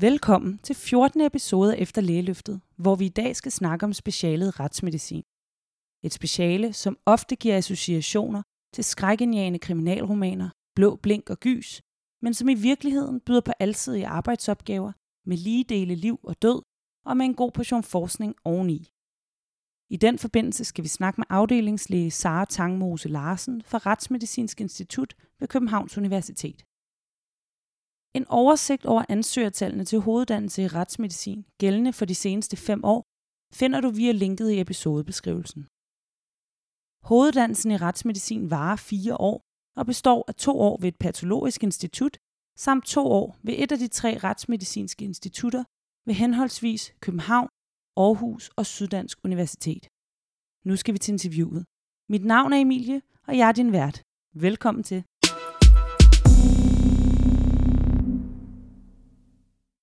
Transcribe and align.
Velkommen 0.00 0.58
til 0.58 0.76
14. 0.76 1.20
episode 1.20 1.78
efter 1.78 2.02
lægeløftet, 2.02 2.60
hvor 2.76 2.94
vi 2.96 3.06
i 3.06 3.16
dag 3.20 3.36
skal 3.36 3.52
snakke 3.52 3.84
om 3.84 3.92
specialet 3.92 4.60
retsmedicin. 4.60 5.22
Et 6.04 6.12
speciale, 6.12 6.72
som 6.72 6.98
ofte 7.06 7.36
giver 7.36 7.56
associationer 7.56 8.42
til 8.74 8.84
skrækindjagende 8.84 9.58
kriminalromaner, 9.58 10.50
blå 10.74 10.96
blink 10.96 11.30
og 11.30 11.40
gys, 11.40 11.82
men 12.22 12.34
som 12.34 12.48
i 12.48 12.54
virkeligheden 12.54 13.20
byder 13.20 13.40
på 13.40 13.52
alsidige 13.60 14.06
arbejdsopgaver 14.06 14.92
med 15.26 15.36
lige 15.36 15.64
dele 15.64 15.94
liv 15.94 16.20
og 16.22 16.42
død 16.42 16.62
og 17.06 17.16
med 17.16 17.26
en 17.26 17.34
god 17.34 17.52
portion 17.52 17.82
forskning 17.82 18.34
oveni. 18.44 18.88
I 19.90 19.96
den 19.96 20.18
forbindelse 20.18 20.64
skal 20.64 20.84
vi 20.84 20.88
snakke 20.88 21.20
med 21.20 21.26
afdelingslæge 21.28 22.10
Sara 22.10 22.44
Tangmose 22.44 23.08
Larsen 23.08 23.62
fra 23.62 23.78
Retsmedicinsk 23.78 24.60
Institut 24.60 25.14
ved 25.40 25.48
Københavns 25.48 25.98
Universitet. 25.98 26.64
En 28.18 28.26
oversigt 28.28 28.86
over 28.86 29.04
ansøgertallene 29.08 29.84
til 29.84 29.98
hoveddannelse 30.00 30.62
i 30.62 30.66
retsmedicin, 30.66 31.44
gældende 31.58 31.92
for 31.92 32.04
de 32.04 32.14
seneste 32.14 32.56
fem 32.56 32.84
år, 32.84 33.00
finder 33.60 33.80
du 33.80 33.90
via 33.90 34.12
linket 34.12 34.50
i 34.50 34.60
episodebeskrivelsen. 34.60 35.62
Hoveddannelsen 37.10 37.70
i 37.70 37.76
retsmedicin 37.76 38.50
varer 38.50 38.76
fire 38.76 39.16
år 39.16 39.36
og 39.78 39.86
består 39.86 40.24
af 40.28 40.34
to 40.34 40.60
år 40.60 40.76
ved 40.80 40.88
et 40.88 40.98
patologisk 41.06 41.62
institut, 41.62 42.14
samt 42.58 42.84
to 42.86 43.06
år 43.20 43.36
ved 43.42 43.54
et 43.62 43.72
af 43.72 43.78
de 43.78 43.88
tre 43.88 44.18
retsmedicinske 44.18 45.04
institutter 45.04 45.64
ved 46.06 46.14
henholdsvis 46.14 46.94
København, 47.00 47.48
Aarhus 47.96 48.50
og 48.56 48.66
Syddansk 48.66 49.18
Universitet. 49.24 49.84
Nu 50.68 50.76
skal 50.76 50.94
vi 50.94 50.98
til 50.98 51.12
interviewet. 51.12 51.64
Mit 52.12 52.24
navn 52.24 52.52
er 52.52 52.60
Emilie, 52.60 53.02
og 53.26 53.38
jeg 53.38 53.48
er 53.48 53.52
din 53.52 53.72
vært. 53.72 54.02
Velkommen 54.34 54.84
til. 54.84 55.04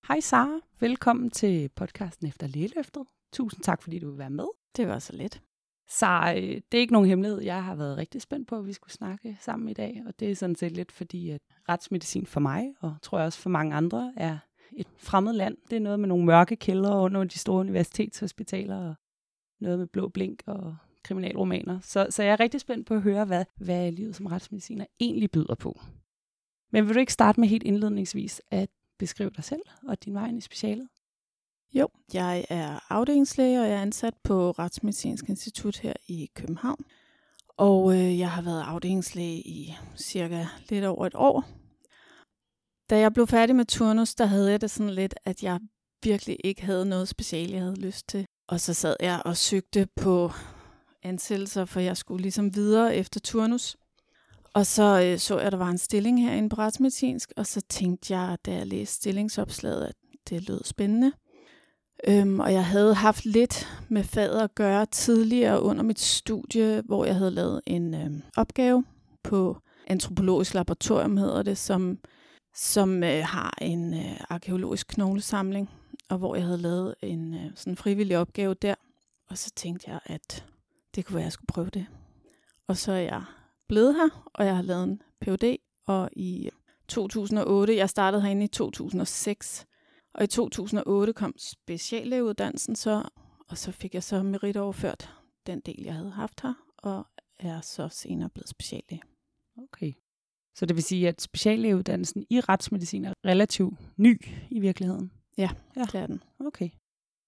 Hej 0.07 0.20
Sara, 0.20 0.59
velkommen 0.79 1.31
til 1.31 1.70
podcasten 1.75 2.27
Efter 2.27 2.47
Lægeløftet. 2.47 3.03
Tusind 3.34 3.63
tak, 3.63 3.81
fordi 3.81 4.00
du 4.00 4.09
vil 4.09 4.17
være 4.17 4.30
med. 4.30 4.45
Det 4.75 4.88
var 4.88 4.99
så 4.99 5.14
let. 5.14 5.41
Så 5.89 6.33
øh, 6.38 6.61
det 6.72 6.77
er 6.77 6.81
ikke 6.81 6.94
nogen 6.94 7.09
hemmelighed. 7.09 7.41
Jeg 7.41 7.64
har 7.64 7.75
været 7.75 7.97
rigtig 7.97 8.22
spændt 8.22 8.47
på, 8.47 8.58
at 8.58 8.66
vi 8.66 8.73
skulle 8.73 8.94
snakke 8.94 9.38
sammen 9.39 9.69
i 9.69 9.73
dag, 9.73 10.03
og 10.08 10.19
det 10.19 10.31
er 10.31 10.36
sådan 10.36 10.55
set 10.55 10.72
lidt 10.72 10.91
fordi, 10.91 11.30
at 11.30 11.41
retsmedicin 11.69 12.25
for 12.25 12.39
mig, 12.39 12.73
og 12.80 12.95
tror 13.02 13.17
jeg 13.17 13.25
også 13.25 13.39
for 13.39 13.49
mange 13.49 13.75
andre, 13.75 14.14
er 14.17 14.38
et 14.73 14.88
fremmed 14.97 15.33
land. 15.33 15.58
Det 15.69 15.75
er 15.75 15.80
noget 15.80 15.99
med 15.99 16.08
nogle 16.08 16.25
mørke 16.25 16.55
kældre 16.55 16.97
under 16.97 17.23
de 17.23 17.39
store 17.39 17.59
universitetshospitaler, 17.59 18.89
og 18.89 18.95
noget 19.59 19.80
med 19.80 19.88
blå 19.88 20.08
blink 20.09 20.44
og 20.45 20.75
kriminalromaner. 21.03 21.80
Så, 21.80 22.08
så 22.09 22.23
jeg 22.23 22.31
er 22.31 22.39
rigtig 22.39 22.61
spændt 22.61 22.88
på 22.88 22.94
at 22.94 23.02
høre, 23.02 23.25
hvad, 23.25 23.45
hvad 23.55 23.92
livet 23.92 24.16
som 24.16 24.25
retsmediciner 24.25 24.86
egentlig 24.99 25.31
byder 25.31 25.55
på. 25.55 25.80
Men 26.71 26.88
vil 26.88 26.95
du 26.95 26.99
ikke 26.99 27.14
starte 27.14 27.39
med 27.39 27.47
helt 27.47 27.64
indledningsvis 27.64 28.42
at 28.52 28.69
beskrive 29.00 29.30
dig 29.36 29.44
selv 29.44 29.62
og 29.88 30.06
din 30.06 30.14
vej 30.14 30.28
ind 30.28 30.38
i 30.38 30.42
specialet? 30.42 30.88
Jo, 31.73 31.90
jeg 32.14 32.45
er 32.50 32.80
afdelingslæge, 32.90 33.62
og 33.62 33.67
jeg 33.67 33.76
er 33.76 33.81
ansat 33.81 34.14
på 34.23 34.52
Retsmedicinsk 34.52 35.30
Institut 35.30 35.78
her 35.78 35.94
i 36.08 36.30
København. 36.36 36.86
Og 37.48 37.94
øh, 37.94 38.20
jeg 38.20 38.31
har 38.31 38.42
været 38.42 38.62
afdelingslæge 38.62 39.38
i 39.38 39.76
cirka 39.98 40.45
lidt 40.70 40.86
over 40.86 41.06
et 41.06 41.16
år. 41.16 41.44
Da 42.89 43.00
jeg 43.00 43.14
blev 43.14 43.28
færdig 43.28 43.56
med 43.56 43.66
turnus, 43.66 44.16
der 44.16 44.26
havde 44.26 44.52
jeg 44.52 44.62
det 44.62 44.72
sådan 44.72 44.94
lidt, 44.94 45.16
at 45.26 45.44
jeg 45.44 45.59
virkelig 46.04 46.38
ikke 46.44 46.61
havde 46.61 46.86
noget 46.86 47.08
speciale, 47.08 47.54
jeg 47.54 47.61
havde 47.61 47.82
lyst 47.82 48.08
til. 48.08 48.26
Og 48.48 48.59
så 48.59 48.73
sad 48.73 48.95
jeg 49.00 49.22
og 49.26 49.38
søgte 49.38 49.88
på 49.95 50.32
ansættelser, 51.04 51.66
for 51.66 51.80
jeg 51.80 51.98
skulle 51.98 52.22
ligesom 52.22 52.56
videre 52.56 52.95
efter 52.95 53.20
turnus. 53.20 53.78
Og 54.58 54.66
så 54.66 55.02
øh, 55.02 55.19
så 55.19 55.38
jeg, 55.38 55.45
at 55.45 55.52
der 55.52 55.58
var 55.58 55.69
en 55.69 55.77
stilling 55.77 56.22
herinde 56.22 56.50
på 56.50 56.55
retsmedicinsk, 56.55 57.33
og 57.38 57.45
så 57.45 57.61
tænkte 57.61 58.17
jeg, 58.17 58.38
da 58.45 58.53
jeg 58.53 58.67
læste 58.67 58.95
stillingsopslaget, 58.95 59.86
at 59.86 59.95
det 60.30 60.47
lød 60.47 60.64
spændende. 60.64 61.11
Øhm, 62.08 62.39
og 62.39 62.53
jeg 62.53 62.66
havde 62.66 62.94
haft 62.94 63.25
lidt 63.25 63.67
med 63.89 64.03
faget 64.03 64.41
at 64.41 64.55
gøre 64.55 64.86
tidligere 64.86 65.61
under 65.61 65.83
mit 65.83 65.99
studie, 65.99 66.81
hvor 66.86 67.05
jeg 67.05 67.16
havde 67.16 67.31
lavet 67.31 67.61
en 67.66 67.93
øhm, 67.93 68.21
opgave 68.37 68.83
på 69.23 69.58
antropologisk 69.87 70.54
laboratorium, 70.54 71.17
hedder 71.17 71.43
det, 71.43 71.58
som, 71.58 71.99
som 72.55 73.03
øh, 73.03 73.23
har 73.23 73.58
en 73.61 73.93
øh, 73.93 74.20
arkeologisk 74.30 74.87
knoglesamling, 74.87 75.70
og 76.09 76.17
hvor 76.17 76.36
jeg 76.36 76.43
havde 76.43 76.58
lavet 76.58 76.95
en 77.02 77.33
øh, 77.33 77.52
sådan 77.55 77.77
frivillig 77.77 78.17
opgave 78.17 78.53
der. 78.53 78.76
Og 79.30 79.37
så 79.37 79.52
tænkte 79.55 79.89
jeg, 79.89 79.99
at 80.05 80.45
det 80.95 81.05
kunne 81.05 81.15
være, 81.15 81.23
at 81.23 81.26
jeg 81.26 81.33
skulle 81.33 81.48
prøve 81.48 81.70
det. 81.70 81.86
Og 82.67 82.77
så 82.77 82.92
er 82.92 82.99
jeg 82.99 83.23
blevet 83.70 83.95
her, 83.95 84.30
og 84.33 84.45
jeg 84.45 84.55
har 84.55 84.64
lavet 84.64 84.83
en 84.83 85.02
Ph.D. 85.22 85.58
Og 85.88 86.10
i 86.14 86.50
2008, 86.88 87.76
jeg 87.76 87.89
startede 87.89 88.22
herinde 88.22 88.45
i 88.45 88.48
2006, 88.48 89.66
og 90.14 90.23
i 90.23 90.28
2008 90.28 91.14
kom 91.14 91.33
speciallægeuddannelsen 91.38 92.76
så, 92.76 93.04
og 93.50 93.58
så 93.58 93.72
fik 93.72 93.94
jeg 93.94 94.04
så 94.04 94.23
meritoverført 94.23 95.14
den 95.48 95.60
del, 95.60 95.83
jeg 95.83 95.94
havde 95.94 96.11
haft 96.11 96.42
her, 96.42 96.54
og 96.77 97.08
er 97.39 97.61
så 97.61 97.88
senere 97.89 98.30
blevet 98.30 98.50
speciallæge. 98.50 99.02
Okay. 99.58 99.94
Så 100.56 100.66
det 100.66 100.76
vil 100.76 100.83
sige, 100.83 101.08
at 101.08 101.22
speciallægeuddannelsen 101.22 102.26
i 102.30 102.39
retsmedicin 102.39 103.06
er 103.06 103.14
relativt 103.26 103.80
ny 103.98 104.26
i 104.50 104.60
virkeligheden? 104.60 105.11
Ja, 105.38 105.50
ja. 105.76 105.82
det 105.82 105.95
er 105.95 106.08
den. 106.08 106.23
Okay. 106.39 106.70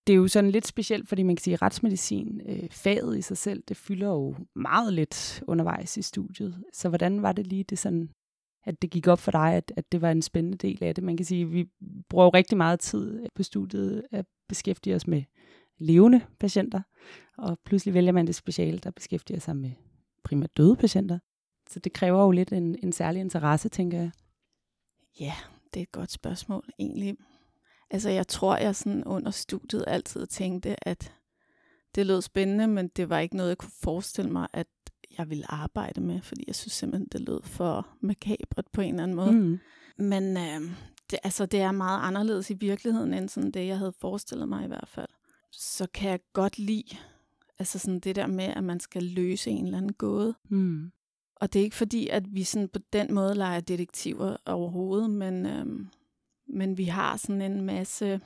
Det 0.10 0.14
er 0.14 0.18
jo 0.18 0.28
sådan 0.28 0.52
lidt 0.52 0.68
specielt, 0.68 1.10
fordi 1.10 1.24
man 1.24 1.36
kan 1.36 1.44
sige, 1.44 1.54
at 1.54 1.62
retsmedicin, 1.62 2.42
øh, 2.46 2.70
faget 2.70 3.18
i 3.18 3.22
sig 3.22 3.38
selv, 3.38 3.64
det 3.68 3.78
fylder 3.78 4.08
jo 4.08 4.36
meget 4.56 4.94
lidt 4.94 5.44
undervejs 5.48 5.98
i 5.98 6.02
studiet. 6.02 6.64
Så 6.74 6.90
hvordan 6.90 7.22
var 7.22 7.32
det 7.32 7.48
lige, 7.48 7.64
det 7.64 7.80
sådan 7.80 8.10
at 8.66 8.82
det 8.82 8.90
gik 8.90 9.08
op 9.08 9.20
for 9.20 9.32
dig, 9.32 9.54
at, 9.54 9.74
at 9.76 9.92
det 9.92 10.02
var 10.02 10.12
en 10.12 10.22
spændende 10.22 10.58
del 10.58 10.84
af 10.84 10.96
det. 10.96 11.04
Man 11.04 11.18
kan 11.18 11.26
sige, 11.26 11.42
at 11.42 11.54
vi 11.54 11.66
bruger 12.10 12.26
jo 12.26 12.30
rigtig 12.30 12.58
meget 12.58 12.80
tid 12.80 13.20
øh, 13.20 13.28
på 13.36 13.44
studiet 13.44 14.04
at 14.12 14.26
beskæftige 14.48 14.96
os 14.96 15.08
med 15.08 15.24
levende 15.78 16.22
patienter, 16.40 16.82
og 17.38 17.60
pludselig 17.66 17.94
vælger 17.94 18.12
man 18.12 18.28
det 18.28 18.36
speciale, 18.36 18.78
der 18.78 18.92
beskæftiger 18.92 19.40
sig 19.40 19.58
med 19.58 19.72
primært 20.24 20.58
døde 20.58 20.76
patienter. 20.76 21.20
Så 21.70 21.80
det 21.80 21.94
kræver 21.94 22.24
jo 22.24 22.32
lidt 22.32 22.52
en, 22.52 22.76
en 22.84 22.92
særlig 22.92 23.20
interesse, 23.20 23.70
tænker 23.70 23.98
jeg. 23.98 24.12
Ja, 25.20 25.34
det 25.74 25.80
er 25.80 25.84
et 25.84 25.92
godt 25.92 26.12
spørgsmål 26.12 26.70
egentlig. 26.80 27.18
Altså 27.92 28.10
jeg 28.10 28.28
tror, 28.28 28.58
jeg 28.58 28.76
sådan 28.76 29.04
under 29.04 29.32
studiet 29.32 29.84
altid 29.88 30.28
tænkte, 30.28 30.88
at 30.88 31.14
det 31.96 32.06
lød 32.06 32.22
spændende, 32.22 32.68
men 32.68 32.88
det 32.88 33.10
var 33.10 33.20
ikke 33.20 33.38
noget, 33.38 33.50
jeg 33.50 33.58
kunne 33.58 33.72
forestille 33.82 34.32
mig, 34.32 34.48
at 34.54 34.68
jeg 35.18 35.30
ville 35.30 35.52
arbejde 35.52 36.02
med, 36.02 36.22
fordi 36.22 36.44
jeg 36.48 36.56
synes 36.56 36.74
simpelthen, 36.74 37.08
det 37.12 37.22
lød 37.22 37.44
for 37.44 37.88
makabert 38.02 38.66
på 38.74 38.82
en 38.82 38.90
eller 38.90 39.04
anden 39.04 39.16
måde. 39.16 39.32
Mm. 39.32 39.60
Men 39.98 40.38
øh, 40.38 40.62
det, 41.12 41.20
altså, 41.24 41.46
det 41.46 41.62
er 41.62 41.72
meget 41.72 42.08
anderledes 42.08 42.50
i 42.50 42.54
virkeligheden, 42.54 43.14
end 43.14 43.30
sådan 43.30 43.52
det, 43.52 43.68
jeg 43.68 43.78
havde 43.78 43.94
forestillet 44.02 44.50
mig 44.50 44.66
i 44.66 44.68
hvert 44.68 44.90
fald. 44.90 45.10
Så 45.52 45.88
kan 45.94 46.10
jeg 46.10 46.20
godt 46.34 46.60
lide 46.60 46.98
altså 47.60 47.80
sådan 47.80 48.00
det 48.00 48.16
der 48.16 48.28
med, 48.28 48.46
at 48.46 48.64
man 48.64 48.80
skal 48.80 49.04
løse 49.04 49.50
en 49.50 49.66
eller 49.66 49.78
anden 49.78 49.94
gåde. 49.94 50.36
Mm. 50.50 50.92
Og 51.36 51.54
det 51.54 51.60
er 51.60 51.64
ikke 51.64 51.76
fordi, 51.76 52.08
at 52.08 52.36
vi 52.36 52.44
sådan 52.44 52.70
på 52.70 52.80
den 52.94 53.14
måde 53.14 53.36
leger 53.36 53.60
detektiver 53.60 54.38
overhovedet, 54.46 55.10
men, 55.10 55.46
øhm, 55.46 55.88
men 56.50 56.78
vi 56.78 56.84
har 56.84 57.18
sådan 57.18 57.42
en 57.42 57.62
masse 57.62 58.22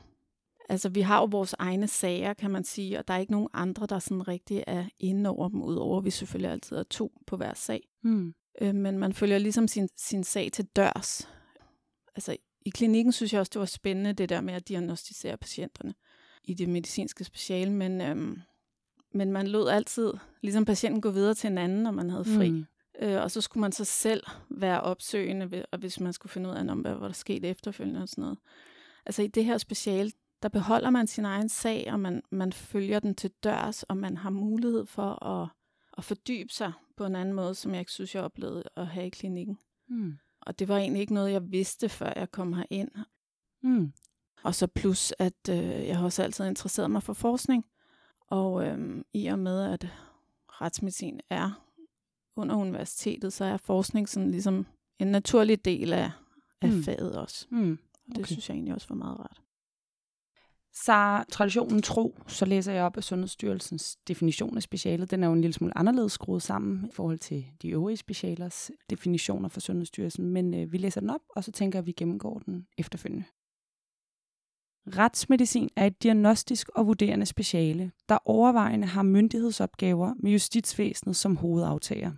Altså, 0.69 0.89
vi 0.89 1.01
har 1.01 1.19
jo 1.19 1.27
vores 1.31 1.55
egne 1.59 1.87
sager, 1.87 2.33
kan 2.33 2.51
man 2.51 2.63
sige, 2.63 2.99
og 2.99 3.07
der 3.07 3.13
er 3.13 3.17
ikke 3.17 3.31
nogen 3.31 3.47
andre, 3.53 3.85
der 3.85 3.99
sådan 3.99 4.27
rigtig 4.27 4.63
er 4.67 4.85
inde 4.99 5.29
over 5.29 5.49
dem, 5.49 5.61
udover 5.61 6.01
vi 6.01 6.09
selvfølgelig 6.09 6.51
altid 6.51 6.77
er 6.77 6.83
to 6.83 7.11
på 7.27 7.37
hver 7.37 7.53
sag. 7.53 7.81
Mm. 8.03 8.33
Øh, 8.61 8.75
men 8.75 8.97
man 8.97 9.13
følger 9.13 9.37
ligesom 9.37 9.67
sin, 9.67 9.89
sin 9.97 10.23
sag 10.23 10.51
til 10.51 10.65
dørs. 10.65 11.29
Altså, 12.15 12.37
i 12.65 12.69
klinikken 12.69 13.11
synes 13.11 13.33
jeg 13.33 13.39
også, 13.39 13.49
det 13.53 13.59
var 13.59 13.65
spændende, 13.65 14.13
det 14.13 14.29
der 14.29 14.41
med 14.41 14.53
at 14.53 14.67
diagnostisere 14.67 15.37
patienterne 15.37 15.93
i 16.43 16.53
det 16.53 16.69
medicinske 16.69 17.23
speciale, 17.23 17.71
men, 17.71 18.01
øhm, 18.01 18.41
men 19.13 19.31
man 19.31 19.47
lod 19.47 19.69
altid 19.69 20.13
ligesom 20.41 20.65
patienten 20.65 21.01
gå 21.01 21.11
videre 21.11 21.33
til 21.33 21.47
en 21.47 21.57
anden, 21.57 21.83
når 21.83 21.91
man 21.91 22.09
havde 22.09 22.25
fri. 22.25 22.51
Mm. 22.51 22.65
Øh, 23.01 23.21
og 23.21 23.31
så 23.31 23.41
skulle 23.41 23.61
man 23.61 23.71
så 23.71 23.85
selv 23.85 24.23
være 24.49 24.81
opsøgende, 24.81 25.65
og 25.71 25.79
hvis 25.79 25.99
man 25.99 26.13
skulle 26.13 26.31
finde 26.31 26.49
ud 26.49 26.55
af, 26.55 26.71
om, 26.71 26.79
hvad 26.79 26.93
var 26.93 27.07
der 27.07 27.13
skete 27.13 27.47
efterfølgende 27.47 28.01
og 28.01 28.09
sådan 28.09 28.21
noget. 28.21 28.37
Altså 29.05 29.21
i 29.21 29.27
det 29.27 29.45
her 29.45 29.57
speciale, 29.57 30.11
der 30.43 30.49
beholder 30.49 30.89
man 30.89 31.07
sin 31.07 31.25
egen 31.25 31.49
sag, 31.49 31.89
og 31.91 31.99
man, 31.99 32.21
man 32.31 32.53
følger 32.53 32.99
den 32.99 33.15
til 33.15 33.31
dørs, 33.43 33.83
og 33.83 33.97
man 33.97 34.17
har 34.17 34.29
mulighed 34.29 34.85
for 34.85 35.25
at, 35.25 35.49
at 35.97 36.03
fordybe 36.03 36.53
sig 36.53 36.73
på 36.97 37.05
en 37.05 37.15
anden 37.15 37.35
måde, 37.35 37.55
som 37.55 37.71
jeg 37.71 37.79
ikke 37.79 37.91
synes, 37.91 38.15
jeg 38.15 38.23
oplevede 38.23 38.63
at 38.77 38.87
have 38.87 39.07
i 39.07 39.09
klinikken. 39.09 39.57
Mm. 39.89 40.13
Og 40.41 40.59
det 40.59 40.67
var 40.67 40.77
egentlig 40.77 41.01
ikke 41.01 41.13
noget, 41.13 41.31
jeg 41.31 41.51
vidste, 41.51 41.89
før 41.89 42.13
jeg 42.15 42.31
kom 42.31 42.55
ind. 42.69 42.91
Mm. 43.63 43.93
Og 44.43 44.55
så 44.55 44.67
plus, 44.67 45.13
at 45.19 45.49
øh, 45.49 45.87
jeg 45.87 45.97
har 45.97 46.05
også 46.05 46.23
altid 46.23 46.47
interesseret 46.47 46.91
mig 46.91 47.03
for 47.03 47.13
forskning. 47.13 47.65
Og 48.27 48.65
øh, 48.65 49.03
i 49.13 49.27
og 49.27 49.39
med, 49.39 49.63
at 49.73 49.87
retsmedicin 50.47 51.19
er 51.29 51.62
under 52.35 52.55
universitetet, 52.55 53.33
så 53.33 53.45
er 53.45 53.57
forskning 53.57 54.09
sådan 54.09 54.31
ligesom 54.31 54.65
en 54.99 55.07
naturlig 55.07 55.65
del 55.65 55.93
af, 55.93 56.11
af 56.61 56.69
mm. 56.69 56.83
faget 56.83 57.15
også. 57.15 57.47
Mm. 57.49 57.71
Okay. 57.71 57.79
Og 58.11 58.17
det 58.17 58.27
synes 58.27 58.49
jeg 58.49 58.55
egentlig 58.55 58.73
også 58.73 58.87
var 58.89 58.95
meget 58.95 59.19
rart. 59.19 59.41
Så 60.75 61.23
traditionen 61.31 61.81
tro, 61.81 62.17
så 62.27 62.45
læser 62.45 62.73
jeg 62.73 62.83
op 62.83 62.97
af 62.97 63.03
Sundhedsstyrelsens 63.03 63.97
definition 64.07 64.57
af 64.57 64.63
specialet. 64.63 65.11
Den 65.11 65.23
er 65.23 65.27
jo 65.27 65.33
en 65.33 65.41
lille 65.41 65.53
smule 65.53 65.77
anderledes 65.77 66.11
skruet 66.11 66.41
sammen 66.41 66.85
i 66.89 66.91
forhold 66.91 67.19
til 67.19 67.45
de 67.61 67.69
øvrige 67.69 67.97
specialers 67.97 68.71
definitioner 68.89 69.49
for 69.49 69.59
Sundhedsstyrelsen. 69.59 70.29
Men 70.29 70.53
øh, 70.53 70.71
vi 70.71 70.77
læser 70.77 71.01
den 71.01 71.09
op, 71.09 71.21
og 71.29 71.43
så 71.43 71.51
tænker 71.51 71.79
jeg, 71.79 71.81
at 71.81 71.87
vi 71.87 71.91
gennemgår 71.91 72.39
den 72.39 72.67
efterfølgende. 72.77 73.25
Retsmedicin 74.87 75.69
er 75.75 75.85
et 75.85 76.03
diagnostisk 76.03 76.69
og 76.75 76.87
vurderende 76.87 77.25
speciale, 77.25 77.91
der 78.09 78.17
overvejende 78.25 78.87
har 78.87 79.03
myndighedsopgaver 79.03 80.13
med 80.19 80.31
justitsvæsenet 80.31 81.15
som 81.15 81.37
hovedaftager. 81.37 82.11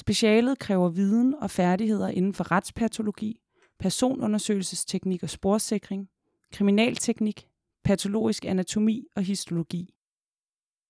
Specialet 0.00 0.58
kræver 0.58 0.88
viden 0.88 1.34
og 1.34 1.50
færdigheder 1.50 2.08
inden 2.08 2.34
for 2.34 2.50
retspatologi, 2.50 3.40
personundersøgelsesteknik 3.78 5.22
og 5.22 5.30
sporsikring, 5.30 6.08
kriminalteknik, 6.52 7.48
patologisk 7.84 8.44
anatomi 8.44 9.06
og 9.16 9.22
histologi. 9.22 9.94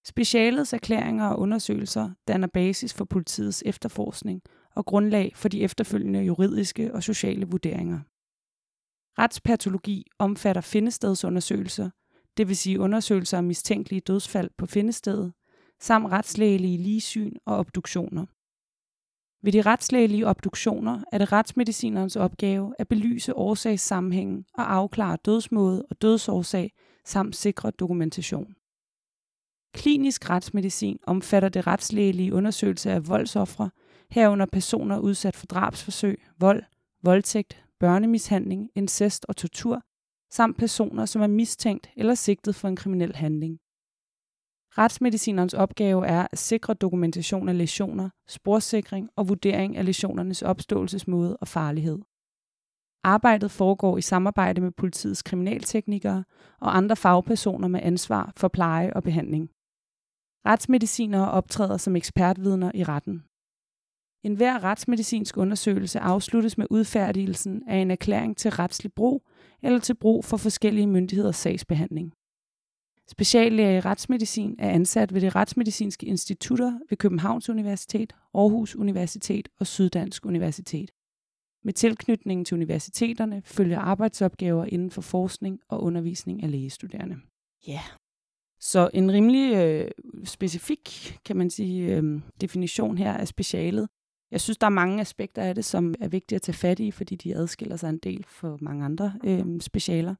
Specialets 0.05 0.73
erklæringer 0.73 1.27
og 1.27 1.39
undersøgelser 1.39 2.11
danner 2.29 2.47
basis 2.47 2.95
for 2.95 3.05
politiets 3.05 3.63
efterforskning 3.67 4.43
og 4.75 4.87
grundlag 4.87 5.33
for 5.35 5.49
de 5.49 5.63
efterfølgende 5.63 6.21
juridiske 6.21 6.95
og 6.95 7.03
sociale 7.03 7.47
vurderinger. 7.47 8.01
Retspatologi 9.19 10.07
omfatter 10.19 10.63
findestedsundersøgelser, 10.63 11.91
det 12.37 12.49
vil 12.49 12.57
sige 12.57 12.81
undersøgelser 12.81 13.37
af 13.37 13.45
mistænkelige 13.45 14.01
dødsfald 14.01 14.51
på 14.59 14.67
findestedet, 14.67 15.33
samt 15.81 16.07
retslægelige 16.07 16.79
ligesyn 16.79 17.33
og 17.47 17.57
obduktioner. 17.57 18.27
Ved 19.43 19.53
de 19.53 19.63
retslægelige 19.63 20.27
obduktioner 20.27 21.01
er 21.13 21.19
det 21.19 21.33
retsmedicinerens 21.33 22.17
opgave 22.17 22.75
at 22.79 22.89
belyse 22.89 23.37
årsagssammenhængen 23.37 24.45
og 24.55 24.75
afklare 24.75 25.19
dødsmåde 25.25 25.87
og 25.91 26.03
dødsårsag 26.03 26.73
samt 27.05 27.37
sikre 27.37 27.71
dokumentation. 27.71 28.55
Klinisk 29.75 30.31
retsmedicin 30.31 30.99
omfatter 31.07 31.49
det 31.49 31.67
retslægelige 31.67 32.35
undersøgelse 32.35 32.91
af 32.91 33.09
voldsoffre, 33.09 33.71
herunder 34.11 34.47
personer 34.47 34.99
udsat 34.99 35.37
for 35.37 35.47
drabsforsøg, 35.47 36.23
vold, 36.39 36.63
voldtægt, 37.03 37.65
børnemishandling, 37.81 38.71
incest 38.75 39.27
og 39.29 39.37
tortur, 39.37 39.83
samt 40.31 40.59
personer, 40.59 41.07
som 41.07 41.23
er 41.23 41.27
mistænkt 41.27 41.91
eller 41.97 42.15
sigtet 42.15 42.55
for 42.55 42.69
en 42.69 42.77
kriminel 42.77 43.17
handling. 43.17 43.59
Retsmedicinerens 44.79 45.55
opgave 45.55 46.07
er 46.07 46.27
at 46.33 46.39
sikre 46.39 46.75
dokumentation 46.75 47.49
af 47.49 47.59
lesioner, 47.59 48.11
sporsikring 48.29 49.11
og 49.17 49.29
vurdering 49.29 49.77
af 49.77 49.85
lesionernes 49.85 50.43
opståelsesmåde 50.43 51.37
og 51.37 51.49
farlighed. 51.49 51.99
Arbejdet 53.05 53.51
foregår 53.51 53.99
i 53.99 54.01
samarbejde 54.01 54.61
med 54.61 54.71
politiets 54.71 55.23
kriminalteknikere 55.23 56.25
og 56.61 56.77
andre 56.77 56.97
fagpersoner 56.97 57.69
med 57.69 57.81
ansvar 57.83 58.33
for 58.37 58.49
pleje 58.49 58.93
og 58.93 59.03
behandling. 59.03 59.51
Retsmedicinere 60.47 61.31
optræder 61.31 61.77
som 61.77 61.97
ekspertvidner 61.97 62.71
i 62.75 62.85
retten. 62.85 63.25
En 64.25 64.35
hver 64.35 64.65
retsmedicinsk 64.65 65.37
undersøgelse 65.37 66.01
afsluttes 66.01 66.59
med 66.59 66.67
udfærdigelsen 66.71 67.63
af 67.69 67.77
en 67.77 67.91
erklæring 67.91 68.37
til 68.37 68.51
retslig 68.51 68.93
brug 68.93 69.29
eller 69.63 69.79
til 69.79 69.95
brug 69.95 70.25
for 70.25 70.37
forskellige 70.37 70.87
myndigheders 70.87 71.37
sagsbehandling. 71.37 72.13
Speciallæger 73.11 73.71
i 73.71 73.81
retsmedicin 73.81 74.57
er 74.59 74.71
ansat 74.71 75.15
ved 75.15 75.21
de 75.21 75.29
retsmedicinske 75.29 76.07
institutter 76.07 76.79
ved 76.91 76.99
Københavns 76.99 77.49
Universitet, 77.49 78.13
Aarhus 78.35 78.77
Universitet 78.77 79.49
og 79.61 79.67
Syddansk 79.67 80.27
Universitet. 80.27 80.91
Med 81.65 81.73
tilknytningen 81.73 82.45
til 82.45 82.55
universiteterne 82.55 83.43
følger 83.45 83.79
arbejdsopgaver 83.79 84.65
inden 84.65 84.91
for 84.91 85.03
forskning 85.03 85.61
og 85.69 85.83
undervisning 85.83 86.43
af 86.43 86.51
lægestuderende. 86.51 87.17
Ja. 87.67 87.73
Yeah. 87.73 87.85
Så 88.61 88.91
en 88.95 89.13
rimelig 89.13 89.55
øh, 89.55 89.91
specifik, 90.25 91.19
kan 91.25 91.37
man 91.37 91.51
sige, 91.51 91.97
øh, 91.97 92.21
definition 92.41 92.99
her 92.99 93.13
af 93.13 93.29
specialet. 93.29 93.89
Jeg 94.31 94.41
synes, 94.41 94.59
der 94.59 94.67
er 94.67 94.71
mange 94.71 95.01
aspekter 95.01 95.43
af 95.43 95.55
det, 95.55 95.65
som 95.65 95.95
er 96.01 96.09
vigtige 96.09 96.37
at 96.37 96.43
tage 96.43 96.57
fat 96.57 96.81
i, 96.81 96.91
fordi 96.91 97.17
de 97.17 97.35
adskiller 97.35 97.77
sig 97.77 97.89
en 97.89 97.99
del 97.99 98.25
for 98.29 98.59
mange 98.61 98.85
andre 98.85 99.13
øh, 99.25 99.61
specialer. 99.61 100.15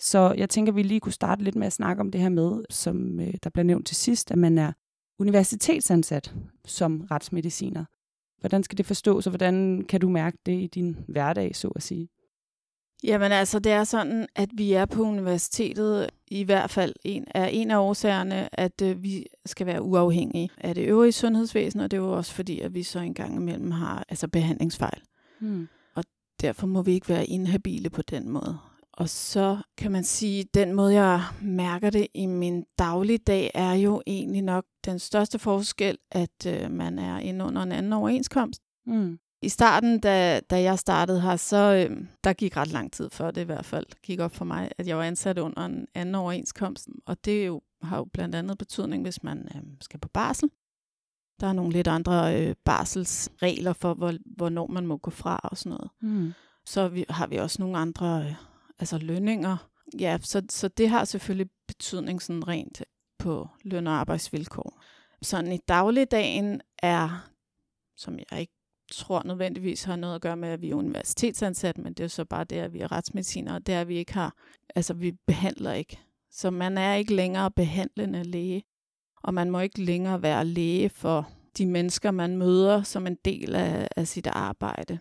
Så 0.00 0.34
jeg 0.36 0.50
tænker, 0.50 0.72
at 0.72 0.76
vi 0.76 0.82
lige 0.82 1.00
kunne 1.00 1.12
starte 1.12 1.44
lidt 1.44 1.56
med 1.56 1.66
at 1.66 1.72
snakke 1.72 2.00
om 2.00 2.10
det 2.10 2.20
her 2.20 2.28
med, 2.28 2.64
som 2.70 3.20
øh, 3.20 3.34
der 3.42 3.50
blev 3.50 3.64
nævnt 3.64 3.86
til 3.86 3.96
sidst, 3.96 4.30
at 4.30 4.38
man 4.38 4.58
er 4.58 4.72
universitetsansat 5.18 6.34
som 6.64 7.00
retsmediciner. 7.10 7.84
Hvordan 8.40 8.62
skal 8.62 8.78
det 8.78 8.86
forstås, 8.86 9.26
og 9.26 9.30
hvordan 9.30 9.84
kan 9.88 10.00
du 10.00 10.08
mærke 10.08 10.38
det 10.46 10.62
i 10.62 10.66
din 10.66 10.96
hverdag, 11.08 11.56
så 11.56 11.68
at 11.68 11.82
sige? 11.82 12.08
Jamen 13.04 13.32
altså, 13.32 13.58
det 13.58 13.72
er 13.72 13.84
sådan, 13.84 14.26
at 14.36 14.48
vi 14.54 14.72
er 14.72 14.86
på 14.86 15.02
universitetet, 15.02 16.10
i 16.26 16.42
hvert 16.42 16.70
fald 16.70 16.94
en, 17.04 17.24
er 17.34 17.46
en 17.46 17.70
af 17.70 17.78
årsagerne, 17.78 18.60
at 18.60 18.82
øh, 18.82 19.02
vi 19.02 19.26
skal 19.46 19.66
være 19.66 19.82
uafhængige 19.82 20.50
af 20.58 20.74
det 20.74 20.88
øvrige 20.88 21.12
sundhedsvæsen, 21.12 21.80
og 21.80 21.90
det 21.90 21.96
er 21.96 22.00
jo 22.00 22.12
også 22.12 22.34
fordi, 22.34 22.60
at 22.60 22.74
vi 22.74 22.82
så 22.82 22.98
engang 22.98 23.36
imellem 23.36 23.70
har 23.70 24.04
altså 24.08 24.28
behandlingsfejl. 24.28 25.02
Hmm. 25.40 25.68
Og 25.94 26.04
derfor 26.40 26.66
må 26.66 26.82
vi 26.82 26.92
ikke 26.92 27.08
være 27.08 27.26
inhabile 27.26 27.90
på 27.90 28.02
den 28.02 28.28
måde. 28.28 28.58
Og 29.00 29.08
så 29.08 29.58
kan 29.76 29.92
man 29.92 30.04
sige, 30.04 30.44
den 30.54 30.74
måde, 30.74 30.94
jeg 30.94 31.22
mærker 31.42 31.90
det 31.90 32.06
i 32.14 32.26
min 32.26 32.64
dagligdag, 32.78 33.50
er 33.54 33.72
jo 33.72 34.02
egentlig 34.06 34.42
nok 34.42 34.64
den 34.84 34.98
største 34.98 35.38
forskel, 35.38 35.98
at 36.10 36.46
øh, 36.46 36.70
man 36.70 36.98
er 36.98 37.18
inde 37.18 37.44
under 37.44 37.62
en 37.62 37.72
anden 37.72 37.92
overenskomst. 37.92 38.62
Mm. 38.86 39.18
I 39.42 39.48
starten, 39.48 40.00
da, 40.00 40.40
da 40.40 40.62
jeg 40.62 40.78
startede 40.78 41.20
her, 41.20 41.36
så 41.36 41.86
øh, 41.90 42.06
der 42.24 42.32
gik 42.32 42.56
ret 42.56 42.68
lang 42.68 42.92
tid 42.92 43.10
før 43.10 43.30
det 43.30 43.40
i 43.40 43.44
hvert 43.44 43.64
fald 43.64 43.86
gik 44.02 44.20
op 44.20 44.34
for 44.34 44.44
mig, 44.44 44.70
at 44.78 44.86
jeg 44.86 44.96
var 44.96 45.04
ansat 45.04 45.38
under 45.38 45.64
en 45.64 45.86
anden 45.94 46.14
overenskomst. 46.14 46.88
Og 47.06 47.24
det 47.24 47.46
jo, 47.46 47.60
har 47.82 47.96
jo 47.96 48.04
blandt 48.04 48.34
andet 48.34 48.58
betydning, 48.58 49.02
hvis 49.02 49.22
man 49.22 49.48
øh, 49.54 49.62
skal 49.80 50.00
på 50.00 50.08
barsel. 50.08 50.48
Der 51.40 51.46
er 51.46 51.52
nogle 51.52 51.72
lidt 51.72 51.88
andre 51.88 52.40
øh, 52.40 52.54
barselsregler 52.64 53.72
for, 53.72 53.94
hvor, 53.94 54.14
hvornår 54.36 54.66
man 54.66 54.86
må 54.86 54.96
gå 54.96 55.10
fra 55.10 55.40
og 55.42 55.58
sådan 55.58 55.70
noget. 55.70 55.90
Mm. 56.00 56.32
Så 56.66 56.88
vi, 56.88 57.04
har 57.08 57.26
vi 57.26 57.36
også 57.36 57.62
nogle 57.62 57.78
andre 57.78 58.24
øh, 58.26 58.49
altså 58.80 58.98
lønninger. 58.98 59.70
Ja, 59.98 60.18
så, 60.22 60.42
så 60.50 60.68
det 60.68 60.88
har 60.88 61.04
selvfølgelig 61.04 61.50
betydning 61.68 62.22
sådan 62.22 62.48
rent 62.48 62.82
på 63.18 63.48
løn- 63.64 63.86
og 63.86 63.92
arbejdsvilkår. 63.92 64.82
Sådan 65.22 65.52
i 65.52 65.58
dagligdagen 65.68 66.60
er, 66.78 67.30
som 67.96 68.18
jeg 68.18 68.40
ikke 68.40 68.52
tror 68.92 69.22
nødvendigvis 69.24 69.84
har 69.84 69.96
noget 69.96 70.14
at 70.14 70.20
gøre 70.20 70.36
med, 70.36 70.48
at 70.48 70.62
vi 70.62 70.70
er 70.70 70.74
universitetsansat, 70.74 71.78
men 71.78 71.92
det 71.92 72.04
er 72.04 72.08
så 72.08 72.24
bare 72.24 72.44
det, 72.44 72.56
at 72.56 72.72
vi 72.72 72.80
er 72.80 72.92
retsmediciner, 72.92 73.54
og 73.54 73.66
det 73.66 73.74
er, 73.74 73.80
at 73.80 73.88
vi 73.88 73.96
ikke 73.96 74.14
har, 74.14 74.34
altså 74.74 74.94
vi 74.94 75.12
behandler 75.26 75.72
ikke. 75.72 75.98
Så 76.30 76.50
man 76.50 76.78
er 76.78 76.94
ikke 76.94 77.14
længere 77.14 77.50
behandlende 77.50 78.22
læge, 78.22 78.62
og 79.22 79.34
man 79.34 79.50
må 79.50 79.60
ikke 79.60 79.82
længere 79.82 80.22
være 80.22 80.44
læge 80.44 80.88
for 80.88 81.28
de 81.58 81.66
mennesker, 81.66 82.10
man 82.10 82.36
møder 82.36 82.82
som 82.82 83.06
en 83.06 83.16
del 83.24 83.54
af, 83.54 83.88
af 83.96 84.08
sit 84.08 84.26
arbejde. 84.26 84.98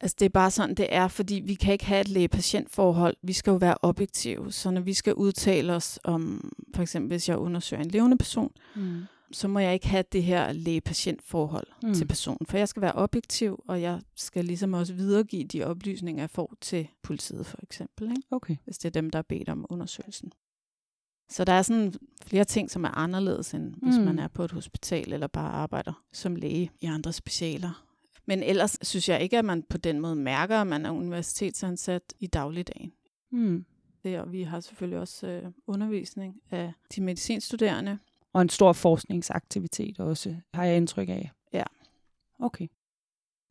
Altså 0.00 0.16
det 0.18 0.24
er 0.24 0.30
bare 0.30 0.50
sådan, 0.50 0.74
det 0.74 0.86
er, 0.90 1.08
fordi 1.08 1.34
vi 1.34 1.54
kan 1.54 1.72
ikke 1.72 1.84
have 1.84 2.00
et 2.00 2.08
læge-patient-forhold. 2.08 3.16
Vi 3.22 3.32
skal 3.32 3.50
jo 3.50 3.56
være 3.56 3.76
objektive. 3.82 4.52
Så 4.52 4.70
når 4.70 4.80
vi 4.80 4.94
skal 4.94 5.14
udtale 5.14 5.72
os 5.72 5.98
om, 6.04 6.50
for 6.74 6.82
eksempel 6.82 7.08
hvis 7.08 7.28
jeg 7.28 7.38
undersøger 7.38 7.82
en 7.82 7.90
levende 7.90 8.18
person, 8.18 8.52
mm. 8.76 9.02
så 9.32 9.48
må 9.48 9.58
jeg 9.58 9.74
ikke 9.74 9.88
have 9.88 10.04
det 10.12 10.22
her 10.22 10.52
læge-patient-forhold 10.52 11.66
mm. 11.82 11.94
til 11.94 12.06
personen. 12.06 12.46
For 12.46 12.58
jeg 12.58 12.68
skal 12.68 12.82
være 12.82 12.92
objektiv, 12.92 13.64
og 13.68 13.82
jeg 13.82 14.00
skal 14.16 14.44
ligesom 14.44 14.72
også 14.72 14.94
videregive 14.94 15.44
de 15.44 15.64
oplysninger, 15.64 16.22
jeg 16.22 16.30
får 16.30 16.54
til 16.60 16.88
politiet 17.02 17.46
for 17.46 17.58
eksempel. 17.62 18.10
Ikke? 18.10 18.22
Okay. 18.30 18.56
Hvis 18.64 18.78
det 18.78 18.88
er 18.88 19.00
dem, 19.00 19.10
der 19.10 19.18
er 19.18 19.22
bedt 19.22 19.48
om 19.48 19.66
undersøgelsen. 19.68 20.32
Så 21.28 21.44
der 21.44 21.52
er 21.52 21.62
sådan 21.62 21.94
flere 22.22 22.44
ting, 22.44 22.70
som 22.70 22.84
er 22.84 22.98
anderledes, 22.98 23.54
end 23.54 23.74
hvis 23.82 23.96
mm. 23.96 24.04
man 24.04 24.18
er 24.18 24.28
på 24.28 24.44
et 24.44 24.52
hospital 24.52 25.12
eller 25.12 25.26
bare 25.26 25.52
arbejder 25.52 26.02
som 26.12 26.36
læge 26.36 26.70
i 26.80 26.86
andre 26.86 27.12
specialer. 27.12 27.85
Men 28.26 28.42
ellers 28.42 28.78
synes 28.82 29.08
jeg 29.08 29.20
ikke, 29.20 29.38
at 29.38 29.44
man 29.44 29.62
på 29.62 29.78
den 29.78 30.00
måde 30.00 30.16
mærker, 30.16 30.60
at 30.60 30.66
man 30.66 30.86
er 30.86 30.90
universitetsansat 30.90 32.02
i 32.20 32.26
dagligdagen. 32.26 32.92
Mm. 33.32 33.64
Det, 34.04 34.20
og 34.20 34.32
vi 34.32 34.42
har 34.42 34.60
selvfølgelig 34.60 34.98
også 34.98 35.26
øh, 35.26 35.42
undervisning 35.66 36.40
af 36.50 36.72
de 36.96 37.00
medicinstuderende. 37.00 37.98
Og 38.32 38.42
en 38.42 38.48
stor 38.48 38.72
forskningsaktivitet 38.72 40.00
også, 40.00 40.36
har 40.54 40.64
jeg 40.64 40.76
indtryk 40.76 41.08
af. 41.08 41.30
Ja. 41.52 41.62
Okay. 42.38 42.66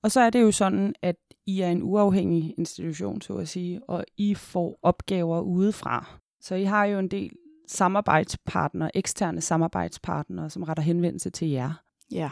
Og 0.04 0.12
så 0.12 0.20
er 0.20 0.30
det 0.30 0.42
jo 0.42 0.52
sådan, 0.52 0.96
at 1.02 1.16
I 1.46 1.62
er 1.62 1.70
en 1.70 1.84
uafhængig 1.84 2.54
institution, 2.58 3.22
så 3.22 3.34
at 3.34 3.50
sige, 3.50 3.84
og 3.84 4.06
I 4.18 4.36
får 4.36 4.80
opgaver 4.82 5.42
udefra. 5.42 6.20
Så 6.42 6.56
I 6.56 6.64
har 6.64 6.86
jo 6.86 7.00
en 7.00 7.08
del 7.08 7.32
samarbejdspartnere, 7.68 8.98
eksterne 8.98 9.42
samarbejdspartnere, 9.42 10.50
som 10.50 10.64
retter 10.64 10.84
henvendelse 10.84 11.30
til 11.30 11.50
jer. 11.50 11.74
Ja. 12.12 12.30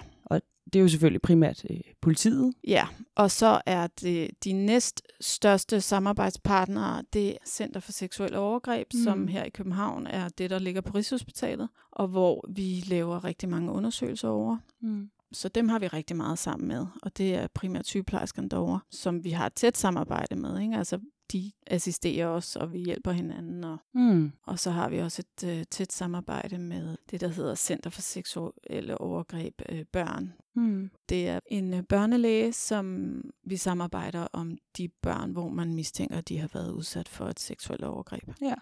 Det 0.74 0.80
er 0.80 0.82
jo 0.82 0.90
selvfølgelig 0.90 1.22
primært 1.22 1.66
øh, 1.70 1.80
politiet. 2.02 2.54
Ja, 2.68 2.88
og 3.16 3.32
så 3.32 3.62
er 3.66 3.88
det 3.88 4.32
de 4.44 4.54
næst 4.54 5.02
største 5.22 5.82
samarbejdspartnere, 5.82 7.04
det 7.14 7.30
er 7.30 7.38
Center 7.48 7.80
for 7.80 7.92
Seksuel 7.92 8.36
Overgreb, 8.36 8.88
mm. 8.94 9.04
som 9.04 9.28
her 9.28 9.44
i 9.44 9.50
København 9.50 10.08
er 10.08 10.30
det, 10.30 10.50
der 10.50 10.60
ligger 10.60 10.82
på 10.82 10.98
Rigshospitalet, 10.98 11.70
og 11.92 12.08
hvor 12.08 12.46
vi 12.50 12.84
laver 12.88 13.24
rigtig 13.24 13.50
mange 13.50 13.72
undersøgelser 13.72 14.28
over. 14.28 14.58
Mm. 14.82 15.10
Så 15.34 15.50
dem 15.50 15.70
har 15.70 15.80
vi 15.80 15.88
rigtig 15.88 16.18
meget 16.18 16.40
sammen 16.40 16.68
med, 16.68 16.86
og 17.02 17.18
det 17.18 17.36
er 17.36 17.48
primært 17.48 17.88
sygeplejerskerne 17.88 18.50
derovre, 18.50 18.80
som 18.92 19.24
vi 19.24 19.30
har 19.30 19.46
et 19.46 19.54
tæt 19.54 19.78
samarbejde 19.78 20.36
med. 20.36 20.60
Ikke? 20.60 20.76
Altså, 20.76 21.00
de 21.32 21.52
assisterer 21.68 22.28
os, 22.28 22.56
og 22.56 22.74
vi 22.74 22.80
hjælper 22.80 23.12
hinanden. 23.12 23.64
Og, 23.64 23.78
Mm. 23.94 24.32
og 24.48 24.60
så 24.60 24.72
har 24.72 24.90
vi 24.90 25.00
også 25.00 25.22
et 25.42 25.48
øh, 25.50 25.64
tæt 25.72 25.92
samarbejde 25.94 26.58
med 26.58 26.98
det, 27.12 27.22
der 27.22 27.28
hedder 27.28 27.56
Center 27.56 27.90
for 27.90 28.02
Seksuelle 28.02 28.98
Overgreb 28.98 29.62
øh, 29.70 29.86
Børn. 29.94 30.34
Mm. 30.56 30.90
Det 31.10 31.28
er 31.28 31.40
en 31.48 31.74
øh, 31.74 31.84
børnelæge, 31.90 32.54
som 32.54 33.16
vi 33.48 33.58
samarbejder 33.58 34.28
om 34.34 34.58
de 34.78 34.90
børn, 35.02 35.32
hvor 35.32 35.50
man 35.50 35.74
mistænker, 35.74 36.18
at 36.18 36.30
de 36.30 36.38
har 36.40 36.50
været 36.54 36.72
udsat 36.72 37.08
for 37.10 37.26
et 37.26 37.40
seksuelt 37.40 37.84
overgreb. 37.84 38.30
Ja. 38.42 38.56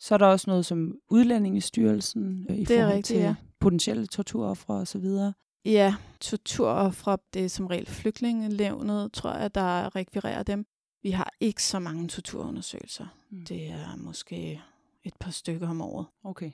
Så 0.00 0.14
er 0.14 0.18
der 0.18 0.26
også 0.26 0.50
noget 0.50 0.66
som 0.66 0.94
Udlændingestyrelsen 1.10 2.46
øh, 2.50 2.56
i 2.56 2.60
Det 2.60 2.68
forhold 2.68 2.86
rigtigt, 2.88 3.06
til 3.06 3.16
ja. 3.16 3.34
potentielle 3.60 4.06
torturoffre 4.06 4.74
og 4.74 4.86
så 4.88 4.98
videre. 4.98 5.32
Ja, 5.64 5.94
torturoffre, 6.20 7.18
det 7.34 7.44
er 7.44 7.48
som 7.48 7.66
regel 7.66 7.86
flygtningelevnet, 7.86 9.12
tror 9.12 9.32
jeg, 9.32 9.54
der 9.54 9.96
rekvirerer 9.96 10.42
dem. 10.42 10.66
Vi 11.02 11.10
har 11.10 11.32
ikke 11.40 11.62
så 11.62 11.78
mange 11.78 12.08
torturundersøgelser. 12.08 13.06
Mm. 13.30 13.44
Det 13.44 13.66
er 13.66 13.96
måske 13.96 14.62
et 15.04 15.14
par 15.20 15.30
stykker 15.30 15.68
om 15.68 15.80
året. 15.80 16.06
Okay. 16.24 16.50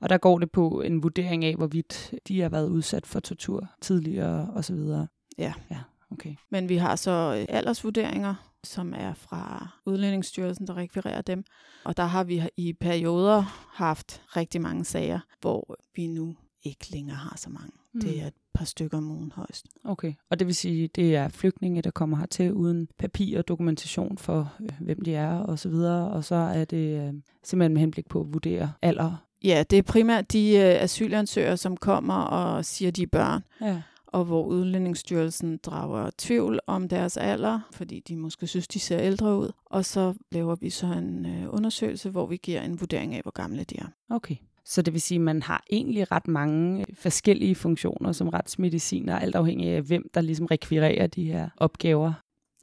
Og 0.00 0.08
der 0.08 0.18
går 0.18 0.38
det 0.38 0.50
på 0.50 0.80
en 0.80 1.02
vurdering 1.02 1.44
af, 1.44 1.54
hvorvidt 1.56 2.14
de 2.28 2.40
har 2.40 2.48
været 2.48 2.68
udsat 2.68 3.06
for 3.06 3.20
tortur 3.20 3.68
tidligere 3.80 4.50
og 4.54 4.64
så 4.64 4.74
videre. 4.74 5.06
Ja. 5.38 5.54
Ja, 5.70 5.80
okay. 6.10 6.34
Men 6.50 6.68
vi 6.68 6.76
har 6.76 6.96
så 6.96 7.36
øh, 7.40 7.56
aldersvurderinger, 7.56 8.34
som 8.64 8.94
er 8.96 9.14
fra 9.14 9.68
Udlændingsstyrelsen, 9.86 10.66
der 10.66 10.76
rekvirerer 10.76 11.22
dem. 11.22 11.44
Og 11.84 11.96
der 11.96 12.04
har 12.04 12.24
vi 12.24 12.42
i 12.56 12.72
perioder 12.72 13.42
haft 13.74 14.22
rigtig 14.36 14.60
mange 14.60 14.84
sager, 14.84 15.20
hvor 15.40 15.76
vi 15.96 16.06
nu 16.06 16.36
ikke 16.68 16.90
længere 16.92 17.16
har 17.16 17.36
så 17.36 17.50
mange. 17.50 17.70
Mm. 17.92 18.00
Det 18.00 18.22
er 18.22 18.26
et 18.26 18.32
par 18.54 18.64
stykker 18.64 18.98
om 18.98 19.10
ugen 19.10 19.32
højst. 19.34 19.66
Okay, 19.84 20.12
og 20.30 20.38
det 20.38 20.46
vil 20.46 20.54
sige, 20.54 20.88
det 20.88 21.16
er 21.16 21.28
flygtninge, 21.28 21.82
der 21.82 21.90
kommer 21.90 22.16
hertil 22.16 22.52
uden 22.52 22.88
papir 22.98 23.38
og 23.38 23.48
dokumentation 23.48 24.18
for, 24.18 24.52
øh, 24.60 24.68
hvem 24.80 25.00
de 25.04 25.14
er 25.14 25.38
og 25.38 25.58
så 25.58 25.68
videre, 25.68 26.10
og 26.10 26.24
så 26.24 26.34
er 26.34 26.64
det 26.64 27.06
øh, 27.08 27.14
simpelthen 27.44 27.72
med 27.72 27.80
henblik 27.80 28.08
på 28.08 28.20
at 28.20 28.32
vurdere 28.32 28.72
alder. 28.82 29.24
Ja, 29.44 29.64
det 29.70 29.78
er 29.78 29.82
primært 29.82 30.32
de 30.32 30.48
øh, 30.50 30.82
asylansøgere, 30.82 31.56
som 31.56 31.76
kommer 31.76 32.14
og 32.14 32.64
siger, 32.64 32.90
de 32.90 33.02
er 33.02 33.06
børn, 33.06 33.42
Ja. 33.60 33.82
og 34.06 34.24
hvor 34.24 34.44
Udlændingsstyrelsen 34.44 35.56
drager 35.62 36.10
tvivl 36.18 36.60
om 36.66 36.88
deres 36.88 37.16
alder, 37.16 37.60
fordi 37.72 38.00
de 38.08 38.16
måske 38.16 38.46
synes, 38.46 38.68
de 38.68 38.78
ser 38.80 38.98
ældre 39.00 39.38
ud. 39.38 39.50
Og 39.64 39.84
så 39.84 40.14
laver 40.32 40.54
vi 40.60 40.70
så 40.70 40.86
en 40.86 41.26
øh, 41.26 41.46
undersøgelse, 41.54 42.10
hvor 42.10 42.26
vi 42.26 42.36
giver 42.36 42.62
en 42.62 42.80
vurdering 42.80 43.14
af, 43.14 43.22
hvor 43.22 43.30
gamle 43.32 43.64
de 43.64 43.76
er. 43.78 43.86
Okay. 44.10 44.36
Så 44.68 44.82
det 44.82 44.92
vil 44.92 45.00
sige, 45.00 45.16
at 45.16 45.22
man 45.22 45.42
har 45.42 45.64
egentlig 45.70 46.12
ret 46.12 46.28
mange 46.28 46.80
øh, 46.80 46.86
forskellige 46.94 47.54
funktioner 47.54 48.12
som 48.12 48.28
retsmediciner, 48.28 49.18
alt 49.18 49.34
afhængig 49.34 49.68
af, 49.68 49.82
hvem 49.82 50.10
der 50.14 50.20
ligesom 50.20 50.46
rekvirerer 50.46 51.06
de 51.06 51.24
her 51.24 51.48
opgaver. 51.56 52.12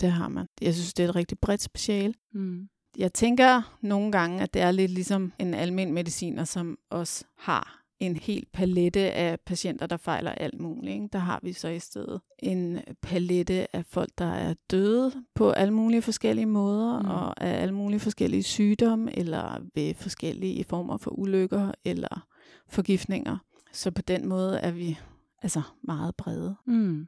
Det 0.02 0.12
har 0.12 0.28
man. 0.30 0.48
Jeg 0.62 0.74
synes, 0.74 0.94
det 0.94 1.06
er 1.06 1.10
et 1.10 1.16
rigtig 1.16 1.40
bredt 1.40 1.62
speciale. 1.62 2.14
Mm. 2.34 2.68
Jeg 2.98 3.14
tænker 3.14 3.78
nogle 3.82 4.12
gange, 4.12 4.42
at 4.42 4.54
det 4.54 4.62
er 4.62 4.72
lidt 4.72 4.92
ligesom 4.92 5.34
en 5.40 5.54
almen 5.54 5.94
mediciner, 5.94 6.44
som 6.44 6.78
også 6.90 7.26
har 7.38 7.85
en 8.06 8.16
hel 8.16 8.46
palette 8.54 9.00
af 9.12 9.40
patienter, 9.46 9.88
der 9.88 9.98
fejler 9.98 10.32
alt 10.32 10.62
muligt. 10.62 10.94
Ikke? 10.94 11.10
Der 11.14 11.20
har 11.20 11.40
vi 11.44 11.54
så 11.54 11.68
i 11.68 11.80
stedet 11.80 12.22
en 12.40 12.80
palette 13.02 13.76
af 13.76 13.86
folk, 13.86 14.10
der 14.18 14.26
er 14.34 14.54
døde 14.72 15.12
på 15.36 15.50
alle 15.50 15.74
mulige 15.74 16.02
forskellige 16.02 16.46
måder, 16.46 17.00
Mm. 17.00 17.10
og 17.10 17.42
af 17.44 17.62
alle 17.62 17.74
mulige 17.74 18.00
forskellige 18.00 18.44
sygdomme, 18.44 19.18
eller 19.18 19.62
ved 19.76 19.94
forskellige 19.94 20.64
former 20.64 20.98
for 20.98 21.12
ulykker 21.12 21.72
eller 21.86 22.28
forgiftninger. 22.70 23.38
Så 23.74 23.92
på 23.92 24.02
den 24.02 24.28
måde 24.28 24.60
er 24.60 24.72
vi 24.72 24.98
altså 25.42 25.62
meget 25.84 26.16
brede. 26.16 26.56
Mm. 26.68 27.08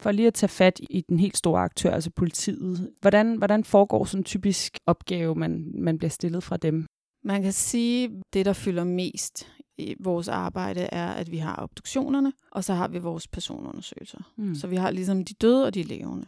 For 0.00 0.12
lige 0.12 0.26
at 0.26 0.34
tage 0.34 0.48
fat 0.48 0.80
i 0.90 1.00
den 1.08 1.18
helt 1.18 1.36
store 1.36 1.60
aktør, 1.62 1.90
altså 1.90 2.10
politiet. 2.10 2.90
Hvordan, 3.00 3.36
hvordan 3.38 3.64
foregår 3.64 4.04
sådan 4.04 4.20
en 4.20 4.24
typisk 4.24 4.78
opgave, 4.86 5.34
man, 5.34 5.72
man 5.74 5.98
bliver 5.98 6.10
stillet 6.10 6.42
fra 6.42 6.56
dem? 6.56 6.86
Man 7.24 7.42
kan 7.42 7.52
sige, 7.52 8.04
at 8.04 8.10
det, 8.32 8.46
der 8.46 8.52
fylder 8.52 8.84
mest 8.84 9.52
i 9.78 9.94
vores 10.00 10.28
arbejde, 10.28 10.80
er, 10.80 11.12
at 11.12 11.30
vi 11.30 11.38
har 11.38 11.62
obduktionerne, 11.62 12.32
og 12.50 12.64
så 12.64 12.74
har 12.74 12.88
vi 12.88 12.98
vores 12.98 13.28
personundersøgelser. 13.28 14.32
Mm. 14.36 14.54
Så 14.54 14.66
vi 14.66 14.76
har 14.76 14.90
ligesom 14.90 15.24
de 15.24 15.34
døde 15.34 15.66
og 15.66 15.74
de 15.74 15.82
levende. 15.82 16.26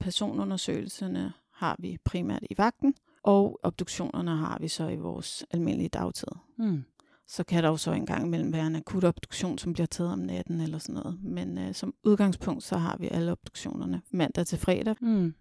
Personundersøgelserne 0.00 1.32
har 1.52 1.76
vi 1.78 1.98
primært 2.04 2.42
i 2.50 2.54
vagten, 2.58 2.94
og 3.22 3.60
obduktionerne 3.62 4.36
har 4.36 4.58
vi 4.60 4.68
så 4.68 4.88
i 4.88 4.96
vores 4.96 5.44
almindelige 5.50 5.88
dagtid. 5.88 6.28
Mm. 6.58 6.84
Så 7.28 7.44
kan 7.44 7.62
der 7.62 7.68
jo 7.68 7.76
så 7.76 7.92
engang 7.92 8.26
imellem 8.26 8.52
være 8.52 8.66
en 8.66 8.76
akut 8.76 9.04
obduktion, 9.04 9.58
som 9.58 9.72
bliver 9.72 9.86
taget 9.86 10.12
om 10.12 10.18
natten 10.18 10.60
eller 10.60 10.78
sådan 10.78 10.94
noget. 10.94 11.18
Men 11.22 11.58
øh, 11.58 11.74
som 11.74 11.94
udgangspunkt, 12.04 12.62
så 12.62 12.76
har 12.76 12.96
vi 12.96 13.08
alle 13.08 13.32
obduktionerne 13.32 14.02
mandag 14.10 14.46
til 14.46 14.58
fredag. 14.58 14.94
Mm. 15.00 15.34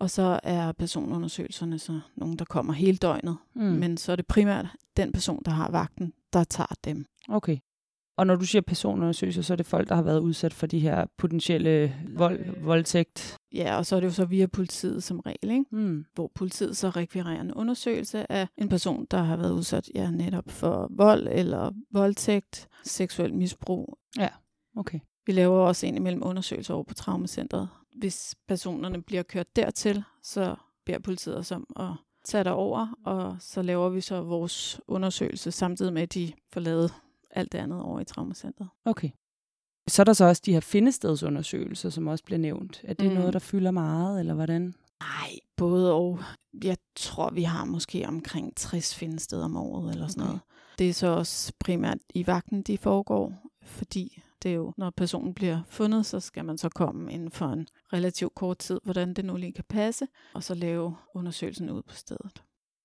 Og 0.00 0.10
så 0.10 0.40
er 0.42 0.72
personundersøgelserne 0.72 1.78
så 1.78 2.00
nogen, 2.16 2.36
der 2.36 2.44
kommer 2.44 2.72
hele 2.72 2.98
døgnet. 2.98 3.36
Mm. 3.54 3.62
Men 3.62 3.96
så 3.96 4.12
er 4.12 4.16
det 4.16 4.26
primært 4.26 4.66
den 4.96 5.12
person, 5.12 5.42
der 5.44 5.50
har 5.50 5.70
vagten, 5.70 6.12
der 6.32 6.44
tager 6.44 6.74
dem. 6.84 7.04
Okay. 7.28 7.58
Og 8.16 8.26
når 8.26 8.36
du 8.36 8.44
siger 8.44 8.62
personundersøgelser, 8.62 9.42
så 9.42 9.54
er 9.54 9.56
det 9.56 9.66
folk, 9.66 9.88
der 9.88 9.94
har 9.94 10.02
været 10.02 10.20
udsat 10.20 10.54
for 10.54 10.66
de 10.66 10.78
her 10.78 11.06
potentielle 11.18 11.94
vold, 12.16 12.60
voldtægt. 12.62 13.36
Ja, 13.54 13.76
og 13.76 13.86
så 13.86 13.96
er 13.96 14.00
det 14.00 14.06
jo 14.06 14.12
så 14.12 14.24
via 14.24 14.46
politiet 14.46 15.02
som 15.02 15.20
regel, 15.20 15.50
ikke? 15.50 15.64
Mm. 15.72 16.04
hvor 16.14 16.30
politiet 16.34 16.76
så 16.76 16.90
rekvirerer 16.90 17.40
en 17.40 17.54
undersøgelse 17.54 18.32
af 18.32 18.48
en 18.58 18.68
person, 18.68 19.06
der 19.10 19.22
har 19.22 19.36
været 19.36 19.52
udsat 19.52 19.90
ja, 19.94 20.10
netop 20.10 20.50
for 20.50 20.90
vold 20.96 21.28
eller 21.30 21.70
voldtægt, 21.92 22.68
seksuel 22.84 23.34
misbrug. 23.34 23.98
Okay. 24.76 24.98
Vi 25.26 25.32
laver 25.32 25.58
også 25.58 25.86
en 25.86 25.96
imellem 25.96 26.22
undersøgelser 26.24 26.74
over 26.74 26.84
på 26.84 26.94
traumacentret. 26.94 27.68
Hvis 27.96 28.34
personerne 28.48 29.02
bliver 29.02 29.22
kørt 29.22 29.56
dertil, 29.56 30.04
så 30.22 30.56
beder 30.86 30.98
politiet 30.98 31.36
os 31.36 31.52
om 31.52 31.66
at 31.76 31.90
tage 32.24 32.44
derover, 32.44 32.86
og 33.04 33.36
så 33.40 33.62
laver 33.62 33.88
vi 33.88 34.00
så 34.00 34.22
vores 34.22 34.80
undersøgelse, 34.88 35.50
samtidig 35.52 35.92
med, 35.92 36.02
at 36.02 36.14
de 36.14 36.32
får 36.52 36.60
lavet 36.60 36.94
alt 37.30 37.52
det 37.52 37.58
andet 37.58 37.82
over 37.82 38.00
i 38.00 38.04
traumacentret. 38.04 38.68
Okay. 38.84 39.10
Så 39.88 40.02
er 40.02 40.04
der 40.04 40.12
så 40.12 40.24
også 40.24 40.42
de 40.46 40.52
her 40.52 40.60
findestedsundersøgelser, 40.60 41.90
som 41.90 42.06
også 42.06 42.24
bliver 42.24 42.38
nævnt. 42.38 42.80
Er 42.84 42.94
det. 42.94 43.08
Mm. 43.08 43.14
noget, 43.14 43.32
der 43.32 43.38
fylder 43.38 43.70
meget, 43.70 44.20
eller 44.20 44.34
hvordan? 44.34 44.74
Nej, 45.00 45.30
både 45.56 45.92
og. 45.94 46.20
Jeg 46.64 46.76
tror, 46.96 47.30
vi 47.30 47.42
har 47.42 47.64
måske 47.64 48.08
omkring 48.08 48.56
60 48.56 48.94
findesteder 48.94 49.44
om 49.44 49.56
året 49.56 49.92
eller 49.92 50.06
sådan 50.08 50.22
Okay. 50.22 50.28
noget. 50.28 50.40
Det 50.78 50.88
er 50.88 50.92
så 50.94 51.06
også 51.06 51.52
primært 51.60 51.98
i 52.14 52.26
vagten, 52.26 52.62
de 52.62 52.78
foregår, 52.78 53.32
fordi 53.70 54.22
det 54.42 54.50
er 54.50 54.54
jo, 54.54 54.72
når 54.76 54.90
personen 54.90 55.34
bliver 55.34 55.60
fundet, 55.68 56.06
så 56.06 56.20
skal 56.20 56.44
man 56.44 56.58
så 56.58 56.68
komme 56.68 57.12
inden 57.12 57.30
for 57.30 57.46
en 57.46 57.66
relativt 57.92 58.34
kort 58.34 58.58
tid, 58.58 58.80
hvordan 58.84 59.14
det 59.14 59.24
nu 59.24 59.36
lige 59.36 59.52
kan 59.52 59.64
passe, 59.68 60.06
og 60.34 60.44
så 60.44 60.54
lave 60.54 60.96
undersøgelsen 61.14 61.70
ud 61.70 61.82
på 61.82 61.94
stedet. 61.94 62.42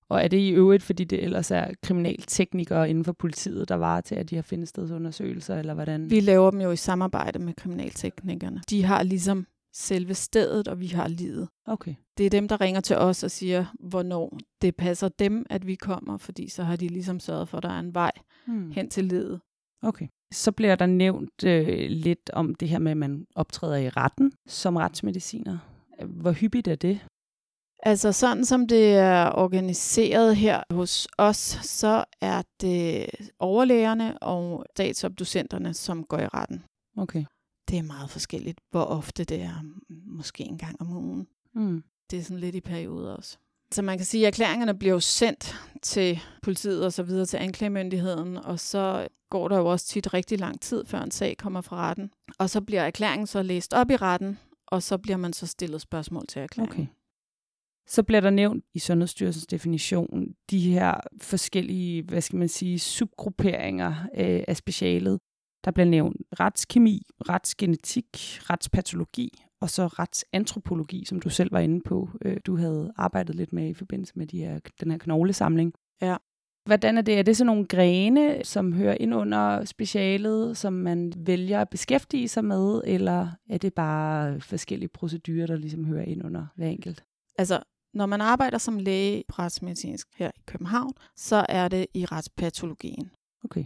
Og 0.09 0.23
er 0.23 0.27
det 0.27 0.37
i 0.37 0.49
øvrigt, 0.49 0.83
fordi 0.83 1.03
det 1.03 1.23
ellers 1.23 1.51
er 1.51 1.67
kriminalteknikere 1.83 2.89
inden 2.89 3.05
for 3.05 3.11
politiet, 3.11 3.69
der 3.69 3.75
var 3.75 4.01
til, 4.01 4.15
at 4.15 4.29
de 4.29 4.35
her 4.35 4.41
findestedsundersøgelser, 4.41 5.59
eller 5.59 5.73
hvordan? 5.73 6.09
Vi 6.09 6.19
laver 6.19 6.51
dem 6.51 6.61
jo 6.61 6.71
i 6.71 6.75
samarbejde 6.75 7.39
med 7.39 7.53
kriminalteknikerne. 7.53 8.61
De 8.69 8.83
har 8.83 9.03
ligesom 9.03 9.45
selve 9.73 10.13
stedet, 10.13 10.67
og 10.67 10.79
vi 10.79 10.87
har 10.87 11.07
livet. 11.07 11.49
Okay. 11.67 11.95
Det 12.17 12.25
er 12.25 12.29
dem, 12.29 12.47
der 12.47 12.61
ringer 12.61 12.81
til 12.81 12.95
os 12.97 13.23
og 13.23 13.31
siger, 13.31 13.65
hvornår 13.79 14.37
det 14.61 14.75
passer 14.75 15.09
dem, 15.09 15.45
at 15.49 15.67
vi 15.67 15.75
kommer, 15.75 16.17
fordi 16.17 16.49
så 16.49 16.63
har 16.63 16.75
de 16.75 16.87
ligesom 16.87 17.19
sørget 17.19 17.49
for, 17.49 17.57
at 17.57 17.63
der 17.63 17.69
er 17.69 17.79
en 17.79 17.93
vej 17.93 18.11
Hmm. 18.45 18.71
hen 18.71 18.89
til 18.89 19.05
livet. 19.05 19.41
Okay. 19.81 20.07
Så 20.35 20.51
bliver 20.51 20.75
der 20.75 20.85
nævnt 20.85 21.43
øh, 21.43 21.89
lidt 21.89 22.29
om 22.33 22.55
det 22.55 22.69
her 22.69 22.79
med, 22.79 22.91
at 22.91 22.97
man 22.97 23.27
optræder 23.35 23.75
i 23.77 23.89
retten 23.89 24.31
som 24.47 24.75
retsmediciner. 24.75 25.57
Hvor 26.05 26.31
hyppigt 26.31 26.67
er 26.67 26.75
det? 26.75 26.99
Altså 27.79 28.11
sådan 28.11 28.45
som 28.45 28.67
det 28.67 28.95
er 28.95 29.31
organiseret 29.31 30.35
her 30.35 30.63
hos 30.71 31.07
os, 31.17 31.59
så 31.61 32.03
er 32.21 32.41
det 32.61 33.05
overlægerne 33.39 34.17
og 34.17 34.65
statsobducenterne, 34.75 35.73
som 35.73 36.03
går 36.03 36.19
i 36.19 36.27
retten. 36.27 36.63
Okay. 36.97 37.25
Det 37.69 37.77
er 37.77 37.83
meget 37.83 38.09
forskelligt, 38.09 38.59
hvor 38.71 38.83
ofte 38.83 39.23
det 39.23 39.41
er. 39.41 39.63
Måske 40.05 40.43
en 40.43 40.57
gang 40.57 40.81
om 40.81 40.97
ugen. 40.97 41.27
Mm. 41.53 41.83
Det 42.11 42.19
er 42.19 42.23
sådan 42.23 42.39
lidt 42.39 42.55
i 42.55 42.61
perioder 42.61 43.15
også. 43.15 43.37
Så 43.71 43.81
man 43.81 43.97
kan 43.97 44.05
sige, 44.05 44.27
at 44.27 44.33
erklæringerne 44.33 44.77
bliver 44.77 44.93
jo 44.93 44.99
sendt 44.99 45.55
til 45.81 46.19
politiet 46.41 46.85
og 46.85 46.93
så 46.93 47.03
videre 47.03 47.25
til 47.25 47.37
anklagemyndigheden, 47.37 48.37
og 48.37 48.59
så 48.59 49.07
går 49.29 49.47
der 49.47 49.57
jo 49.57 49.65
også 49.65 49.87
tit 49.87 50.13
rigtig 50.13 50.39
lang 50.39 50.61
tid, 50.61 50.85
før 50.85 51.01
en 51.01 51.11
sag 51.11 51.37
kommer 51.37 51.61
fra 51.61 51.75
retten. 51.75 52.11
Og 52.39 52.49
så 52.49 52.61
bliver 52.61 52.81
erklæringen 52.81 53.27
så 53.27 53.43
læst 53.43 53.73
op 53.73 53.91
i 53.91 53.95
retten, 53.95 54.39
og 54.67 54.83
så 54.83 54.97
bliver 54.97 55.17
man 55.17 55.33
så 55.33 55.47
stillet 55.47 55.81
spørgsmål 55.81 56.27
til 56.27 56.41
erklæringen. 56.41 56.81
Okay. 56.81 56.87
Så 57.87 58.03
bliver 58.03 58.21
der 58.21 58.29
nævnt 58.29 58.65
i 58.73 58.79
Sundhedsstyrelsens 58.79 59.47
definition 59.47 60.35
de 60.49 60.59
her 60.59 60.93
forskellige, 61.21 62.03
hvad 62.03 62.21
skal 62.21 62.39
man 62.39 62.49
sige, 62.49 62.79
subgrupperinger 62.79 63.95
øh, 64.17 64.43
af 64.47 64.57
specialet. 64.57 65.19
Der 65.65 65.71
bliver 65.71 65.85
nævnt 65.85 66.17
retskemi, 66.39 67.01
retsgenetik, 67.29 68.07
retspatologi 68.49 69.44
og 69.61 69.69
så 69.69 69.87
retsantropologi, 69.87 71.05
som 71.05 71.19
du 71.19 71.29
selv 71.29 71.51
var 71.51 71.59
inde 71.59 71.81
på, 71.85 72.09
øh, 72.25 72.37
du 72.45 72.57
havde 72.57 72.93
arbejdet 72.95 73.35
lidt 73.35 73.53
med 73.53 73.69
i 73.69 73.73
forbindelse 73.73 74.13
med 74.15 74.27
de 74.27 74.39
her, 74.39 74.59
den 74.79 74.91
her 74.91 74.97
knoglesamling. 74.97 75.73
Ja. 76.01 76.15
Hvordan 76.65 76.97
er 76.97 77.01
det? 77.01 77.19
Er 77.19 77.23
det 77.23 77.37
sådan 77.37 77.47
nogle 77.47 77.65
grene, 77.65 78.43
som 78.43 78.73
hører 78.73 78.97
ind 78.99 79.15
under 79.15 79.65
specialet, 79.65 80.57
som 80.57 80.73
man 80.73 81.13
vælger 81.17 81.61
at 81.61 81.69
beskæftige 81.69 82.27
sig 82.27 82.45
med, 82.45 82.81
eller 82.85 83.27
er 83.49 83.57
det 83.57 83.73
bare 83.73 84.41
forskellige 84.41 84.89
procedurer, 84.89 85.47
der 85.47 85.55
ligesom 85.55 85.85
hører 85.85 86.05
ind 86.05 86.25
under 86.25 86.45
hver 86.55 86.67
enkelt? 86.67 87.03
Altså, 87.37 87.59
når 87.93 88.05
man 88.05 88.21
arbejder 88.21 88.57
som 88.57 88.79
læge 88.79 89.23
retsmedicinsk 89.29 90.07
her 90.15 90.31
i 90.35 90.41
København, 90.45 90.93
så 91.15 91.45
er 91.49 91.67
det 91.67 91.87
i 91.93 92.05
retspatologien. 92.05 93.11
Okay. 93.43 93.65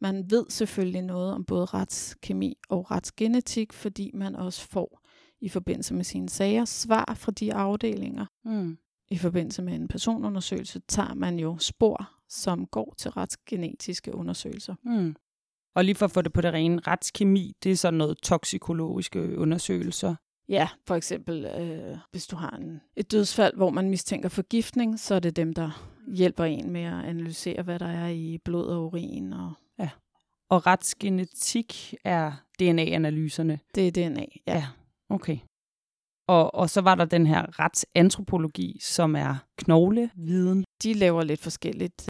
Man 0.00 0.30
ved 0.30 0.46
selvfølgelig 0.48 1.02
noget 1.02 1.32
om 1.32 1.44
både 1.44 1.64
retskemi 1.64 2.56
og 2.68 2.90
retsgenetik, 2.90 3.72
fordi 3.72 4.10
man 4.14 4.36
også 4.36 4.68
får 4.68 5.00
i 5.40 5.48
forbindelse 5.48 5.94
med 5.94 6.04
sine 6.04 6.28
sager 6.28 6.64
svar 6.64 7.14
fra 7.16 7.32
de 7.32 7.54
afdelinger. 7.54 8.26
Mm. 8.44 8.78
I 9.08 9.18
forbindelse 9.18 9.62
med 9.62 9.74
en 9.74 9.88
personundersøgelse 9.88 10.80
tager 10.88 11.14
man 11.14 11.38
jo 11.38 11.58
spor, 11.58 12.10
som 12.28 12.66
går 12.66 12.94
til 12.98 13.10
retsgenetiske 13.10 14.14
undersøgelser. 14.14 14.74
Mm. 14.84 15.16
Og 15.74 15.84
lige 15.84 15.94
for 15.94 16.04
at 16.04 16.10
få 16.10 16.22
det 16.22 16.32
på 16.32 16.40
det 16.40 16.52
rene, 16.52 16.80
retskemi, 16.86 17.52
det 17.62 17.72
er 17.72 17.76
sådan 17.76 17.98
noget 17.98 18.18
toksikologiske 18.22 19.38
undersøgelser. 19.38 20.14
Ja, 20.48 20.68
for 20.86 20.94
eksempel 20.94 21.44
øh, 21.44 21.96
hvis 22.10 22.26
du 22.26 22.36
har 22.36 22.50
en, 22.50 22.80
et 22.96 23.12
dødsfald, 23.12 23.56
hvor 23.56 23.70
man 23.70 23.90
mistænker 23.90 24.28
forgiftning, 24.28 25.00
så 25.00 25.14
er 25.14 25.20
det 25.20 25.36
dem, 25.36 25.52
der 25.54 25.88
hjælper 26.06 26.44
en 26.44 26.70
med 26.70 26.82
at 26.82 27.04
analysere, 27.04 27.62
hvad 27.62 27.78
der 27.78 27.86
er 27.86 28.08
i 28.08 28.38
blod 28.44 28.66
og 28.66 28.84
urin. 28.86 29.32
Og 29.32 29.52
Og 30.48 30.66
retsgenetik 30.66 31.94
er 32.04 32.32
DNA-analyserne. 32.58 33.58
det 33.74 33.88
er 33.88 33.90
DNA. 34.08 34.24
Ja. 34.46 34.54
Ja, 34.54 34.66
okay. 35.08 35.38
Og, 36.28 36.54
og 36.54 36.70
så 36.70 36.80
var 36.80 36.94
der 36.94 37.04
den 37.04 37.26
her 37.26 37.60
retsantropologi, 37.60 38.78
som 38.82 39.16
er 39.16 39.36
knogleviden. 39.58 40.64
De 40.82 40.94
laver 40.94 41.24
lidt 41.24 41.40
forskelligt. 41.40 42.08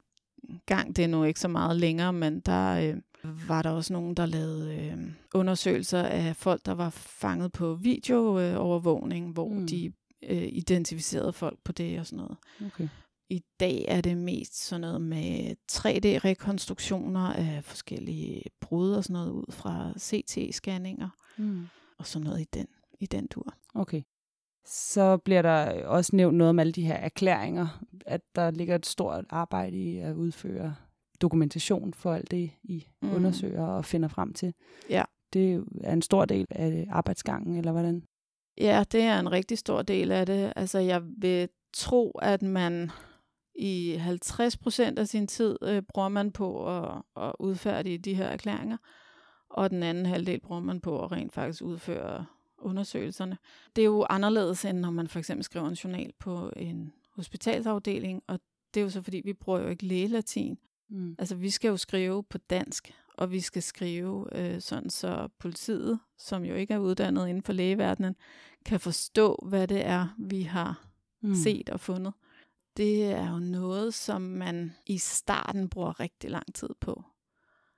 Gang, 0.65 0.95
det 0.95 1.03
er 1.03 1.07
nu 1.07 1.23
ikke 1.23 1.39
så 1.39 1.47
meget 1.47 1.75
længere, 1.79 2.13
men 2.13 2.39
der 2.39 2.73
øh, 3.23 3.47
var 3.49 3.61
der 3.61 3.69
også 3.69 3.93
nogen, 3.93 4.13
der 4.15 4.25
lavede 4.25 4.75
øh, 4.75 4.97
undersøgelser 5.33 6.03
af 6.03 6.35
folk, 6.35 6.65
der 6.65 6.71
var 6.71 6.89
fanget 6.89 7.51
på 7.51 7.75
videoovervågning, 7.75 9.31
hvor 9.33 9.49
Mm. 9.49 9.59
mm. 9.59 9.67
de 9.67 9.91
øh, 10.23 10.47
identificerede 10.51 11.33
folk 11.33 11.59
på 11.63 11.71
det 11.71 11.99
og 11.99 12.05
sådan 12.05 12.17
noget. 12.17 12.37
Okay. 12.65 12.87
I 13.29 13.41
dag 13.59 13.85
er 13.87 14.01
det 14.01 14.17
mest 14.17 14.65
sådan 14.67 14.81
noget 14.81 15.01
med 15.01 15.55
3D-rekonstruktioner 15.71 17.33
af 17.33 17.63
forskellige 17.63 18.41
brud 18.61 18.91
og 18.93 19.03
sådan 19.03 19.13
noget 19.13 19.31
ud 19.31 19.51
fra 19.51 19.91
CT-scanninger 19.99 21.07
Mm. 21.37 21.67
og 21.97 22.07
sådan 22.07 22.23
noget 22.25 22.41
i 22.41 22.45
den, 22.53 22.67
i 22.99 23.05
den 23.05 23.27
tur. 23.27 23.53
Okay. 23.75 24.01
Så 24.65 25.17
bliver 25.17 25.41
der 25.41 25.87
også 25.87 26.15
nævnt 26.15 26.37
noget 26.37 26.49
om 26.49 26.59
alle 26.59 26.71
de 26.71 26.85
her 26.85 26.95
erklæringer, 26.95 27.83
at 28.05 28.21
der 28.35 28.51
ligger 28.51 28.75
et 28.75 28.85
stort 28.85 29.25
arbejde 29.29 29.77
i 29.77 29.97
at 29.97 30.15
udføre 30.15 30.75
dokumentation 31.21 31.93
for 31.93 32.13
alt 32.13 32.31
det, 32.31 32.51
I 32.63 32.87
mm. 33.01 33.13
Undersøger 33.13 33.65
og 33.65 33.85
finder 33.85 34.07
frem 34.07 34.33
til. 34.33 34.53
Ja. 34.89 35.03
Det 35.33 35.65
er 35.83 35.93
en 35.93 36.01
stor 36.01 36.25
del 36.25 36.45
af 36.49 36.87
arbejdsgangen, 36.89 37.55
eller 37.55 37.71
hvordan? 37.71 38.03
Ja, 38.57 38.83
det 38.91 39.01
er 39.01 39.19
en 39.19 39.31
rigtig 39.31 39.57
stor 39.57 39.81
del 39.81 40.11
af 40.11 40.25
det. 40.25 40.53
Altså, 40.55 40.79
jeg 40.79 41.01
vil 41.17 41.49
tro, 41.73 42.11
at 42.11 42.41
man 42.41 42.91
i 43.55 43.95
50 43.99 44.57
procent 44.57 44.99
af 44.99 45.07
sin 45.07 45.27
tid 45.27 45.57
øh, 45.63 45.83
bruger 45.93 46.09
man 46.09 46.31
på 46.31 46.77
at, 46.77 47.01
at 47.15 47.33
udfærdige 47.39 47.97
de 47.97 48.13
her 48.13 48.25
erklæringer, 48.25 48.77
og 49.49 49.69
den 49.69 49.83
anden 49.83 50.05
halvdel 50.05 50.39
bruger 50.39 50.61
man 50.61 50.81
på 50.81 51.03
at 51.03 51.11
rent 51.11 51.33
faktisk 51.33 51.61
udføre 51.63 52.25
undersøgelserne. 52.59 53.37
Det 53.75 53.81
er 53.81 53.85
jo 53.85 54.05
anderledes, 54.09 54.65
end 54.65 54.79
når 54.79 54.91
man 54.91 55.07
for 55.07 55.19
eksempel 55.19 55.43
skriver 55.43 55.67
en 55.67 55.73
journal 55.73 56.13
på 56.19 56.51
en 56.55 56.93
hospitalsafdeling, 57.15 58.23
og 58.27 58.39
det 58.73 58.79
er 58.79 58.83
jo 58.83 58.89
så 58.89 59.01
fordi, 59.01 59.21
vi 59.25 59.33
bruger 59.33 59.59
jo 59.59 59.67
ikke 59.67 59.85
lægelatin. 59.85 60.57
Mm. 60.89 61.15
Altså, 61.19 61.35
vi 61.35 61.49
skal 61.49 61.69
jo 61.69 61.77
skrive 61.77 62.23
på 62.23 62.37
dansk, 62.37 62.93
og 63.17 63.31
vi 63.31 63.39
skal 63.39 63.63
skrive 63.63 64.27
øh, 64.31 64.61
sådan, 64.61 64.89
så 64.89 65.27
politiet, 65.39 65.99
som 66.17 66.43
jo 66.45 66.55
ikke 66.55 66.73
er 66.73 66.77
uddannet 66.79 67.27
inden 67.27 67.43
for 67.43 67.53
lægeverdenen, 67.53 68.15
kan 68.65 68.79
forstå, 68.79 69.43
hvad 69.49 69.67
det 69.67 69.85
er, 69.85 70.07
vi 70.17 70.41
har 70.41 70.83
Mm. 71.21 71.35
set 71.35 71.69
og 71.69 71.79
fundet. 71.79 72.13
Det 72.77 73.03
er 73.03 73.31
jo 73.31 73.39
noget, 73.39 73.93
som 73.93 74.21
man 74.21 74.75
i 74.85 74.97
starten 74.97 75.69
bruger 75.69 75.99
rigtig 75.99 76.29
lang 76.31 76.53
tid 76.55 76.69
på. 76.79 77.03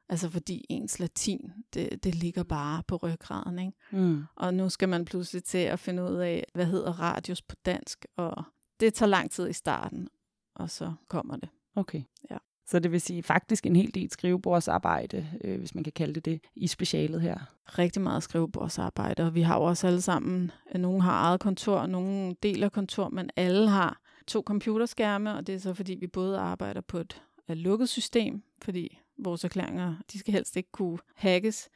Altså 0.10 0.30
fordi 0.30 0.66
ens 0.70 1.00
latin, 1.00 1.52
det, 1.74 2.04
det 2.04 2.16
ligger 2.16 2.44
bare 2.44 2.84
på 2.88 2.96
ryggraden, 2.96 3.60
ikke? 3.60 3.72
Mm. 3.92 4.24
Og 4.36 4.54
nu 4.54 4.70
skal 4.70 4.90
man 4.90 5.06
pludselig 5.06 5.44
til 5.44 5.58
at 5.58 5.80
finde 5.80 6.04
ud 6.04 6.16
af, 6.16 6.46
hvad 6.54 6.66
hedder 6.66 6.92
radius 6.92 7.42
på 7.42 7.56
dansk, 7.66 8.06
og 8.18 8.44
det 8.80 8.94
tager 8.94 9.10
lang 9.10 9.32
tid 9.32 9.50
i 9.50 9.54
starten, 9.54 10.10
og 10.56 10.70
så 10.70 10.94
kommer 11.08 11.36
det. 11.38 11.50
Okay. 11.76 12.04
Ja. 12.32 12.38
Så 12.68 12.80
det 12.80 12.92
vil 12.92 13.02
sige 13.02 13.24
faktisk 13.24 13.66
en 13.66 13.76
hel 13.76 13.96
del 13.96 14.12
skrivebordsarbejde, 14.12 15.28
øh, 15.44 15.60
hvis 15.60 15.76
man 15.76 15.84
kan 15.84 15.94
kalde 15.94 16.14
det 16.14 16.26
det, 16.26 16.42
i 16.56 16.68
specialet 16.68 17.22
her. 17.22 17.38
rigtig 17.66 18.02
meget 18.02 18.24
skrivebordsarbejde, 18.24 19.24
og 19.24 19.36
vi 19.36 19.42
har 19.42 19.58
jo 19.58 19.64
også 19.64 19.88
alle 19.88 20.02
sammen, 20.02 20.52
nogle 20.76 21.02
har 21.02 21.28
eget 21.28 21.40
kontor, 21.40 21.86
nogle 21.86 22.36
deler 22.44 22.70
kontor, 22.70 23.10
men 23.10 23.30
alle 23.36 23.70
har 23.70 24.02
to 24.28 24.44
computerskærme, 24.46 25.36
og 25.36 25.48
det 25.48 25.56
er 25.56 25.60
så 25.60 25.74
fordi, 25.74 25.96
vi 25.96 26.08
både 26.08 26.40
arbejder 26.40 26.82
på 26.82 26.98
et 26.98 27.22
øh, 27.50 27.58
lukket 27.58 27.90
system, 27.90 28.44
fordi 28.62 29.00
vores 29.20 29.44
erklæringer, 29.44 29.96
de 30.14 30.20
skal 30.20 30.34
helst 30.34 30.56
ikke 30.56 30.72
kunne 30.72 31.00
hackes, 31.16 31.70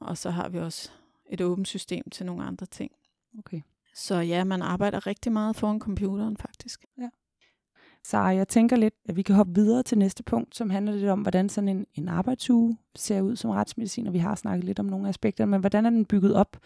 og 0.00 0.18
så 0.18 0.30
har 0.30 0.48
vi 0.48 0.58
også 0.58 0.90
et 1.30 1.40
åbent 1.40 1.68
system 1.68 2.10
til 2.10 2.26
nogle 2.26 2.44
andre 2.44 2.66
ting. 2.66 2.92
Okay. 3.38 3.60
Så 3.94 4.14
ja, 4.14 4.44
man 4.44 4.62
arbejder 4.62 5.06
rigtig 5.06 5.32
meget 5.32 5.56
foran 5.56 5.80
computeren 5.80 6.36
faktisk. 6.36 6.84
Så 8.04 8.18
jeg 8.18 8.48
tænker 8.48 8.76
lidt, 8.76 8.94
at 9.08 9.16
vi 9.16 9.22
kan 9.22 9.34
hoppe 9.34 9.54
videre 9.54 9.82
til 9.82 9.98
næste 9.98 10.22
punkt, 10.22 10.56
som 10.56 10.70
handler 10.70 10.92
lidt 10.92 11.10
om, 11.10 11.20
hvordan 11.20 11.48
sådan 11.48 11.68
en, 11.68 11.86
en 11.94 12.08
arbejdsuge 12.08 12.76
ser 12.96 13.20
ud 13.20 13.36
som 13.36 13.50
retsmedicin, 13.50 14.06
og 14.06 14.12
vi 14.12 14.18
har 14.18 14.34
snakket 14.34 14.64
lidt 14.64 14.78
om 14.78 14.86
nogle 14.86 15.08
aspekter, 15.08 15.44
men 15.44 15.60
hvordan 15.60 15.86
er 15.86 15.90
den 15.90 16.04
bygget 16.04 16.34
op? 16.34 16.56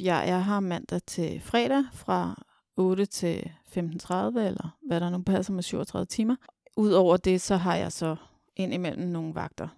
Jeg, 0.00 0.24
jeg 0.26 0.44
har 0.44 0.60
mandag 0.60 1.02
til 1.06 1.40
fredag 1.40 1.84
fra 1.92 2.42
8 2.76 3.06
til 3.06 3.50
15.30, 3.66 4.14
eller 4.38 4.76
hvad 4.86 5.00
der 5.00 5.10
nu 5.10 5.22
passer 5.22 5.52
med 5.52 5.62
37 5.62 6.06
timer. 6.06 6.36
Udover 6.76 7.16
det, 7.16 7.40
så 7.40 7.56
har 7.56 7.76
jeg 7.76 7.92
så 7.92 8.16
indimellem 8.62 9.08
nogle 9.08 9.34
vagter. 9.34 9.68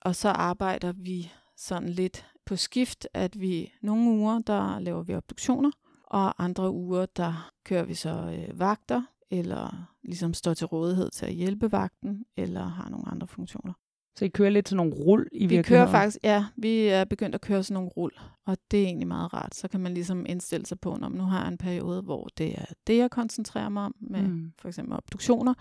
Og 0.00 0.16
så 0.16 0.28
arbejder 0.28 0.92
vi 0.92 1.32
sådan 1.56 1.88
lidt 1.88 2.26
på 2.46 2.56
skift, 2.56 3.08
at 3.14 3.40
vi 3.40 3.72
nogle 3.82 4.10
uger, 4.10 4.38
der 4.38 4.78
laver 4.78 5.02
vi 5.02 5.14
obduktioner, 5.14 5.70
og 6.04 6.44
andre 6.44 6.70
uger, 6.70 7.06
der 7.06 7.50
kører 7.64 7.84
vi 7.84 7.94
så 7.94 8.10
øh, 8.10 8.58
vagter, 8.58 9.02
eller 9.30 9.88
ligesom 10.02 10.34
står 10.34 10.54
til 10.54 10.66
rådighed 10.66 11.10
til 11.10 11.26
at 11.26 11.32
hjælpe 11.32 11.72
vagten, 11.72 12.24
eller 12.36 12.64
har 12.64 12.88
nogle 12.88 13.08
andre 13.08 13.26
funktioner. 13.26 13.72
Så 14.16 14.24
I 14.24 14.28
kører 14.28 14.50
lidt 14.50 14.68
sådan 14.68 14.76
nogle 14.76 15.04
rul 15.04 15.28
i 15.32 15.38
Vi 15.38 15.46
virkeligheden? 15.46 15.64
kører 15.64 16.00
faktisk, 16.00 16.18
ja, 16.24 16.44
vi 16.56 16.86
er 16.86 17.04
begyndt 17.04 17.34
at 17.34 17.40
køre 17.40 17.62
sådan 17.62 17.74
nogle 17.74 17.88
rul, 17.88 18.12
og 18.46 18.56
det 18.70 18.82
er 18.82 18.84
egentlig 18.84 19.08
meget 19.08 19.34
rart. 19.34 19.54
Så 19.54 19.68
kan 19.68 19.80
man 19.80 19.94
ligesom 19.94 20.26
indstille 20.28 20.66
sig 20.66 20.80
på, 20.80 20.96
når 21.00 21.08
nu 21.08 21.22
har 21.22 21.40
jeg 21.40 21.48
en 21.48 21.58
periode, 21.58 22.02
hvor 22.02 22.28
det 22.38 22.58
er 22.58 22.64
det, 22.86 22.96
jeg 22.96 23.10
koncentrerer 23.10 23.68
mig 23.68 23.82
om, 23.82 23.94
med 24.00 24.22
mm. 24.22 24.52
for 24.58 24.68
eksempel 24.68 24.96
obduktioner, 24.96 25.54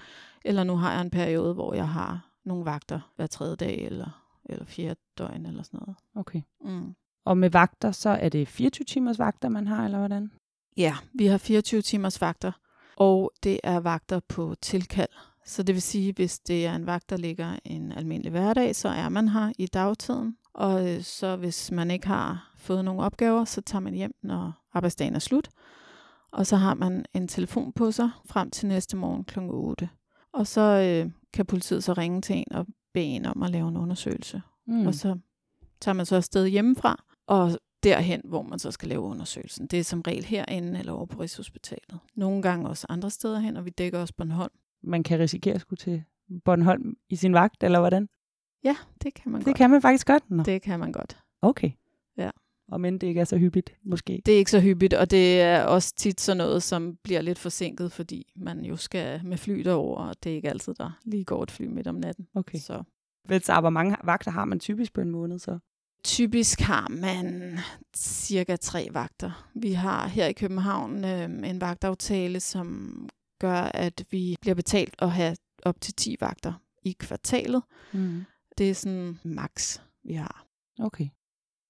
eller 0.45 0.63
nu 0.63 0.75
har 0.75 0.91
jeg 0.91 1.01
en 1.01 1.09
periode, 1.09 1.53
hvor 1.53 1.73
jeg 1.73 1.89
har 1.89 2.29
nogle 2.45 2.65
vagter 2.65 2.99
hver 3.15 3.27
tredje 3.27 3.55
dag, 3.55 3.85
eller, 3.85 4.23
eller 4.45 4.65
fjerde 4.65 4.99
døgn, 5.17 5.45
eller 5.45 5.63
sådan 5.63 5.79
noget. 5.79 5.95
Okay. 6.15 6.41
Mm. 6.61 6.95
Og 7.25 7.37
med 7.37 7.49
vagter, 7.49 7.91
så 7.91 8.09
er 8.09 8.29
det 8.29 8.47
24 8.47 8.85
timers 8.85 9.19
vagter, 9.19 9.49
man 9.49 9.67
har, 9.67 9.85
eller 9.85 9.97
hvordan? 9.97 10.31
Ja, 10.77 10.95
vi 11.13 11.25
har 11.25 11.37
24 11.37 11.81
timers 11.81 12.21
vagter, 12.21 12.51
og 12.95 13.31
det 13.43 13.59
er 13.63 13.79
vagter 13.79 14.19
på 14.27 14.55
tilkald. 14.61 15.09
Så 15.45 15.63
det 15.63 15.75
vil 15.75 15.81
sige, 15.81 16.13
hvis 16.13 16.39
det 16.39 16.65
er 16.65 16.75
en 16.75 16.85
vagt, 16.85 17.09
der 17.09 17.17
ligger 17.17 17.59
en 17.65 17.91
almindelig 17.91 18.31
hverdag, 18.31 18.75
så 18.75 18.89
er 18.89 19.09
man 19.09 19.27
her 19.27 19.51
i 19.57 19.65
dagtiden. 19.65 20.37
Og 20.53 20.89
øh, 20.89 21.03
så 21.03 21.35
hvis 21.35 21.71
man 21.71 21.91
ikke 21.91 22.07
har 22.07 22.53
fået 22.57 22.85
nogle 22.85 23.01
opgaver, 23.01 23.45
så 23.45 23.61
tager 23.61 23.79
man 23.79 23.93
hjem, 23.93 24.15
når 24.23 24.51
arbejdsdagen 24.73 25.15
er 25.15 25.19
slut. 25.19 25.49
Og 26.31 26.47
så 26.47 26.55
har 26.55 26.73
man 26.73 27.05
en 27.13 27.27
telefon 27.27 27.73
på 27.73 27.91
sig 27.91 28.09
frem 28.25 28.51
til 28.51 28.67
næste 28.67 28.97
morgen 28.97 29.23
kl. 29.23 29.39
8. 29.39 29.89
Og 30.33 30.47
så 30.47 30.61
øh, 30.61 31.11
kan 31.33 31.45
politiet 31.45 31.83
så 31.83 31.93
ringe 31.93 32.21
til 32.21 32.35
en 32.35 32.51
og 32.51 32.67
bede 32.93 33.05
en 33.05 33.25
om 33.25 33.43
at 33.43 33.51
lave 33.51 33.67
en 33.67 33.77
undersøgelse. 33.77 34.41
Mm. 34.67 34.87
Og 34.87 34.95
så 34.95 35.17
tager 35.81 35.93
man 35.93 36.05
så 36.05 36.15
afsted 36.15 36.47
hjemmefra, 36.47 37.03
og 37.27 37.59
derhen, 37.83 38.21
hvor 38.23 38.41
man 38.41 38.59
så 38.59 38.71
skal 38.71 38.89
lave 38.89 39.01
undersøgelsen. 39.01 39.67
Det 39.67 39.79
er 39.79 39.83
som 39.83 40.01
regel 40.01 40.25
herinde 40.25 40.79
eller 40.79 40.93
over 40.93 41.05
på 41.05 41.21
Rigshospitalet. 41.21 41.99
Nogle 42.15 42.41
gange 42.41 42.69
også 42.69 42.87
andre 42.89 43.09
steder 43.09 43.39
hen, 43.39 43.57
og 43.57 43.65
vi 43.65 43.69
dækker 43.69 43.99
også 43.99 44.13
Bornholm. 44.17 44.51
Man 44.83 45.03
kan 45.03 45.19
risikere 45.19 45.53
at 45.55 45.61
skulle 45.61 45.77
til 45.77 46.03
Bornholm 46.45 46.95
i 47.09 47.15
sin 47.15 47.33
vagt, 47.33 47.63
eller 47.63 47.79
hvordan? 47.79 48.09
Ja, 48.63 48.75
det 49.03 49.13
kan 49.13 49.31
man 49.31 49.39
Det 49.41 49.45
godt. 49.45 49.57
kan 49.57 49.69
man 49.69 49.81
faktisk 49.81 50.07
godt. 50.07 50.31
Nå. 50.31 50.43
Det 50.43 50.61
kan 50.61 50.79
man 50.79 50.91
godt. 50.91 51.17
Okay. 51.41 51.71
Ja. 52.17 52.29
Og 52.67 52.81
men 52.81 52.93
det 52.97 53.07
ikke 53.07 53.19
er 53.21 53.25
så 53.25 53.37
hyppigt, 53.37 53.75
måske. 53.83 54.21
Det 54.25 54.33
er 54.33 54.37
ikke 54.37 54.51
så 54.51 54.59
hyppigt, 54.59 54.93
og 54.93 55.11
det 55.11 55.41
er 55.41 55.63
også 55.63 55.93
tit 55.95 56.21
sådan 56.21 56.37
noget, 56.37 56.63
som 56.63 56.97
bliver 57.03 57.21
lidt 57.21 57.39
forsinket, 57.39 57.91
fordi 57.91 58.31
man 58.35 58.65
jo 58.65 58.75
skal 58.75 59.25
med 59.25 59.37
fly 59.37 59.59
derover, 59.59 59.97
og 59.97 60.15
det 60.23 60.31
er 60.31 60.35
ikke 60.35 60.49
altid, 60.49 60.73
der 60.73 60.99
lige 61.05 61.23
går 61.23 61.43
et 61.43 61.51
fly 61.51 61.65
midt 61.65 61.87
om 61.87 61.95
natten. 61.95 62.27
Okay. 62.35 62.57
Så 62.59 62.83
Vel, 63.27 63.43
så 63.43 63.59
hvor 63.59 63.69
mange 63.69 63.95
vagter 64.03 64.31
har 64.31 64.45
man 64.45 64.59
typisk 64.59 64.93
på 64.93 65.01
en 65.01 65.09
måned, 65.09 65.39
så? 65.39 65.59
typisk 66.03 66.59
har 66.61 66.87
man 66.89 67.57
cirka 67.95 68.55
tre 68.55 68.87
vagter. 68.91 69.49
Vi 69.55 69.71
har 69.71 70.07
her 70.07 70.25
i 70.27 70.33
København 70.33 71.05
øh, 71.05 71.49
en 71.49 71.61
vagtaftale, 71.61 72.39
som 72.39 72.95
gør, 73.47 73.61
at 73.73 74.05
vi 74.11 74.35
bliver 74.41 74.55
betalt 74.55 74.95
at 74.99 75.11
have 75.11 75.35
op 75.63 75.81
til 75.81 75.93
10 75.93 76.15
vagter 76.19 76.53
i 76.83 76.91
kvartalet. 76.99 77.63
Mm. 77.93 78.23
Det 78.57 78.69
er 78.69 78.73
sådan 78.73 79.19
max, 79.23 79.79
vi 80.03 80.13
har. 80.13 80.45
Okay. 80.79 81.07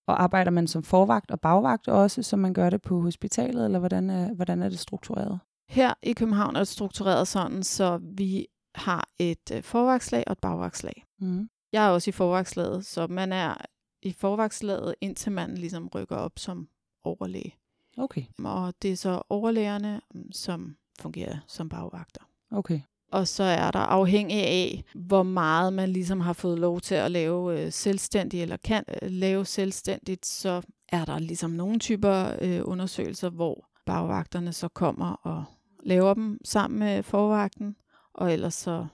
Og 0.07 0.23
arbejder 0.23 0.51
man 0.51 0.67
som 0.67 0.83
forvagt 0.83 1.31
og 1.31 1.41
bagvagt 1.41 1.87
også, 1.87 2.23
som 2.23 2.39
man 2.39 2.53
gør 2.53 2.69
det 2.69 2.81
på 2.81 3.01
hospitalet, 3.01 3.65
eller 3.65 3.79
hvordan 3.79 4.09
er, 4.09 4.33
hvordan 4.33 4.61
er 4.61 4.69
det 4.69 4.79
struktureret? 4.79 5.39
Her 5.69 5.93
i 6.03 6.13
København 6.13 6.55
er 6.55 6.59
det 6.59 6.67
struktureret 6.67 7.27
sådan, 7.27 7.63
så 7.63 7.99
vi 8.03 8.47
har 8.75 9.09
et 9.19 9.51
øh, 9.53 9.63
forvagtslag 9.63 10.23
og 10.27 10.31
et 10.31 10.39
bagvagtslag. 10.39 11.05
Mm. 11.19 11.49
Jeg 11.71 11.85
er 11.85 11.89
også 11.89 12.09
i 12.09 12.11
forvagtslaget, 12.11 12.85
så 12.85 13.07
man 13.07 13.33
er 13.33 13.55
i 14.01 14.13
forvagtslaget, 14.13 14.95
indtil 15.01 15.31
man 15.31 15.57
ligesom 15.57 15.87
rykker 15.95 16.15
op 16.15 16.39
som 16.39 16.67
overlæge. 17.03 17.55
Okay, 17.97 18.23
Og 18.43 18.73
det 18.81 18.91
er 18.91 18.95
så 18.95 19.21
overlægerne, 19.29 20.01
mm, 20.13 20.31
som 20.31 20.75
fungerer 21.03 21.37
som 21.47 21.69
bagvagter. 21.69 22.21
okay. 22.51 22.81
Og 23.13 23.27
så 23.27 23.43
er 23.43 23.71
der 23.71 23.79
afhængig 23.79 24.37
af, 24.37 24.83
hvor 24.95 25.23
meget 25.23 25.73
man 25.73 25.89
ligesom 25.89 26.19
har 26.19 26.33
fået 26.33 26.59
lov 26.59 26.81
til 26.81 26.95
at 26.95 27.11
lave 27.11 27.61
øh, 27.61 27.71
selvstændigt, 27.71 28.41
eller 28.41 28.57
kan 28.57 28.83
øh, 29.01 29.11
lave 29.11 29.45
selvstændigt, 29.45 30.25
så 30.25 30.61
er 30.91 31.05
der 31.05 31.19
ligesom 31.19 31.51
nogle 31.51 31.79
typer 31.79 32.35
øh, 32.41 32.61
undersøgelser, 32.63 33.29
hvor 33.29 33.67
bagvagterne 33.85 34.53
så 34.53 34.67
kommer 34.67 35.11
og 35.11 35.43
laver 35.83 36.13
dem 36.13 36.39
sammen 36.45 36.79
med 36.79 37.03
forvagten, 37.03 37.75
og 38.13 38.33
ellers 38.33 38.53
så, 38.53 38.87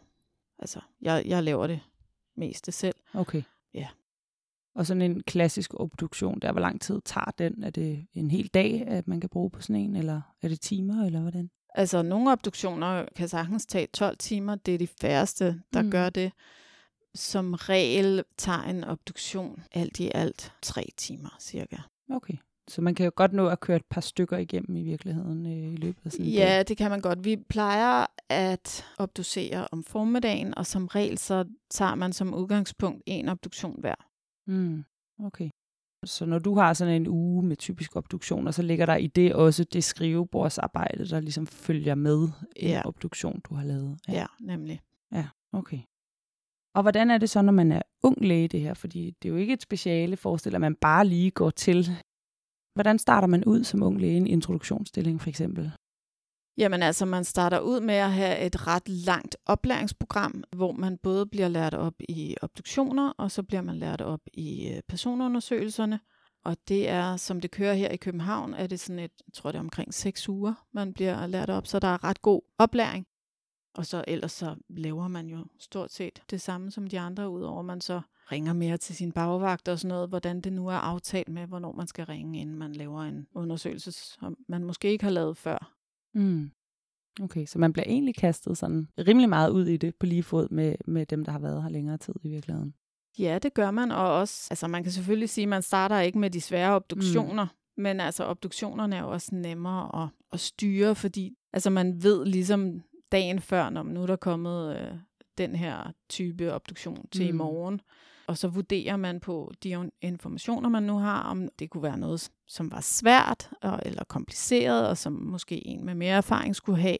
altså, 0.59 0.79
jeg, 1.01 1.23
jeg 1.25 1.43
laver 1.43 1.67
det 1.67 1.79
meste 2.37 2.71
selv. 2.71 2.95
Okay. 3.13 3.41
Ja. 3.73 3.87
Og 4.75 4.85
sådan 4.85 5.01
en 5.01 5.23
klassisk 5.23 5.73
obduktion, 5.73 6.39
der 6.39 6.51
hvor 6.51 6.61
lang 6.61 6.81
tid 6.81 7.01
tager 7.05 7.31
den? 7.37 7.63
Er 7.63 7.69
det 7.69 8.07
en 8.13 8.31
hel 8.31 8.47
dag, 8.47 8.87
at 8.87 9.07
man 9.07 9.19
kan 9.19 9.29
bruge 9.29 9.49
på 9.49 9.61
sådan 9.61 9.75
en, 9.75 9.95
eller 9.95 10.21
er 10.41 10.47
det 10.47 10.61
timer, 10.61 11.05
eller 11.05 11.21
hvordan? 11.21 11.49
Altså, 11.75 12.01
nogle 12.01 12.31
obduktioner 12.31 13.05
kan 13.15 13.27
sagtens 13.29 13.65
tage 13.65 13.87
12 13.93 14.17
timer. 14.17 14.55
Det 14.55 14.73
er 14.73 14.77
de 14.77 14.87
færreste, 15.01 15.61
der 15.73 15.81
Mm. 15.81 15.91
gør 15.91 16.09
det. 16.09 16.31
Som 17.15 17.53
regel 17.53 18.23
tager 18.37 18.61
en 18.63 18.83
obduktion 18.83 19.63
alt 19.71 19.99
i 19.99 20.11
alt 20.15 20.53
tre 20.61 20.87
timer, 20.97 21.29
cirka. 21.39 21.77
Okay. 22.11 22.33
Så 22.67 22.81
man 22.81 22.95
kan 22.95 23.03
jo 23.05 23.11
godt 23.15 23.33
nå 23.33 23.47
at 23.47 23.59
køre 23.59 23.75
et 23.77 23.85
par 23.85 24.01
stykker 24.01 24.37
igennem 24.37 24.75
i 24.75 24.83
virkeligheden 24.83 25.45
øh, 25.45 25.73
i 25.73 25.75
løbet 25.75 26.05
af 26.05 26.11
sådan 26.11 26.25
en 26.25 26.31
Ja, 26.31 26.45
dag. 26.57 26.67
det 26.67 26.77
kan 26.77 26.91
man 26.91 27.01
godt. 27.01 27.23
Vi 27.23 27.35
plejer 27.49 28.05
at 28.29 28.85
obducere 28.97 29.67
om 29.71 29.83
formiddagen, 29.83 30.57
og 30.57 30.65
som 30.65 30.87
regel 30.87 31.17
så 31.17 31.45
tager 31.69 31.95
man 31.95 32.13
som 32.13 32.33
udgangspunkt 32.33 33.03
en 33.05 33.29
obduktion 33.29 33.75
hver. 33.79 33.95
Mm. 34.47 34.83
Okay. 35.23 35.49
Så 36.05 36.25
når 36.25 36.39
du 36.39 36.55
har 36.55 36.73
sådan 36.73 36.93
en 37.01 37.07
uge 37.07 37.43
med 37.45 37.55
typisk 37.57 37.95
obduktioner, 37.95 38.51
så 38.51 38.61
ligger 38.61 38.85
der 38.85 38.95
i 38.95 39.07
det 39.07 39.33
også 39.35 39.63
det 39.63 39.83
skrivebordsarbejde, 39.83 41.05
der 41.09 41.19
ligesom 41.19 41.47
følger 41.47 41.95
med 41.95 42.23
en 42.55 42.69
Ja. 42.69 42.81
obduktion, 42.85 43.41
du 43.49 43.55
har 43.55 43.63
lavet. 43.63 43.99
Ja, 44.07 44.25
nemlig. 44.41 44.81
Okay. 45.53 45.79
Og 46.75 46.81
hvordan 46.81 47.11
er 47.11 47.17
det 47.17 47.29
så, 47.29 47.41
når 47.41 47.51
man 47.53 47.71
er 47.71 47.81
ung 48.03 48.25
læge, 48.25 48.47
det 48.47 48.61
her? 48.61 48.73
Fordi 48.73 49.11
det 49.21 49.29
er 49.29 49.33
jo 49.33 49.39
ikke 49.39 49.53
et 49.53 49.61
speciale, 49.61 50.17
forestiller 50.17 50.59
man 50.59 50.75
bare 50.75 51.05
lige 51.07 51.31
går 51.31 51.49
til. 51.49 51.89
Hvordan 52.75 52.99
starter 52.99 53.27
man 53.27 53.45
ud 53.45 53.63
som 53.63 53.83
ung 53.83 53.99
læge 54.01 54.13
i 54.13 54.17
en 54.17 54.27
introduktionsstilling, 54.27 55.21
for 55.21 55.29
eksempel? 55.29 55.71
Jamen 56.59 56.83
altså, 56.83 57.05
man 57.05 57.23
starter 57.23 57.59
ud 57.59 57.79
med 57.79 57.95
at 57.95 58.11
have 58.11 58.39
et 58.39 58.67
ret 58.67 58.89
langt 58.89 59.37
oplæringsprogram, 59.45 60.43
hvor 60.55 60.71
man 60.71 60.97
både 60.97 61.25
bliver 61.25 61.47
lært 61.47 61.73
op 61.73 61.93
i 61.99 62.35
obduktioner, 62.41 63.13
og 63.17 63.31
så 63.31 63.43
bliver 63.43 63.61
man 63.61 63.75
lært 63.75 64.01
op 64.01 64.19
i 64.33 64.69
øh, 64.69 64.81
personundersøgelserne. 64.87 65.99
Og 66.45 66.57
det 66.67 66.89
er, 66.89 67.17
som 67.17 67.41
det 67.41 67.51
kører 67.51 67.73
her 67.73 67.89
i 67.89 67.97
København, 67.97 68.53
er 68.53 68.67
det 68.67 68.79
sådan 68.79 68.99
et, 68.99 69.11
jeg 69.27 69.33
tror 69.33 69.51
det 69.51 69.57
er 69.57 69.63
omkring 69.63 69.93
seks 69.93 70.29
uger, 70.29 70.53
man 70.71 70.93
bliver 70.93 71.27
lært 71.27 71.49
op, 71.49 71.67
så 71.67 71.79
der 71.79 71.87
er 71.87 72.03
ret 72.03 72.21
god 72.21 72.41
oplæring. 72.57 73.07
Og 73.73 73.85
så 73.85 74.03
ellers 74.07 74.31
så 74.31 74.55
laver 74.69 75.07
man 75.07 75.27
jo 75.27 75.45
stort 75.59 75.91
set 75.91 76.21
det 76.29 76.41
samme 76.41 76.71
som 76.71 76.87
de 76.87 76.99
andre, 76.99 77.29
udover 77.29 77.61
man 77.61 77.81
så 77.81 78.01
ringer 78.31 78.53
mere 78.53 78.77
til 78.77 78.95
sin 78.95 79.11
bagvagt 79.11 79.67
og 79.67 79.79
sådan 79.79 79.89
noget, 79.89 80.09
hvordan 80.09 80.41
det 80.41 80.53
nu 80.53 80.67
er 80.67 80.73
aftalt 80.73 81.29
med, 81.29 81.47
hvornår 81.47 81.71
man 81.71 81.87
skal 81.87 82.05
ringe, 82.05 82.41
inden 82.41 82.55
man 82.55 82.73
laver 82.73 83.01
en 83.01 83.27
undersøgelse, 83.33 83.91
som 83.91 84.37
man 84.47 84.63
måske 84.63 84.91
ikke 84.91 85.03
har 85.03 85.11
lavet 85.11 85.37
før. 85.37 85.78
Mm. 86.13 86.51
Okay, 87.21 87.45
så 87.45 87.59
man 87.59 87.73
bliver 87.73 87.85
egentlig 87.87 88.15
kastet 88.15 88.57
sådan 88.57 88.87
rimelig 89.07 89.29
meget 89.29 89.49
ud 89.49 89.65
i 89.65 89.77
det 89.77 89.95
på 89.95 90.05
lige 90.05 90.23
fod 90.23 90.47
med, 90.49 90.75
med 90.85 91.05
dem, 91.05 91.25
der 91.25 91.31
har 91.31 91.39
været 91.39 91.63
her 91.63 91.69
længere 91.69 91.97
tid 91.97 92.13
i 92.23 92.27
virkeligheden. 92.27 92.73
Ja, 93.19 93.39
det 93.39 93.53
gør 93.53 93.71
man, 93.71 93.91
og 93.91 94.13
også, 94.13 94.47
altså 94.51 94.67
man 94.67 94.83
kan 94.83 94.91
selvfølgelig 94.91 95.29
sige, 95.29 95.43
at 95.43 95.49
man 95.49 95.61
starter 95.61 95.99
ikke 95.99 96.19
med 96.19 96.29
de 96.29 96.41
svære 96.41 96.75
obduktioner, 96.75 97.43
mm. 97.43 97.83
men 97.83 97.99
altså 97.99 98.25
obduktionerne 98.25 98.95
er 98.95 99.01
jo 99.01 99.11
også 99.11 99.35
nemmere 99.35 100.03
at, 100.03 100.09
at 100.33 100.39
styre, 100.39 100.95
fordi 100.95 101.35
altså 101.53 101.69
man 101.69 102.03
ved 102.03 102.25
ligesom 102.25 102.81
dagen 103.11 103.39
før, 103.39 103.69
når 103.69 103.83
nu 103.83 104.01
er 104.01 104.07
der 104.07 104.15
kommet 104.15 104.75
øh, 104.75 104.91
den 105.37 105.55
her 105.55 105.91
type 106.09 106.53
obduktion 106.53 107.07
til 107.11 107.23
mm. 107.23 107.29
i 107.29 107.31
morgen, 107.31 107.81
og 108.29 108.37
så 108.37 108.47
vurderer 108.47 108.97
man 108.97 109.19
på 109.19 109.51
de 109.63 109.89
informationer, 110.01 110.69
man 110.69 110.83
nu 110.83 110.97
har, 110.97 111.21
om 111.23 111.49
det 111.59 111.69
kunne 111.69 111.83
være 111.83 111.97
noget, 111.97 112.29
som 112.47 112.71
var 112.71 112.81
svært 112.81 113.49
og, 113.61 113.79
eller 113.85 114.03
kompliceret, 114.03 114.87
og 114.89 114.97
som 114.97 115.13
måske 115.13 115.67
en 115.67 115.85
med 115.85 115.95
mere 115.95 116.17
erfaring 116.17 116.55
skulle 116.55 116.81
have, 116.81 116.97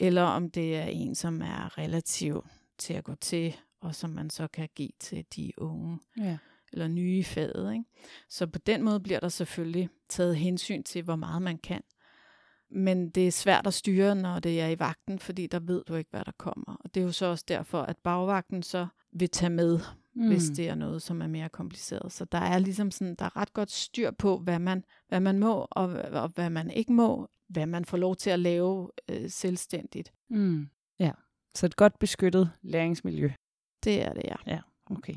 eller 0.00 0.22
om 0.22 0.50
det 0.50 0.76
er 0.76 0.84
en, 0.84 1.14
som 1.14 1.42
er 1.42 1.78
relativt 1.78 2.46
til 2.78 2.94
at 2.94 3.04
gå 3.04 3.14
til, 3.14 3.56
og 3.80 3.94
som 3.94 4.10
man 4.10 4.30
så 4.30 4.46
kan 4.46 4.68
give 4.74 4.90
til 5.00 5.24
de 5.36 5.52
unge 5.58 5.98
Ja. 6.18 6.38
eller 6.72 6.88
nye 6.88 7.18
i 7.18 7.22
faget. 7.22 7.72
Ikke? 7.72 7.84
Så 8.28 8.46
på 8.46 8.58
den 8.58 8.82
måde 8.82 9.00
bliver 9.00 9.20
der 9.20 9.28
selvfølgelig 9.28 9.88
taget 10.08 10.36
hensyn 10.36 10.82
til, 10.82 11.02
hvor 11.02 11.16
meget 11.16 11.42
man 11.42 11.58
kan. 11.58 11.82
Men 12.70 13.10
det 13.10 13.26
er 13.26 13.32
svært 13.32 13.66
at 13.66 13.74
styre, 13.74 14.14
når 14.14 14.38
det 14.38 14.60
er 14.60 14.68
i 14.68 14.78
vagten, 14.78 15.18
fordi 15.18 15.46
der 15.46 15.60
ved 15.60 15.82
du 15.88 15.94
ikke, 15.94 16.10
hvad 16.10 16.24
der 16.24 16.32
kommer. 16.38 16.76
Og 16.84 16.94
det 16.94 17.00
er 17.00 17.04
jo 17.04 17.12
så 17.12 17.26
også 17.26 17.44
derfor, 17.48 17.82
at 17.82 17.96
bagvagten 17.96 18.62
så 18.62 18.86
vil 19.12 19.30
tage 19.30 19.50
med, 19.50 19.80
mm. 20.16 20.26
hvis 20.28 20.44
det 20.48 20.68
er 20.68 20.74
noget, 20.74 21.02
som 21.02 21.22
er 21.22 21.26
mere 21.26 21.48
kompliceret. 21.48 22.12
Så 22.12 22.24
der 22.24 22.38
er 22.38 22.58
ligesom 22.58 22.90
sådan, 22.90 23.14
der 23.14 23.24
er 23.24 23.36
ret 23.36 23.52
godt 23.52 23.70
styr 23.70 24.10
på, 24.10 24.38
hvad 24.38 24.58
man, 24.58 24.84
hvad 25.08 25.20
man 25.20 25.38
må, 25.38 25.66
og, 25.70 25.88
og 26.12 26.28
hvad 26.34 26.50
man 26.50 26.70
ikke 26.70 26.92
må, 26.92 27.28
hvad 27.48 27.66
man 27.66 27.84
får 27.84 27.96
lov 27.96 28.16
til 28.16 28.30
at 28.30 28.38
lave 28.38 28.90
øh, 29.10 29.30
selvstændigt. 29.30 30.12
Mm. 30.30 30.68
Ja, 30.98 31.10
så 31.54 31.66
et 31.66 31.76
godt 31.76 31.98
beskyttet 31.98 32.50
læringsmiljø. 32.62 33.30
Det 33.84 34.02
er 34.02 34.12
det, 34.12 34.22
ja. 34.46 34.58
Okay. 34.90 35.14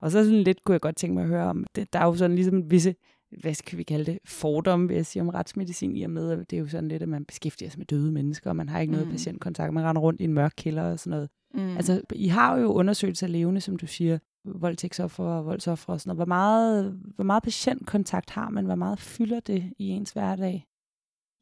Og 0.00 0.10
så 0.10 0.24
sådan 0.24 0.42
lidt 0.42 0.64
kunne 0.64 0.72
jeg 0.72 0.80
godt 0.80 0.96
tænke 0.96 1.14
mig 1.14 1.22
at 1.22 1.28
høre 1.28 1.44
om, 1.44 1.66
det, 1.74 1.92
der 1.92 1.98
er 1.98 2.04
jo 2.06 2.14
sådan 2.14 2.36
ligesom 2.36 2.70
visse, 2.70 2.94
hvad 3.40 3.54
skal 3.54 3.78
vi 3.78 3.82
kalde 3.82 4.12
det, 4.12 4.18
fordomme, 4.24 4.88
vil 4.88 4.94
jeg 4.94 5.06
sige, 5.06 5.22
om 5.22 5.28
retsmedicin, 5.28 5.96
i 5.96 6.02
og 6.02 6.10
med, 6.10 6.30
at 6.30 6.50
det 6.50 6.56
er 6.56 6.60
jo 6.60 6.68
sådan 6.68 6.88
lidt, 6.88 7.02
at 7.02 7.08
man 7.08 7.24
beskæftiger 7.24 7.70
sig 7.70 7.78
med 7.78 7.86
døde 7.86 8.12
mennesker, 8.12 8.50
og 8.50 8.56
man 8.56 8.68
har 8.68 8.80
ikke 8.80 8.92
noget 8.92 9.06
Mm. 9.06 9.12
patientkontakt, 9.12 9.74
man 9.74 9.84
render 9.84 10.02
rundt 10.02 10.20
i 10.20 10.24
en 10.24 10.34
mørk 10.34 10.52
kælder 10.56 10.82
og 10.82 10.98
sådan 10.98 11.10
noget. 11.10 11.30
Mm. 11.54 11.76
Altså, 11.76 12.02
I 12.12 12.28
har 12.28 12.56
jo 12.56 12.72
undersøgelser 12.72 13.26
af 13.26 13.32
levende, 13.32 13.60
som 13.60 13.76
du 13.76 13.86
siger, 13.86 14.18
voldtægtsoffer 14.44 15.24
og 15.24 15.46
voldsoffer 15.46 15.92
og 15.92 16.00
sådan 16.00 16.08
noget. 16.08 16.18
Hvor 16.18 16.24
meget, 16.24 17.00
hvor 17.14 17.24
meget 17.24 17.42
patientkontakt 17.42 18.30
har 18.30 18.50
man? 18.50 18.64
Hvor 18.64 18.74
meget 18.74 18.98
fylder 18.98 19.40
det 19.40 19.72
i 19.78 19.88
ens 19.88 20.10
hverdag? 20.10 20.66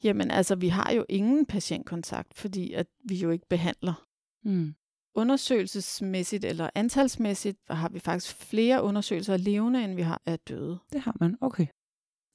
Jamen 0.05 0.31
altså, 0.31 0.55
vi 0.55 0.68
har 0.68 0.92
jo 0.92 1.05
ingen 1.09 1.47
patientkontakt, 1.47 2.35
fordi 2.35 2.73
at 2.73 2.87
vi 3.05 3.16
jo 3.16 3.31
ikke 3.31 3.47
behandler. 3.49 4.05
Mm. 4.44 4.75
Undersøgelsesmæssigt 5.14 6.44
eller 6.44 6.71
antalsmæssigt 6.75 7.59
har 7.71 7.88
vi 7.88 7.99
faktisk 7.99 8.37
flere 8.37 8.83
undersøgelser 8.83 9.33
af 9.33 9.44
levende, 9.44 9.85
end 9.85 9.94
vi 9.94 10.03
har 10.03 10.23
af 10.27 10.38
døde. 10.38 10.79
Det 10.92 11.01
har 11.01 11.16
man. 11.21 11.37
Okay. 11.40 11.66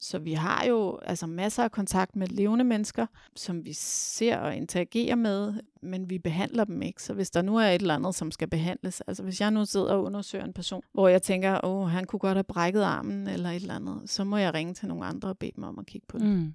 Så 0.04 0.18
vi 0.18 0.32
har 0.32 0.64
jo 0.64 0.98
altså 1.02 1.26
masser 1.26 1.64
af 1.64 1.72
kontakt 1.72 2.16
med 2.16 2.26
levende 2.26 2.64
mennesker, 2.64 3.06
som 3.36 3.64
vi 3.64 3.72
ser 3.72 4.36
og 4.36 4.56
interagerer 4.56 5.14
med, 5.14 5.54
men 5.82 6.10
vi 6.10 6.18
behandler 6.18 6.64
dem 6.64 6.82
ikke. 6.82 7.02
Så 7.02 7.14
hvis 7.14 7.30
der 7.30 7.42
nu 7.42 7.56
er 7.56 7.66
et 7.66 7.80
eller 7.80 7.94
andet, 7.94 8.14
som 8.14 8.30
skal 8.30 8.48
behandles, 8.48 9.00
altså 9.00 9.22
hvis 9.22 9.40
jeg 9.40 9.50
nu 9.50 9.64
sidder 9.64 9.92
og 9.92 10.04
undersøger 10.04 10.44
en 10.44 10.52
person, 10.52 10.82
hvor 10.92 11.08
jeg 11.08 11.22
tænker, 11.22 11.64
åh, 11.64 11.88
han 11.88 12.04
kunne 12.04 12.20
godt 12.20 12.36
have 12.36 12.44
brækket 12.44 12.82
armen 12.82 13.28
eller 13.28 13.50
et 13.50 13.56
eller 13.56 13.74
andet, 13.74 14.10
så 14.10 14.24
må 14.24 14.36
jeg 14.36 14.54
ringe 14.54 14.74
til 14.74 14.88
nogle 14.88 15.04
andre 15.04 15.28
og 15.28 15.38
bede 15.38 15.52
dem 15.56 15.64
om 15.64 15.78
at 15.78 15.86
kigge 15.86 16.06
på 16.08 16.18
det. 16.18 16.26
Mm. 16.26 16.54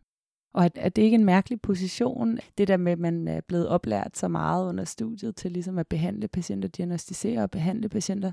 Og 0.53 0.65
er, 0.65 0.69
er 0.75 0.89
det 0.89 1.01
ikke 1.01 1.15
en 1.15 1.25
mærkelig 1.25 1.61
position, 1.61 2.39
det 2.57 2.67
der 2.67 2.77
med, 2.77 2.91
at 2.91 2.99
man 2.99 3.27
er 3.27 3.41
blevet 3.41 3.67
oplært 3.67 4.17
så 4.17 4.27
meget 4.27 4.67
under 4.69 4.83
studiet 4.83 5.35
til 5.35 5.51
ligesom 5.51 5.77
at 5.77 5.87
behandle 5.87 6.27
patienter, 6.27 6.69
diagnostisere 6.69 7.43
og 7.43 7.51
behandle 7.51 7.89
patienter, 7.89 8.31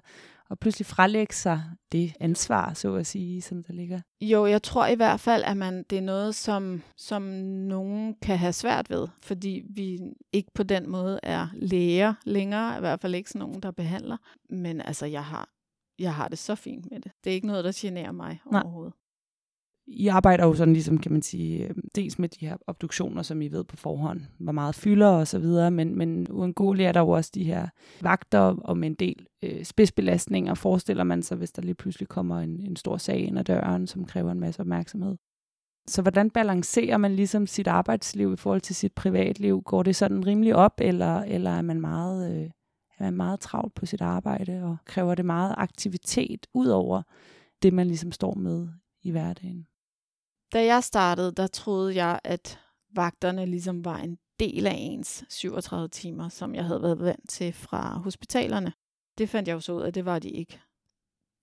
og 0.51 0.59
pludselig 0.59 0.87
frelægge 0.87 1.35
sig 1.35 1.63
det 1.93 2.15
ansvar, 2.21 2.75
så 2.75 2.95
at 2.95 3.07
sige, 3.07 3.43
som 3.43 3.63
der 3.63 3.73
ligger? 3.73 4.01
Jo, 4.21 4.47
jeg 4.47 4.63
tror 4.63 4.87
i 4.87 4.95
hvert 4.95 5.21
fald, 5.21 5.43
at 5.45 5.57
man, 5.57 5.85
det 5.91 5.99
er 5.99 6.03
noget, 6.03 6.35
som, 6.35 6.83
som 6.97 7.23
nogen 7.23 8.15
kan 8.23 8.39
have 8.39 8.53
svært 8.53 8.91
ved, 8.91 9.09
fordi 9.23 9.63
vi 9.71 10.01
ikke 10.33 10.51
på 10.55 10.63
den 10.63 10.91
måde 10.91 11.21
er 11.23 11.49
læger 11.55 12.15
længere, 12.25 12.77
i 12.77 12.81
hvert 12.81 13.01
fald 13.01 13.15
ikke 13.15 13.31
sådan 13.31 13.47
nogen, 13.47 13.63
der 13.63 13.71
behandler. 13.71 14.17
Men 14.51 14.81
altså, 14.81 15.07
jeg 15.07 15.25
har, 15.25 15.49
jeg 15.99 16.15
har 16.15 16.29
det 16.29 16.39
så 16.39 16.55
fint 16.55 16.91
med 16.91 17.01
det. 17.01 17.13
Det 17.25 17.31
er 17.31 17.35
ikke 17.35 17.47
noget, 17.47 17.65
der 17.65 17.73
generer 17.75 18.13
mig 18.13 18.41
Nej. 18.53 18.63
overhovedet. 18.65 18.95
I 19.89 20.09
arbejder 20.09 20.47
jo 20.47 20.55
sådan 20.55 20.73
ligesom, 20.73 20.99
kan 20.99 21.13
man 21.13 21.23
sige, 21.23 21.69
øh, 21.69 21.75
dels 21.95 22.19
med 22.19 22.29
de 22.29 22.47
her 22.47 22.57
obduktioner, 22.67 23.23
som 23.23 23.43
I 23.43 23.49
ved 23.49 23.65
på 23.65 23.77
forhånd, 23.77 24.21
hvor 24.39 24.53
meget 24.53 24.75
fylder 24.75 25.09
og 25.09 25.27
så 25.27 25.39
videre, 25.39 25.71
men, 25.71 25.99
men 25.99 26.27
uundgåeligt 26.31 26.89
er 26.89 26.93
der 26.93 27.01
jo 27.01 27.09
også 27.09 27.31
de 27.35 27.45
her 27.45 27.69
vagter 28.01 28.39
og 28.39 28.79
med 28.79 28.89
en 28.89 28.95
del 28.95 29.27
øh, 29.43 29.65
spidsbelastninger, 29.65 30.55
forestiller 30.55 31.05
man 31.05 31.23
sig, 31.23 31.37
hvis 31.37 31.53
der 31.53 31.63
lige 31.63 31.75
pludselig 31.75 32.09
kommer 32.09 32.41
en, 32.41 32.61
en 32.61 32.77
stor 32.77 32.97
sag 32.97 33.19
ind 33.19 33.39
ad 33.39 33.45
døren, 33.45 33.87
som 33.87 34.05
kræver 34.05 34.33
en 34.33 34.41
masse 34.41 34.61
opmærksomhed. 34.61 35.17
Så 35.89 36.03
hvordan 36.03 36.31
balancerer 36.31 36.97
man 36.97 37.17
ligesom 37.17 37.47
sit 37.47 37.67
arbejdsliv 37.67 38.33
i 38.33 38.37
forhold 38.37 38.61
til 38.61 38.75
sit 38.75 38.93
privatliv? 38.93 39.63
Går 39.63 39.83
det 39.83 39.97
sådan 39.97 40.27
rimelig 40.27 40.55
op, 40.55 40.75
eller, 40.79 41.23
eller 41.23 41.51
er 41.51 41.63
man 41.63 41.81
meget 41.81 42.43
øh, 42.43 42.51
er 42.99 43.11
meget 43.11 43.41
travlt 43.41 43.75
på 43.75 43.87
sit 43.87 44.01
arbejde, 44.01 44.63
og 44.63 44.77
kræver 44.85 45.15
det 45.15 45.25
meget 45.25 45.55
aktivitet 45.59 46.47
ud 46.55 46.67
over 46.67 47.03
det, 47.63 47.73
man 47.73 47.87
ligesom 47.87 48.13
står 48.13 48.35
med 48.35 48.69
i 49.03 49.11
hverdagen. 49.11 49.67
Da 50.57 50.65
jeg 50.65 50.85
startede, 50.85 51.33
der 51.33 51.47
troede 51.47 51.95
jeg, 51.95 52.21
at 52.25 52.61
vagterne 52.95 53.47
ligesom 53.47 53.85
var 53.85 53.99
en 53.99 54.19
del 54.41 54.67
af 54.67 54.75
ens 54.77 55.25
37 55.29 55.89
timer, 55.89 56.29
som 56.29 56.55
jeg 56.55 56.65
havde 56.65 56.83
været 56.83 56.99
vant 56.99 57.31
til 57.31 57.53
fra 57.53 57.99
hospitalerne. 57.99 58.73
Det 59.19 59.29
fandt 59.29 59.49
jeg 59.49 59.55
jo 59.55 59.61
så 59.61 59.73
ud 59.73 59.83
af, 59.83 59.93
det 59.93 60.05
var 60.05 60.19
de 60.19 60.31
ikke. 60.31 60.61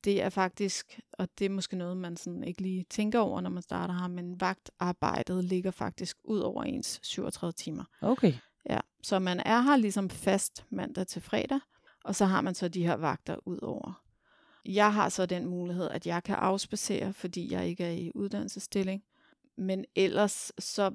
Det 0.04 0.22
er 0.22 0.30
faktisk, 0.30 1.00
og 1.14 1.28
det 1.40 1.46
er 1.46 1.50
måske 1.50 1.76
noget, 1.76 1.98
man 1.98 2.18
sådan 2.18 2.44
ikke 2.44 2.62
lige 2.62 2.86
tænker 2.90 3.20
over, 3.20 3.42
når 3.42 3.50
man 3.50 3.64
starter 3.64 3.94
her, 3.94 4.08
men 4.08 4.42
vagtarbejdet 4.42 5.44
ligger 5.44 5.72
faktisk 5.72 6.18
ud 6.24 6.40
over 6.40 6.64
ens 6.64 7.00
37 7.04 7.52
timer. 7.52 7.84
Okay. 8.02 8.34
Ja, 8.70 8.80
så 9.04 9.20
man 9.20 9.40
er 9.40 9.62
her 9.62 9.76
ligesom 9.76 10.10
fast 10.10 10.66
mandag 10.70 11.08
til 11.08 11.22
fredag, 11.22 11.60
og 12.06 12.16
så 12.16 12.26
har 12.26 12.42
man 12.42 12.56
så 12.56 12.68
de 12.68 12.86
her 12.86 12.96
vagter 12.96 13.48
ud 13.48 13.60
over. 13.62 14.03
Jeg 14.66 14.94
har 14.94 15.10
så 15.10 15.26
den 15.26 15.46
mulighed, 15.46 15.90
at 15.90 16.08
jeg 16.08 16.24
kan 16.24 16.36
afspacere, 16.36 17.14
fordi 17.14 17.54
jeg 17.54 17.68
ikke 17.68 17.84
er 17.84 17.92
i 17.92 18.12
uddannelsesstilling. 18.16 19.04
Men 19.58 19.86
ellers 19.96 20.52
så 20.60 20.92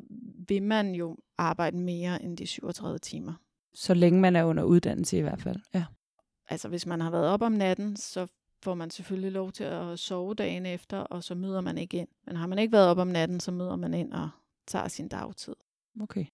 vil 0.48 0.62
man 0.62 0.94
jo 0.94 1.16
arbejde 1.38 1.76
mere 1.76 2.22
end 2.22 2.36
de 2.36 2.46
37 2.46 2.98
timer. 2.98 3.34
Så 3.74 3.94
længe 3.94 4.20
man 4.20 4.36
er 4.36 4.44
under 4.44 4.62
uddannelse 4.62 5.18
i 5.18 5.20
hvert 5.20 5.42
fald. 5.42 5.60
Ja. 5.74 5.84
Altså 6.48 6.68
hvis 6.68 6.86
man 6.86 7.00
har 7.00 7.10
været 7.10 7.26
op 7.26 7.42
om 7.42 7.52
natten, 7.52 7.96
så 7.96 8.26
får 8.62 8.74
man 8.74 8.90
selvfølgelig 8.90 9.32
lov 9.32 9.52
til 9.52 9.64
at 9.64 9.98
sove 9.98 10.34
dagen 10.34 10.66
efter, 10.66 10.98
og 10.98 11.24
så 11.24 11.34
møder 11.34 11.60
man 11.60 11.78
ikke 11.78 11.96
ind. 11.96 12.08
Men 12.26 12.36
har 12.36 12.46
man 12.46 12.58
ikke 12.58 12.72
været 12.72 12.88
op 12.88 12.98
om 12.98 13.08
natten, 13.08 13.40
så 13.40 13.50
møder 13.50 13.76
man 13.76 13.94
ind 13.94 14.12
og 14.12 14.30
tager 14.66 14.88
sin 14.88 15.08
dagtid. 15.08 15.54
Okay. 16.00 16.26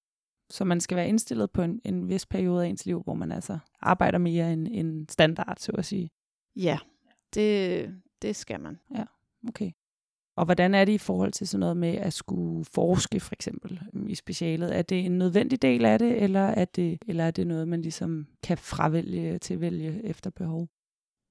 Så 0.50 0.64
man 0.64 0.80
skal 0.80 0.96
være 0.96 1.08
indstillet 1.08 1.50
på 1.50 1.62
en, 1.62 1.80
en 1.84 2.08
vis 2.08 2.26
periode 2.26 2.64
af 2.64 2.68
ens 2.68 2.86
liv, 2.86 3.02
hvor 3.02 3.14
man 3.14 3.32
altså 3.32 3.58
arbejder 3.80 4.18
mere 4.18 4.52
end, 4.52 4.68
end 4.70 5.08
standard, 5.08 5.56
så 5.60 5.72
at 5.72 5.84
sige. 5.84 6.10
Ja, 6.56 6.78
det, 7.34 7.94
det 8.22 8.36
skal 8.36 8.60
man. 8.60 8.78
Ja, 8.94 9.04
okay. 9.48 9.70
Og 10.36 10.44
hvordan 10.44 10.74
er 10.74 10.84
det 10.84 10.92
i 10.92 10.98
forhold 10.98 11.32
til 11.32 11.48
sådan 11.48 11.60
noget 11.60 11.76
med 11.76 11.94
at 11.94 12.12
skulle 12.12 12.64
forske 12.64 13.20
for 13.20 13.32
eksempel 13.34 13.80
øhm, 13.94 14.08
i 14.08 14.14
specialet? 14.14 14.76
Er 14.76 14.82
det 14.82 15.06
en 15.06 15.18
nødvendig 15.18 15.62
del 15.62 15.84
af 15.84 15.98
det, 15.98 16.22
eller 16.22 16.40
er 16.40 16.64
det, 16.64 16.98
eller 17.08 17.24
er 17.24 17.30
det 17.30 17.46
noget, 17.46 17.68
man 17.68 17.82
ligesom 17.82 18.26
kan 18.42 18.58
fravælge 18.58 19.38
til 19.38 19.60
vælge 19.60 20.04
efter 20.04 20.30
behov? 20.30 20.68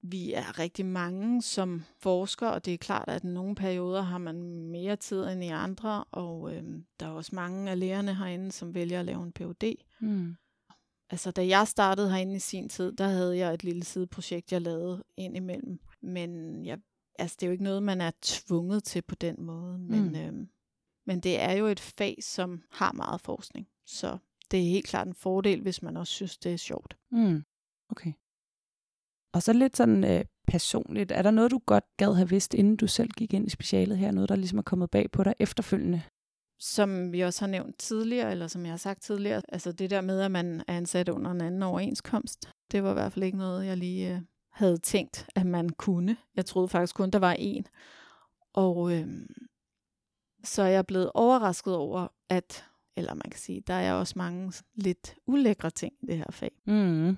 Vi 0.02 0.32
er 0.32 0.58
rigtig 0.58 0.86
mange 0.86 1.42
som 1.42 1.82
forsker, 1.98 2.48
og 2.48 2.64
det 2.64 2.74
er 2.74 2.78
klart, 2.78 3.08
at 3.08 3.24
i 3.24 3.26
nogle 3.26 3.54
perioder 3.54 4.02
har 4.02 4.18
man 4.18 4.36
mere 4.70 4.96
tid 4.96 5.24
end 5.24 5.44
i 5.44 5.48
andre, 5.48 6.04
og 6.04 6.54
øhm, 6.54 6.84
der 7.00 7.06
er 7.06 7.10
også 7.10 7.34
mange 7.34 7.70
af 7.70 7.80
lærerne 7.80 8.14
herinde, 8.14 8.52
som 8.52 8.74
vælger 8.74 9.00
at 9.00 9.06
lave 9.06 9.22
en 9.22 9.32
Ph.D. 9.32 9.74
Mm. 10.00 10.36
Altså, 11.10 11.30
da 11.30 11.46
jeg 11.46 11.68
startede 11.68 12.10
herinde 12.10 12.34
i 12.34 12.38
sin 12.38 12.68
tid, 12.68 12.92
der 12.92 13.08
havde 13.08 13.36
jeg 13.36 13.54
et 13.54 13.64
lille 13.64 13.84
sideprojekt, 13.84 14.52
jeg 14.52 14.60
lavede 14.60 15.04
ind 15.16 15.36
imellem. 15.36 15.80
Men 16.04 16.64
jeg, 16.66 16.78
altså, 17.18 17.36
det 17.40 17.46
er 17.46 17.48
jo 17.48 17.52
ikke 17.52 17.64
noget, 17.64 17.82
man 17.82 18.00
er 18.00 18.10
tvunget 18.22 18.84
til 18.84 19.02
på 19.02 19.14
den 19.14 19.42
måde. 19.42 19.78
Men, 19.78 20.08
Mm. 20.08 20.14
øhm, 20.14 20.48
men 21.06 21.20
det 21.20 21.40
er 21.40 21.52
jo 21.52 21.66
et 21.66 21.80
fag, 21.80 22.18
som 22.20 22.62
har 22.70 22.92
meget 22.92 23.20
forskning. 23.20 23.68
Så 23.86 24.18
det 24.50 24.58
er 24.60 24.64
helt 24.70 24.86
klart 24.86 25.06
en 25.06 25.14
fordel, 25.14 25.60
hvis 25.62 25.82
man 25.82 25.96
også 25.96 26.12
synes, 26.12 26.38
det 26.38 26.52
er 26.52 26.56
sjovt. 26.56 26.96
Mm. 27.10 27.44
Okay. 27.90 28.12
Og 29.34 29.42
så 29.42 29.52
lidt 29.52 29.76
sådan 29.76 30.04
øh, 30.04 30.24
personligt. 30.46 31.12
Er 31.12 31.22
der 31.22 31.30
noget, 31.30 31.50
du 31.50 31.60
godt 31.66 31.84
gad 31.96 32.14
have 32.14 32.28
vidst, 32.28 32.54
inden 32.54 32.76
du 32.76 32.86
selv 32.86 33.10
gik 33.10 33.34
ind 33.34 33.46
i 33.46 33.50
specialet 33.50 33.98
her? 33.98 34.10
Noget, 34.10 34.28
der 34.28 34.36
ligesom 34.36 34.58
er 34.58 34.62
kommet 34.62 34.90
bag 34.90 35.10
på 35.10 35.24
dig 35.24 35.34
efterfølgende? 35.38 36.02
Som 36.60 37.12
vi 37.12 37.20
også 37.20 37.40
har 37.40 37.46
nævnt 37.50 37.78
tidligere, 37.78 38.30
eller 38.30 38.46
som 38.46 38.62
jeg 38.62 38.72
har 38.72 38.76
sagt 38.76 39.02
tidligere, 39.02 39.42
altså 39.48 39.72
det 39.72 39.90
der 39.90 40.00
med, 40.00 40.20
at 40.20 40.30
man 40.30 40.60
er 40.68 40.76
ansat 40.76 41.08
under 41.08 41.30
en 41.30 41.40
anden 41.40 41.62
overenskomst, 41.62 42.48
det 42.72 42.82
var 42.82 42.90
i 42.90 42.92
hvert 42.94 43.12
fald 43.12 43.24
ikke 43.24 43.38
noget, 43.38 43.66
jeg 43.66 43.76
lige 43.76 44.14
øh, 44.14 44.20
havde 44.54 44.78
tænkt, 44.78 45.26
at 45.34 45.46
man 45.46 45.68
kunne. 45.68 46.16
Jeg 46.36 46.46
troede 46.46 46.68
faktisk 46.68 46.94
kun, 46.94 47.10
der 47.10 47.18
var 47.18 47.32
en. 47.38 47.66
Og 48.52 48.92
øh, 48.92 49.06
så 50.44 50.62
er 50.62 50.66
jeg 50.66 50.86
blevet 50.86 51.10
overrasket 51.14 51.74
over, 51.74 52.08
at, 52.28 52.64
eller 52.96 53.14
man 53.14 53.30
kan 53.30 53.40
sige, 53.40 53.60
der 53.60 53.74
er 53.74 53.92
også 53.92 54.14
mange 54.16 54.52
lidt 54.74 55.14
ulækre 55.26 55.70
ting 55.70 55.92
i 56.02 56.06
det 56.06 56.16
her 56.16 56.30
fag. 56.30 56.50
Mm. 56.66 57.16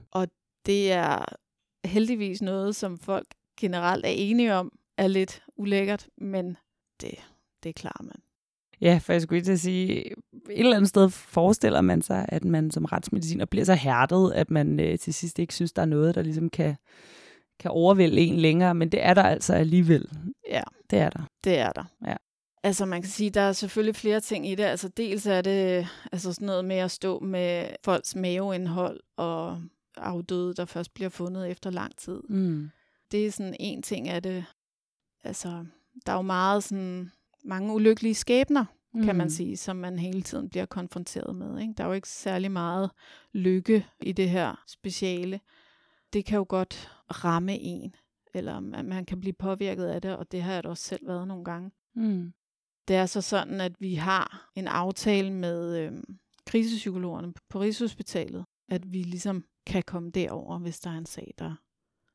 Det 0.67 0.93
er 0.93 1.25
heldigvis 1.85 2.43
noget, 2.43 2.77
som 2.77 2.99
folk 2.99 3.27
generelt 3.61 4.07
er 4.07 4.11
enige 4.11 4.55
om, 4.55 4.79
er 4.99 5.07
lidt 5.07 5.43
ulækkert, 5.57 6.09
men 6.19 6.57
det, 7.01 7.15
det 7.63 7.75
klarer 7.75 8.03
man. 8.03 8.17
Ja, 8.81 9.01
for 9.03 9.13
jeg 9.13 9.23
skulle 9.23 9.43
til 9.43 9.53
at 9.53 9.61
sige, 9.61 10.11
et 10.11 10.15
eller 10.51 10.77
andet 10.77 10.89
sted 10.89 11.11
forestiller 11.11 11.81
man 11.81 12.03
sig, 12.03 12.27
at 12.29 12.45
man 12.45 12.71
som 12.71 12.85
retsmediciner 12.85 13.45
bliver 13.45 13.65
så 13.65 13.75
hærdet, 13.75 14.33
at 14.33 14.51
man 14.51 14.81
øh, 14.81 14.99
til 14.99 15.15
sidst 15.15 15.39
ikke 15.39 15.55
synes, 15.55 15.73
der 15.73 15.83
er 15.83 15.87
noget, 15.87 16.15
der 16.15 16.23
ligesom 16.23 16.51
kan, 16.51 16.77
kan 17.59 17.71
overvælde 17.71 18.21
en 18.21 18.37
længere, 18.37 18.75
men 18.75 18.89
det 18.89 19.05
er 19.05 19.15
der 19.15 19.23
altså 19.23 19.55
alligevel. 19.55 20.09
Ja. 20.51 20.63
Det 20.91 20.99
er 20.99 21.11
der. 21.11 21.23
Det 21.45 21.59
er 21.59 21.73
der. 21.73 21.85
Ja. 22.07 22.17
Altså 22.63 22.87
man 22.87 23.03
kan 23.03 23.11
sige, 23.11 23.31
der 23.31 23.41
er 23.41 23.53
selvfølgelig 23.53 23.97
flere 23.97 24.21
ting 24.21 24.49
i 24.49 24.55
det. 24.55 24.65
Altså 24.65 24.89
dels 24.89 25.27
er 25.27 25.41
det 25.41 25.89
altså 26.13 26.33
sådan 26.33 26.47
noget 26.47 26.65
med 26.65 26.77
at 26.77 26.91
stå 26.91 27.19
med 27.19 27.69
folks 27.85 28.17
maveindhold 28.17 29.01
og 29.17 29.63
afdøde, 29.97 30.55
der 30.55 30.65
først 30.65 30.95
bliver 30.95 31.09
fundet 31.09 31.51
efter 31.51 31.71
lang 31.71 31.97
tid. 31.97 32.21
Mm. 32.29 32.71
Det 33.13 33.27
er 33.27 33.31
sådan 33.31 33.57
en 33.61 33.83
ting 33.83 34.09
af 34.09 34.23
det. 34.23 34.45
Altså, 35.25 35.65
der 36.07 36.13
er 36.13 36.17
jo 36.17 36.23
meget 36.23 36.65
sådan 36.65 37.11
mange 37.45 37.75
ulykkelige 37.75 38.15
skæbner, 38.15 38.65
mm. 38.95 39.05
kan 39.05 39.17
man 39.17 39.31
sige, 39.31 39.57
som 39.57 39.77
man 39.77 39.99
hele 39.99 40.23
tiden 40.23 40.49
bliver 40.49 40.67
konfronteret 40.67 41.37
med. 41.37 41.61
Ikke? 41.61 41.75
Der 41.77 41.85
er 41.85 41.89
jo 41.89 41.95
ikke 41.95 42.09
særlig 42.09 42.51
meget 42.51 42.91
lykke 43.33 43.87
i 44.01 44.13
det 44.13 44.31
her 44.31 44.65
speciale. 44.69 45.41
Det 46.13 46.25
kan 46.25 46.37
jo 46.37 46.47
godt 46.49 46.96
ramme 47.11 47.59
en, 47.59 47.95
eller 48.35 48.61
man, 48.61 49.05
kan 49.05 49.21
blive 49.21 49.33
påvirket 49.33 49.85
af 49.85 50.03
det, 50.03 50.17
og 50.17 50.33
det 50.33 50.43
har 50.43 50.53
jeg 50.53 50.65
da 50.65 50.69
også 50.69 50.85
selv 50.85 51.07
været 51.09 51.29
nogle 51.29 51.45
gange. 51.45 51.71
Mm. 51.95 52.33
Det 52.89 52.97
er 52.97 53.07
så 53.07 53.21
sådan, 53.21 53.61
at 53.61 53.73
vi 53.81 53.95
har 53.95 54.51
en 54.55 54.69
aftale 54.69 55.33
med 55.33 55.79
øhm, 55.79 56.19
krisepsykologerne 56.47 57.35
på 57.49 57.61
Rigshospitalet, 57.61 58.45
at 58.69 58.93
vi 58.93 59.03
ligesom 59.03 59.45
kan 59.67 59.83
komme 59.83 60.11
derover, 60.11 60.59
hvis 60.59 60.81
der 60.81 60.91
er 60.91 60.99
en 60.99 61.07
sag, 61.07 61.35
der, 61.39 61.55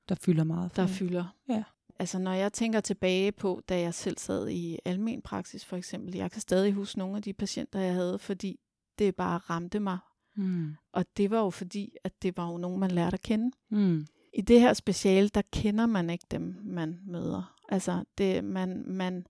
Der 0.09 0.15
fylder 0.15 0.43
meget. 0.43 0.71
for 0.71 0.75
der 0.81 0.87
dig. 0.87 0.95
fylder. 0.95 1.35
Ja. 1.49 1.63
Altså 1.99 2.19
når 2.19 2.31
jeg 2.31 2.53
tænker 2.53 2.79
tilbage 2.79 3.31
på, 3.31 3.61
da 3.69 3.79
jeg 3.79 3.93
selv 3.93 4.17
sad 4.17 4.49
i 4.49 4.79
almen 4.85 5.21
praksis 5.21 5.65
for 5.65 5.77
eksempel, 5.77 6.15
jeg 6.15 6.31
kan 6.31 6.41
stadig 6.41 6.73
huske 6.73 6.99
nogle 6.99 7.15
af 7.17 7.21
de 7.23 7.33
patienter, 7.33 7.79
jeg 7.79 7.93
havde, 7.93 8.19
fordi 8.19 8.59
det 8.99 9.15
bare 9.15 9.37
ramte 9.37 9.79
mig. 9.79 9.97
Mm. 10.35 10.75
Og 10.91 11.05
det 11.17 11.31
var 11.31 11.39
jo 11.39 11.49
fordi, 11.49 11.95
at 12.03 12.21
det 12.21 12.37
var 12.37 12.51
jo 12.51 12.57
nogen, 12.57 12.79
man 12.79 12.91
lærte 12.91 13.13
at 13.13 13.21
kende. 13.21 13.51
Mm. 13.69 14.05
I 14.33 14.41
det 14.41 14.61
her 14.61 14.73
speciale, 14.73 15.29
der 15.29 15.41
kender 15.53 15.85
man 15.85 16.09
ikke 16.09 16.25
dem, 16.31 16.57
man 16.63 16.99
møder. 17.05 17.55
Altså, 17.69 18.03
det, 18.17 18.43
man, 18.43 18.83
man 18.87 19.27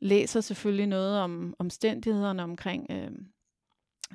læser 0.00 0.40
selvfølgelig 0.40 0.86
noget 0.86 1.18
om 1.18 1.54
omstændighederne 1.58 2.42
omkring 2.42 2.86
øh, 2.90 3.10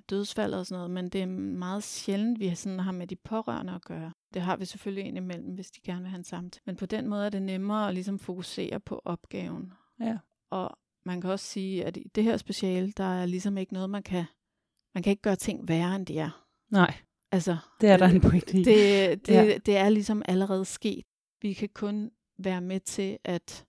dødsfald 0.10 0.54
og 0.54 0.66
sådan 0.66 0.78
noget, 0.78 0.92
men 0.92 1.10
det 1.10 1.22
er 1.22 1.26
meget 1.26 1.84
sjældent, 1.84 2.40
vi 2.40 2.56
sådan 2.56 2.80
har 2.80 2.92
med 2.92 3.08
de 3.08 3.16
pårørende 3.16 3.74
at 3.74 3.86
gøre. 3.86 4.14
Det 4.34 4.42
har 4.42 4.56
vi 4.56 4.66
selvfølgelig 4.66 5.06
indimellem, 5.06 5.54
hvis 5.54 5.72
de 5.72 5.82
gerne 5.82 6.02
vil 6.02 6.10
have 6.10 6.18
en 6.18 6.24
samtale. 6.24 6.62
Men 6.66 6.76
på 6.76 6.86
den 6.86 7.08
måde 7.08 7.26
er 7.26 7.30
det 7.30 7.42
nemmere 7.42 7.88
at 7.88 7.94
ligesom 7.94 8.20
fokusere 8.20 8.80
på 8.80 9.02
opgaven. 9.06 9.74
Ja. 10.00 10.18
Og 10.50 10.78
man 11.06 11.22
kan 11.22 11.30
også 11.30 11.46
sige, 11.46 11.86
at 11.86 11.98
i 11.98 12.08
det 12.16 12.24
her 12.24 12.38
speciale, 12.38 12.92
der 12.92 13.04
er 13.04 13.26
ligesom 13.26 13.58
ikke 13.58 13.74
noget, 13.74 13.90
man 13.90 14.04
kan, 14.04 14.26
man 14.94 15.04
kan 15.04 15.12
ikke 15.12 15.22
gøre 15.22 15.36
ting 15.36 15.68
værre, 15.68 15.96
end 15.96 16.06
de 16.06 16.20
er. 16.20 16.46
Nej, 16.70 16.94
Altså, 17.34 17.58
det 17.82 17.90
er 17.90 17.98
der 17.98 18.08
en 18.08 18.22
pointe 18.22 18.58
i. 18.60 18.64
det, 18.64 19.28
det, 19.28 19.34
Ja. 19.34 19.58
det 19.66 19.78
er 19.78 19.90
ligesom 19.90 20.22
allerede 20.28 20.66
sket. 20.66 21.06
Vi 21.42 21.54
kan 21.54 21.70
kun 21.74 22.12
være 22.38 22.62
med 22.62 22.80
til, 22.80 23.18
at, 23.24 23.66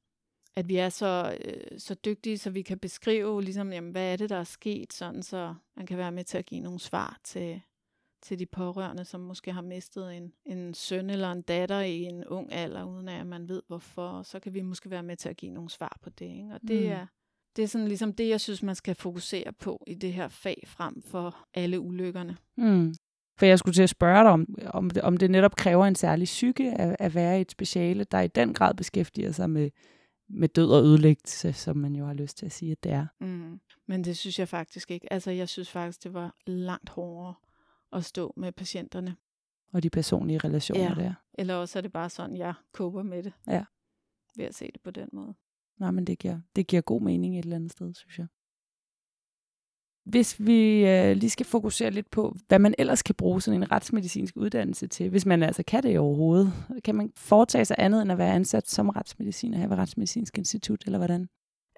at 0.56 0.68
vi 0.68 0.76
er 0.76 0.88
så, 0.88 1.38
øh, 1.44 1.78
så 1.78 1.94
dygtige, 1.94 2.38
så 2.38 2.50
vi 2.50 2.62
kan 2.62 2.78
beskrive, 2.78 3.42
ligesom, 3.42 3.72
jamen, 3.72 3.90
hvad 3.90 4.12
er 4.12 4.16
det, 4.16 4.30
der 4.30 4.36
er 4.36 4.44
sket, 4.44 4.92
sådan 4.92 5.22
så 5.22 5.54
man 5.76 5.86
kan 5.86 5.98
være 5.98 6.12
med 6.12 6.24
til 6.24 6.38
at 6.38 6.46
give 6.46 6.60
nogle 6.60 6.80
svar 6.80 7.20
til, 7.24 7.60
til 8.22 8.38
de 8.38 8.46
pårørende, 8.46 9.04
som 9.04 9.20
måske 9.20 9.52
har 9.52 9.62
mistet 9.62 10.16
en, 10.16 10.32
en 10.46 10.74
søn 10.74 11.10
eller 11.10 11.32
en 11.32 11.42
datter 11.42 11.80
i 11.80 12.02
en 12.02 12.24
ung 12.24 12.52
alder, 12.52 12.84
uden 12.84 13.08
at 13.08 13.26
man 13.26 13.48
ved 13.48 13.62
hvorfor. 13.66 14.08
Og 14.08 14.26
så 14.26 14.40
kan 14.40 14.54
vi 14.54 14.62
måske 14.62 14.90
være 14.90 15.02
med 15.02 15.16
til 15.16 15.28
at 15.28 15.36
give 15.36 15.52
nogle 15.52 15.70
svar 15.70 15.98
på 16.02 16.10
det. 16.10 16.26
Ikke? 16.26 16.54
Og 16.54 16.60
det, 16.68 16.82
mm. 16.82 16.92
er, 16.92 17.06
det 17.56 17.62
er 17.62 17.66
sådan 17.68 17.88
ligesom 17.88 18.12
det, 18.12 18.28
jeg 18.28 18.40
synes, 18.40 18.62
man 18.62 18.74
skal 18.74 18.94
fokusere 18.94 19.52
på 19.52 19.84
i 19.86 19.94
det 19.94 20.12
her 20.12 20.28
fag, 20.28 20.62
frem 20.66 21.02
for 21.02 21.46
alle 21.54 21.80
ulykkerne. 21.80 22.36
Mm. 22.56 22.94
For 23.36 23.46
jeg 23.46 23.58
skulle 23.58 23.74
til 23.74 23.82
at 23.82 23.90
spørge 23.90 24.22
dig, 24.24 24.30
om, 24.30 24.46
om, 24.66 24.90
det, 24.90 25.02
om 25.02 25.16
det 25.16 25.30
netop 25.30 25.56
kræver 25.56 25.86
en 25.86 25.94
særlig 25.94 26.24
psyke 26.24 26.70
at, 26.70 26.96
at 26.98 27.14
være 27.14 27.38
i 27.38 27.40
et 27.40 27.50
speciale, 27.50 28.04
der 28.04 28.20
i 28.20 28.28
den 28.28 28.54
grad 28.54 28.74
beskæftiger 28.74 29.32
sig 29.32 29.50
med, 29.50 29.70
med 30.28 30.48
død 30.48 30.70
og 30.70 30.82
ødelæggelse, 30.82 31.52
som 31.52 31.76
man 31.76 31.96
jo 31.96 32.06
har 32.06 32.14
lyst 32.14 32.36
til 32.38 32.46
at 32.46 32.52
sige, 32.52 32.72
at 32.72 32.84
det 32.84 32.92
er. 32.92 33.06
Mm. 33.20 33.60
Men 33.88 34.04
det 34.04 34.16
synes 34.16 34.38
jeg 34.38 34.48
faktisk 34.48 34.90
ikke. 34.90 35.12
Altså, 35.12 35.30
jeg 35.30 35.48
synes 35.48 35.70
faktisk, 35.70 36.04
det 36.04 36.14
var 36.14 36.34
langt 36.46 36.88
hårdere 36.88 37.34
at 37.92 38.04
stå 38.04 38.34
med 38.36 38.52
patienterne. 38.52 39.16
Og 39.72 39.82
de 39.82 39.90
personlige 39.90 40.38
relationer 40.38 40.82
Ja. 40.96 41.04
der. 41.04 41.14
Eller 41.38 41.54
også 41.54 41.78
er 41.78 41.80
det 41.80 41.92
bare 41.92 42.10
sådan, 42.10 42.36
jeg 42.36 42.54
koper 42.72 43.02
med 43.02 43.22
det. 43.22 43.32
Ja. 43.46 43.64
Ved 44.36 44.44
at 44.44 44.54
se 44.54 44.70
det 44.74 44.82
på 44.82 44.90
den 44.90 45.08
måde. 45.12 45.34
Nej, 45.80 45.90
men 45.90 46.04
det 46.04 46.18
giver, 46.18 46.40
det 46.56 46.66
giver 46.66 46.82
god 46.82 47.00
mening 47.00 47.38
et 47.38 47.42
eller 47.42 47.56
andet 47.56 47.72
sted, 47.72 47.94
synes 47.94 48.18
jeg. 48.18 48.26
Hvis 50.04 50.36
vi 50.38 50.86
øh, 50.86 51.16
lige 51.16 51.30
skal 51.30 51.46
fokusere 51.46 51.90
lidt 51.90 52.10
på, 52.10 52.36
hvad 52.48 52.58
man 52.58 52.74
ellers 52.78 53.02
kan 53.02 53.14
bruge 53.14 53.42
sådan 53.42 53.62
en 53.62 53.72
retsmedicinsk 53.72 54.36
uddannelse 54.36 54.86
til, 54.86 55.10
hvis 55.10 55.26
man 55.26 55.42
altså 55.42 55.62
kan 55.66 55.82
det 55.82 55.98
overhovedet. 55.98 56.52
Kan 56.84 56.94
man 56.94 57.12
foretage 57.16 57.64
sig 57.64 57.76
andet 57.78 58.02
end 58.02 58.12
at 58.12 58.18
være 58.18 58.34
ansat 58.34 58.70
som 58.70 58.88
retsmediciner 58.88 59.58
her 59.58 59.68
ved 59.68 59.76
Retsmedicinsk 59.76 60.38
Institut, 60.38 60.82
eller 60.86 60.98
hvordan? 60.98 61.28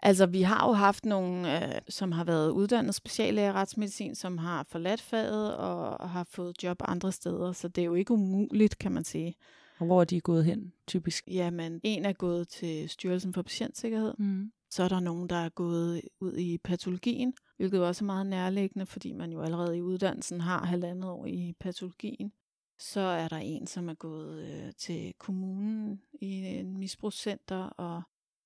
Altså, 0.02 0.26
vi 0.26 0.42
har 0.42 0.68
jo 0.68 0.72
haft 0.72 1.04
nogle, 1.04 1.64
øh, 1.64 1.80
som 1.88 2.12
har 2.12 2.24
været 2.24 2.50
uddannet 2.50 2.94
speciallæger 2.94 3.48
i 3.48 3.52
retsmedicin, 3.52 4.14
som 4.14 4.38
har 4.38 4.66
forladt 4.68 5.00
faget 5.00 5.56
og 5.56 6.10
har 6.10 6.24
fået 6.30 6.62
job 6.62 6.76
andre 6.84 7.12
steder, 7.12 7.52
så 7.52 7.68
det 7.68 7.82
er 7.82 7.86
jo 7.86 7.94
ikke 7.94 8.12
umuligt, 8.12 8.78
kan 8.78 8.92
man 8.92 9.04
sige. 9.04 9.34
Og 9.78 9.86
hvor 9.86 10.00
er 10.00 10.04
de 10.04 10.20
gået 10.20 10.44
hen, 10.44 10.72
typisk? 10.86 11.24
Jamen, 11.30 11.80
en 11.82 12.04
er 12.04 12.12
gået 12.12 12.48
til 12.48 12.88
Styrelsen 12.88 13.32
for 13.32 13.42
Patientsikkerhed. 13.42 14.14
Mm. 14.18 14.50
Så 14.76 14.82
er 14.82 14.88
der 14.88 15.00
nogen, 15.00 15.28
der 15.28 15.36
er 15.36 15.48
gået 15.48 16.02
ud 16.20 16.36
i 16.36 16.58
patologien, 16.58 17.34
hvilket 17.56 17.84
også 17.84 18.04
er 18.04 18.06
meget 18.06 18.26
nærliggende, 18.26 18.86
fordi 18.86 19.12
man 19.12 19.32
jo 19.32 19.40
allerede 19.40 19.76
i 19.76 19.82
uddannelsen 19.82 20.40
har 20.40 20.64
halvandet 20.64 21.10
år 21.10 21.26
i 21.26 21.54
patologien. 21.60 22.32
Så 22.78 23.00
er 23.00 23.28
der 23.28 23.36
en, 23.36 23.66
som 23.66 23.88
er 23.88 23.94
gået 23.94 24.42
øh, 24.42 24.72
til 24.78 25.14
kommunen 25.18 26.02
i 26.12 26.32
en 26.32 26.78
misbrugscenter, 26.78 27.56
og 27.56 28.02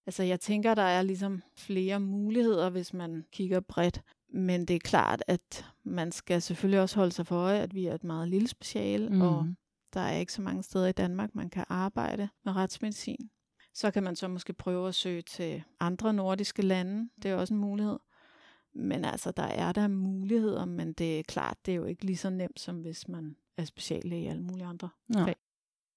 altså 0.06 0.22
jeg 0.22 0.40
tænker, 0.40 0.74
der 0.74 0.82
er 0.82 1.02
ligesom 1.02 1.42
flere 1.56 2.00
muligheder, 2.00 2.70
hvis 2.70 2.94
man 2.94 3.24
kigger 3.32 3.60
bredt. 3.60 4.02
Men 4.28 4.64
det 4.64 4.76
er 4.76 4.80
klart, 4.80 5.22
at 5.26 5.66
man 5.84 6.12
skal 6.12 6.42
selvfølgelig 6.42 6.80
også 6.80 6.96
holde 6.96 7.12
sig 7.12 7.26
for 7.26 7.36
øje, 7.36 7.58
at 7.58 7.74
vi 7.74 7.86
er 7.86 7.94
et 7.94 8.04
meget 8.04 8.28
lille 8.28 8.48
speciale, 8.48 9.08
mm. 9.08 9.20
og 9.20 9.46
der 9.94 10.00
er 10.00 10.16
ikke 10.16 10.32
så 10.32 10.42
mange 10.42 10.62
steder 10.62 10.86
i 10.86 10.92
Danmark, 10.92 11.34
man 11.34 11.50
kan 11.50 11.64
arbejde 11.68 12.28
med 12.44 12.56
retsmedicin. 12.56 13.30
Så 13.74 13.90
kan 13.90 14.02
man 14.02 14.16
så 14.16 14.28
måske 14.28 14.52
prøve 14.52 14.88
at 14.88 14.94
søge 14.94 15.22
til 15.22 15.62
andre 15.80 16.14
nordiske 16.14 16.62
lande. 16.62 17.08
Det 17.22 17.30
er 17.30 17.36
også 17.36 17.54
en 17.54 17.60
mulighed. 17.60 17.98
Men 18.74 19.04
altså, 19.04 19.30
der 19.30 19.42
er 19.42 19.72
der 19.72 19.88
muligheder, 19.88 20.64
men 20.64 20.92
det 20.92 21.18
er 21.18 21.22
klart, 21.22 21.56
det 21.66 21.72
er 21.72 21.76
jo 21.76 21.84
ikke 21.84 22.04
lige 22.04 22.16
så 22.16 22.30
nemt, 22.30 22.60
som 22.60 22.76
hvis 22.76 23.08
man 23.08 23.36
er 23.56 23.64
speciallæge 23.64 24.22
i 24.22 24.26
alle 24.26 24.42
mulige 24.42 24.66
andre 24.66 24.88
Nå. 25.08 25.24
fag. 25.24 25.36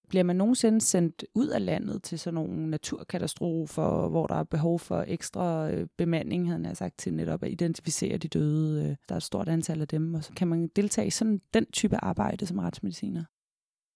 Bliver 0.09 0.23
man 0.23 0.36
nogensinde 0.36 0.81
sendt 0.81 1.25
ud 1.36 1.47
af 1.47 1.65
landet 1.65 2.03
til 2.03 2.19
sådan 2.19 2.33
nogle 2.33 2.69
naturkatastrofer, 2.69 4.07
hvor 4.07 4.27
der 4.27 4.36
er 4.36 4.43
behov 4.43 4.79
for 4.79 5.05
ekstra 5.07 5.71
øh, 5.71 5.88
bemanding, 5.97 6.47
havde 6.47 6.67
jeg 6.67 6.77
sagt, 6.77 6.97
til 6.97 7.13
netop 7.13 7.43
at 7.43 7.51
identificere 7.51 8.17
de 8.17 8.27
døde? 8.27 8.83
Øh, 8.83 8.95
der 9.09 9.15
er 9.15 9.17
et 9.17 9.23
stort 9.23 9.49
antal 9.49 9.81
af 9.81 9.88
dem, 9.88 10.13
og 10.13 10.23
så 10.23 10.33
kan 10.33 10.47
man 10.47 10.67
deltage 10.67 11.07
i 11.07 11.09
sådan 11.09 11.41
den 11.53 11.65
type 11.65 11.97
arbejde 11.97 12.45
som 12.45 12.59
retsmediciner? 12.59 13.23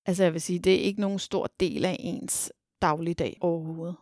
Altså 0.05 0.23
jeg 0.23 0.33
vil 0.33 0.41
sige, 0.41 0.59
det 0.59 0.73
er 0.73 0.79
ikke 0.79 1.01
nogen 1.01 1.19
stor 1.19 1.49
del 1.59 1.85
af 1.85 1.95
ens 1.99 2.51
dagligdag 2.81 3.37
overhovedet. 3.41 3.95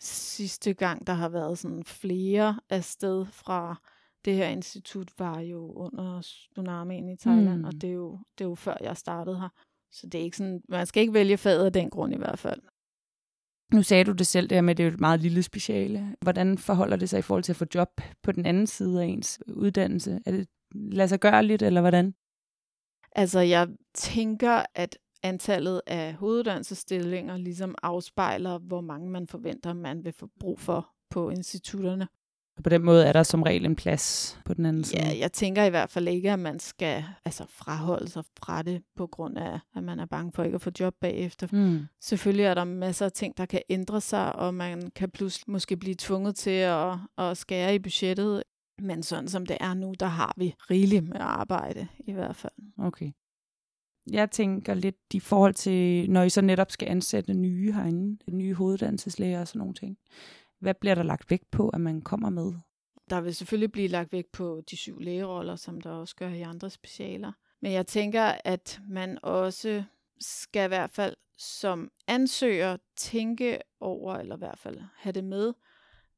Sidste 0.00 0.74
gang, 0.74 1.06
der 1.06 1.12
har 1.12 1.28
været 1.28 1.58
sådan 1.58 1.84
flere 1.84 2.60
afsted 2.70 3.26
fra 3.26 3.82
det 4.24 4.34
her 4.34 4.48
institut, 4.48 5.12
var 5.18 5.40
jo 5.40 5.72
under 5.72 6.20
tsunamien 6.22 7.08
i 7.08 7.16
Thailand, 7.16 7.58
mm. 7.58 7.64
og 7.64 7.72
det 7.72 7.84
er, 7.84 7.94
jo, 7.94 8.18
det 8.38 8.44
er 8.44 8.48
jo 8.48 8.54
før 8.54 8.76
jeg 8.80 8.96
startede 8.96 9.40
her. 9.40 9.48
Så 9.92 10.06
det 10.06 10.20
er 10.20 10.24
ikke 10.24 10.36
sådan, 10.36 10.62
man 10.68 10.86
skal 10.86 11.00
ikke 11.00 11.14
vælge 11.14 11.36
faget 11.36 11.64
af 11.64 11.72
den 11.72 11.90
grund 11.90 12.14
i 12.14 12.16
hvert 12.16 12.38
fald. 12.38 12.62
Nu 13.72 13.82
sagde 13.82 14.04
du 14.04 14.12
det 14.12 14.26
selv, 14.26 14.48
det 14.48 14.56
her 14.56 14.62
med, 14.62 14.70
at 14.70 14.76
det 14.76 14.86
er 14.86 14.90
et 14.90 15.00
meget 15.00 15.20
lille 15.20 15.42
speciale. 15.42 16.16
Hvordan 16.20 16.58
forholder 16.58 16.96
det 16.96 17.08
sig 17.08 17.18
i 17.18 17.22
forhold 17.22 17.42
til 17.42 17.52
at 17.52 17.56
få 17.56 17.64
job 17.74 18.00
på 18.22 18.32
den 18.32 18.46
anden 18.46 18.66
side 18.66 19.02
af 19.02 19.06
ens 19.06 19.42
uddannelse? 19.46 20.20
Er 20.26 20.30
det 20.30 20.48
lade 20.74 21.08
sig 21.08 21.20
gøre 21.20 21.44
lidt, 21.44 21.62
eller 21.62 21.80
hvordan? 21.80 22.14
Altså, 23.12 23.40
jeg 23.40 23.68
tænker, 23.94 24.62
at 24.74 24.98
antallet 25.22 25.82
af 25.86 26.14
hoveduddannelsesstillinger 26.14 27.36
ligesom 27.36 27.74
afspejler, 27.82 28.58
hvor 28.58 28.80
mange 28.80 29.10
man 29.10 29.26
forventer, 29.26 29.72
man 29.72 30.04
vil 30.04 30.12
få 30.12 30.28
brug 30.40 30.60
for 30.60 30.88
på 31.10 31.30
institutterne. 31.30 32.08
På 32.64 32.70
den 32.70 32.84
måde 32.84 33.06
er 33.06 33.12
der 33.12 33.22
som 33.22 33.42
regel 33.42 33.64
en 33.64 33.76
plads 33.76 34.38
på 34.44 34.54
den 34.54 34.66
anden 34.66 34.84
side. 34.84 35.02
Ja, 35.02 35.18
jeg 35.18 35.32
tænker 35.32 35.64
i 35.64 35.70
hvert 35.70 35.90
fald 35.90 36.08
ikke, 36.08 36.32
at 36.32 36.38
man 36.38 36.58
skal 36.58 37.04
altså, 37.24 37.44
fraholde 37.48 38.08
sig 38.08 38.24
fra 38.38 38.62
det, 38.62 38.82
på 38.96 39.06
grund 39.06 39.38
af, 39.38 39.60
at 39.76 39.82
man 39.82 40.00
er 40.00 40.06
bange 40.06 40.32
for 40.32 40.42
ikke 40.42 40.54
at 40.54 40.62
få 40.62 40.70
job 40.80 40.94
bagefter. 41.00 41.48
Mm. 41.52 41.86
Selvfølgelig 42.00 42.44
er 42.44 42.54
der 42.54 42.64
masser 42.64 43.04
af 43.04 43.12
ting, 43.12 43.36
der 43.36 43.46
kan 43.46 43.62
ændre 43.68 44.00
sig, 44.00 44.36
og 44.36 44.54
man 44.54 44.90
kan 44.96 45.10
pludselig 45.10 45.52
måske 45.52 45.76
blive 45.76 45.96
tvunget 45.98 46.36
til 46.36 46.50
at, 46.50 46.98
at 47.18 47.36
skære 47.36 47.74
i 47.74 47.78
budgettet. 47.78 48.42
Men 48.78 49.02
sådan 49.02 49.28
som 49.28 49.46
det 49.46 49.56
er 49.60 49.74
nu, 49.74 49.94
der 50.00 50.06
har 50.06 50.34
vi 50.36 50.54
rigeligt 50.70 51.04
med 51.04 51.16
arbejde 51.20 51.86
i 51.98 52.12
hvert 52.12 52.36
fald. 52.36 52.52
Okay 52.78 53.12
jeg 54.12 54.30
tænker 54.30 54.74
lidt 54.74 54.96
i 55.14 55.20
forhold 55.20 55.54
til, 55.54 56.10
når 56.10 56.22
I 56.22 56.30
så 56.30 56.40
netop 56.40 56.70
skal 56.70 56.88
ansætte 56.88 57.34
nye 57.34 57.72
herinde, 57.72 58.18
nye 58.32 58.54
hoveduddannelseslæger 58.54 59.40
og 59.40 59.48
sådan 59.48 59.58
nogle 59.58 59.74
ting. 59.74 59.98
Hvad 60.60 60.74
bliver 60.74 60.94
der 60.94 61.02
lagt 61.02 61.30
vægt 61.30 61.50
på, 61.50 61.68
at 61.68 61.80
man 61.80 62.02
kommer 62.02 62.30
med? 62.30 62.52
Der 63.10 63.20
vil 63.20 63.34
selvfølgelig 63.34 63.72
blive 63.72 63.88
lagt 63.88 64.12
vægt 64.12 64.32
på 64.32 64.60
de 64.70 64.76
syv 64.76 64.98
lægeroller, 64.98 65.56
som 65.56 65.80
der 65.80 65.90
også 65.90 66.16
gør 66.16 66.28
i 66.28 66.40
andre 66.40 66.70
specialer. 66.70 67.32
Men 67.62 67.72
jeg 67.72 67.86
tænker, 67.86 68.32
at 68.44 68.80
man 68.88 69.18
også 69.22 69.84
skal 70.20 70.64
i 70.64 70.68
hvert 70.68 70.90
fald 70.90 71.16
som 71.38 71.90
ansøger 72.06 72.76
tænke 72.96 73.58
over, 73.80 74.14
eller 74.14 74.36
i 74.36 74.38
hvert 74.38 74.58
fald 74.58 74.78
have 74.96 75.12
det 75.12 75.24
med, 75.24 75.52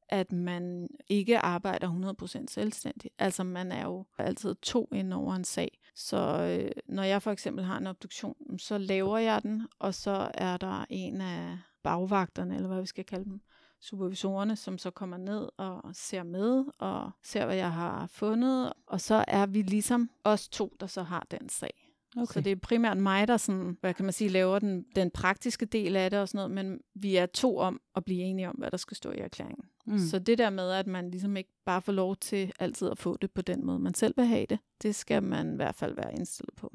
at 0.09 0.31
man 0.31 0.87
ikke 1.07 1.39
arbejder 1.39 2.15
100% 2.21 2.45
selvstændigt. 2.47 3.13
Altså 3.19 3.43
man 3.43 3.71
er 3.71 3.83
jo 3.83 4.05
altid 4.17 4.55
to 4.55 4.89
ind 4.91 5.13
over 5.13 5.33
en 5.35 5.43
sag. 5.43 5.79
Så 5.95 6.17
øh, 6.17 6.71
når 6.85 7.03
jeg 7.03 7.21
for 7.21 7.31
eksempel 7.31 7.65
har 7.65 7.77
en 7.77 7.87
obduktion, 7.87 8.35
mm, 8.49 8.59
så 8.59 8.77
laver 8.77 9.17
jeg 9.17 9.41
den, 9.41 9.67
og 9.79 9.93
så 9.93 10.31
er 10.33 10.57
der 10.57 10.85
en 10.89 11.21
af 11.21 11.57
bagvagterne, 11.83 12.55
eller 12.55 12.67
hvad 12.67 12.81
vi 12.81 12.87
skal 12.87 13.05
kalde 13.05 13.25
dem, 13.25 13.41
supervisorerne, 13.81 14.55
som 14.55 14.77
så 14.77 14.91
kommer 14.91 15.17
ned 15.17 15.49
og 15.57 15.81
ser 15.93 16.23
med, 16.23 16.65
og 16.79 17.11
ser, 17.23 17.45
hvad 17.45 17.55
jeg 17.55 17.71
har 17.71 18.07
fundet. 18.07 18.73
Og 18.87 19.01
så 19.01 19.25
er 19.27 19.45
vi 19.45 19.61
ligesom 19.61 20.09
os 20.23 20.49
to, 20.49 20.73
der 20.79 20.87
så 20.87 21.03
har 21.03 21.27
den 21.31 21.49
sag. 21.49 21.82
Okay. 22.17 22.33
Så 22.33 22.41
det 22.41 22.51
er 22.51 22.55
primært 22.55 22.97
mig, 22.97 23.27
der 23.27 23.37
sådan, 23.37 23.77
hvad 23.81 23.93
kan 23.93 24.05
man 24.05 24.13
sige, 24.13 24.29
laver 24.29 24.59
den, 24.59 24.85
den 24.95 25.11
praktiske 25.11 25.65
del 25.65 25.95
af 25.95 26.09
det 26.11 26.19
og 26.19 26.27
sådan 26.27 26.37
noget, 26.37 26.51
men 26.51 26.79
vi 26.95 27.15
er 27.15 27.25
to 27.25 27.57
om 27.57 27.81
at 27.95 28.05
blive 28.05 28.19
enige 28.21 28.49
om, 28.49 28.55
hvad 28.55 28.71
der 28.71 28.77
skal 28.77 28.97
stå 28.97 29.11
i 29.11 29.17
erklæringen. 29.17 29.65
Mm. 29.85 29.97
Så 29.99 30.19
det 30.19 30.37
der 30.37 30.49
med, 30.49 30.71
at 30.71 30.87
man 30.87 31.11
ligesom 31.11 31.37
ikke 31.37 31.49
bare 31.65 31.81
får 31.81 31.91
lov 31.91 32.15
til 32.15 32.53
altid 32.59 32.89
at 32.89 32.97
få 32.97 33.17
det 33.17 33.31
på 33.31 33.41
den 33.41 33.65
måde, 33.65 33.79
man 33.79 33.93
selv 33.93 34.13
vil 34.17 34.25
have 34.25 34.45
det, 34.49 34.59
det 34.81 34.95
skal 34.95 35.23
man 35.23 35.53
i 35.53 35.55
hvert 35.55 35.75
fald 35.75 35.95
være 35.95 36.13
indstillet 36.13 36.55
på. 36.55 36.73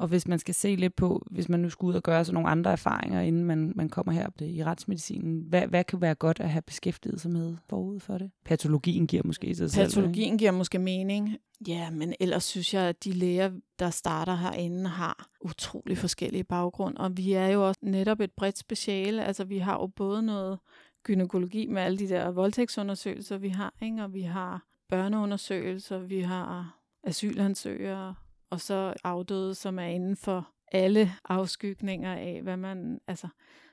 Og 0.00 0.08
hvis 0.08 0.28
man 0.28 0.38
skal 0.38 0.54
se 0.54 0.76
lidt 0.76 0.96
på, 0.96 1.26
hvis 1.30 1.48
man 1.48 1.60
nu 1.60 1.70
skal 1.70 1.86
ud 1.86 1.94
og 1.94 2.02
gøre 2.02 2.24
sådan 2.24 2.34
nogle 2.34 2.48
andre 2.48 2.72
erfaringer, 2.72 3.20
inden 3.20 3.44
man, 3.44 3.72
man 3.76 3.88
kommer 3.88 4.12
her 4.12 4.28
i 4.40 4.64
retsmedicinen, 4.64 5.44
hvad, 5.48 5.66
hvad 5.66 5.84
kan 5.84 6.00
være 6.00 6.14
godt 6.14 6.40
at 6.40 6.50
have 6.50 6.62
beskæftiget 6.62 7.20
sig 7.20 7.30
med 7.30 7.56
forud 7.68 8.00
for 8.00 8.18
det? 8.18 8.30
Patologien 8.44 9.06
giver 9.06 9.22
måske 9.24 9.54
sig 9.54 9.70
selv. 9.70 9.84
Patologien 9.84 10.38
giver 10.38 10.50
måske 10.50 10.78
mening. 10.78 11.36
Ja, 11.68 11.90
men 11.90 12.14
ellers 12.20 12.44
synes 12.44 12.74
jeg, 12.74 12.82
at 12.82 13.04
de 13.04 13.12
læger, 13.12 13.50
der 13.78 13.90
starter 13.90 14.36
herinde, 14.36 14.88
har 14.88 15.28
utrolig 15.40 15.98
forskellige 15.98 16.44
baggrund. 16.44 16.96
Og 16.96 17.16
vi 17.16 17.32
er 17.32 17.46
jo 17.46 17.68
også 17.68 17.80
netop 17.82 18.20
et 18.20 18.32
bredt 18.36 18.58
speciale. 18.58 19.24
Altså, 19.24 19.44
vi 19.44 19.58
har 19.58 19.74
jo 19.74 19.86
både 19.86 20.22
noget 20.22 20.58
gynækologi 21.02 21.66
med 21.66 21.82
alle 21.82 21.98
de 21.98 22.08
der 22.08 22.30
voldtægtsundersøgelser, 22.30 23.38
vi 23.38 23.48
har, 23.48 23.74
ikke? 23.82 24.02
og 24.02 24.14
vi 24.14 24.22
har 24.22 24.64
børneundersøgelser, 24.88 25.98
vi 25.98 26.20
har 26.20 26.80
asylansøgere, 27.04 28.14
og 28.50 28.60
så 28.60 28.94
afdøde, 29.04 29.54
som 29.54 29.78
er 29.78 29.86
inden 29.86 30.16
for 30.16 30.52
alle 30.72 31.12
afskygninger 31.24 32.12
af, 32.12 32.42
hvad 32.42 32.56
man, 32.56 33.00
altså, 33.06 33.28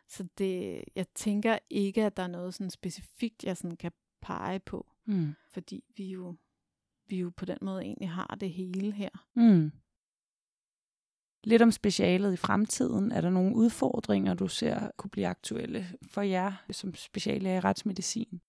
så 0.07 0.27
det, 0.37 0.83
jeg 0.95 1.05
tænker 1.15 1.57
ikke, 1.69 2.05
at 2.05 2.17
der 2.17 2.23
er 2.23 2.27
noget 2.27 2.53
sådan 2.53 2.71
specifikt, 2.71 3.43
jeg 3.43 3.57
sådan 3.57 3.77
kan 3.77 3.91
pege 4.21 4.59
på, 4.59 4.87
mm. 5.05 5.33
fordi 5.49 5.83
vi 5.97 6.11
jo, 6.11 6.35
vi 7.07 7.19
jo 7.19 7.31
på 7.37 7.45
den 7.45 7.57
måde 7.61 7.81
egentlig 7.81 8.09
har 8.09 8.37
det 8.39 8.51
hele 8.51 8.91
her. 8.91 9.09
Mm. 9.35 9.71
Lidt 11.43 11.61
om 11.61 11.71
specialet 11.71 12.33
i 12.33 12.37
fremtiden. 12.37 13.11
Er 13.11 13.21
der 13.21 13.29
nogle 13.29 13.55
udfordringer, 13.55 14.33
du 14.33 14.47
ser 14.47 14.91
kunne 14.97 15.09
blive 15.09 15.27
aktuelle 15.27 15.87
for 16.11 16.21
jer 16.21 16.53
som 16.71 16.95
speciallæger 16.95 17.57
i 17.57 17.59
retsmedicin? 17.59 18.41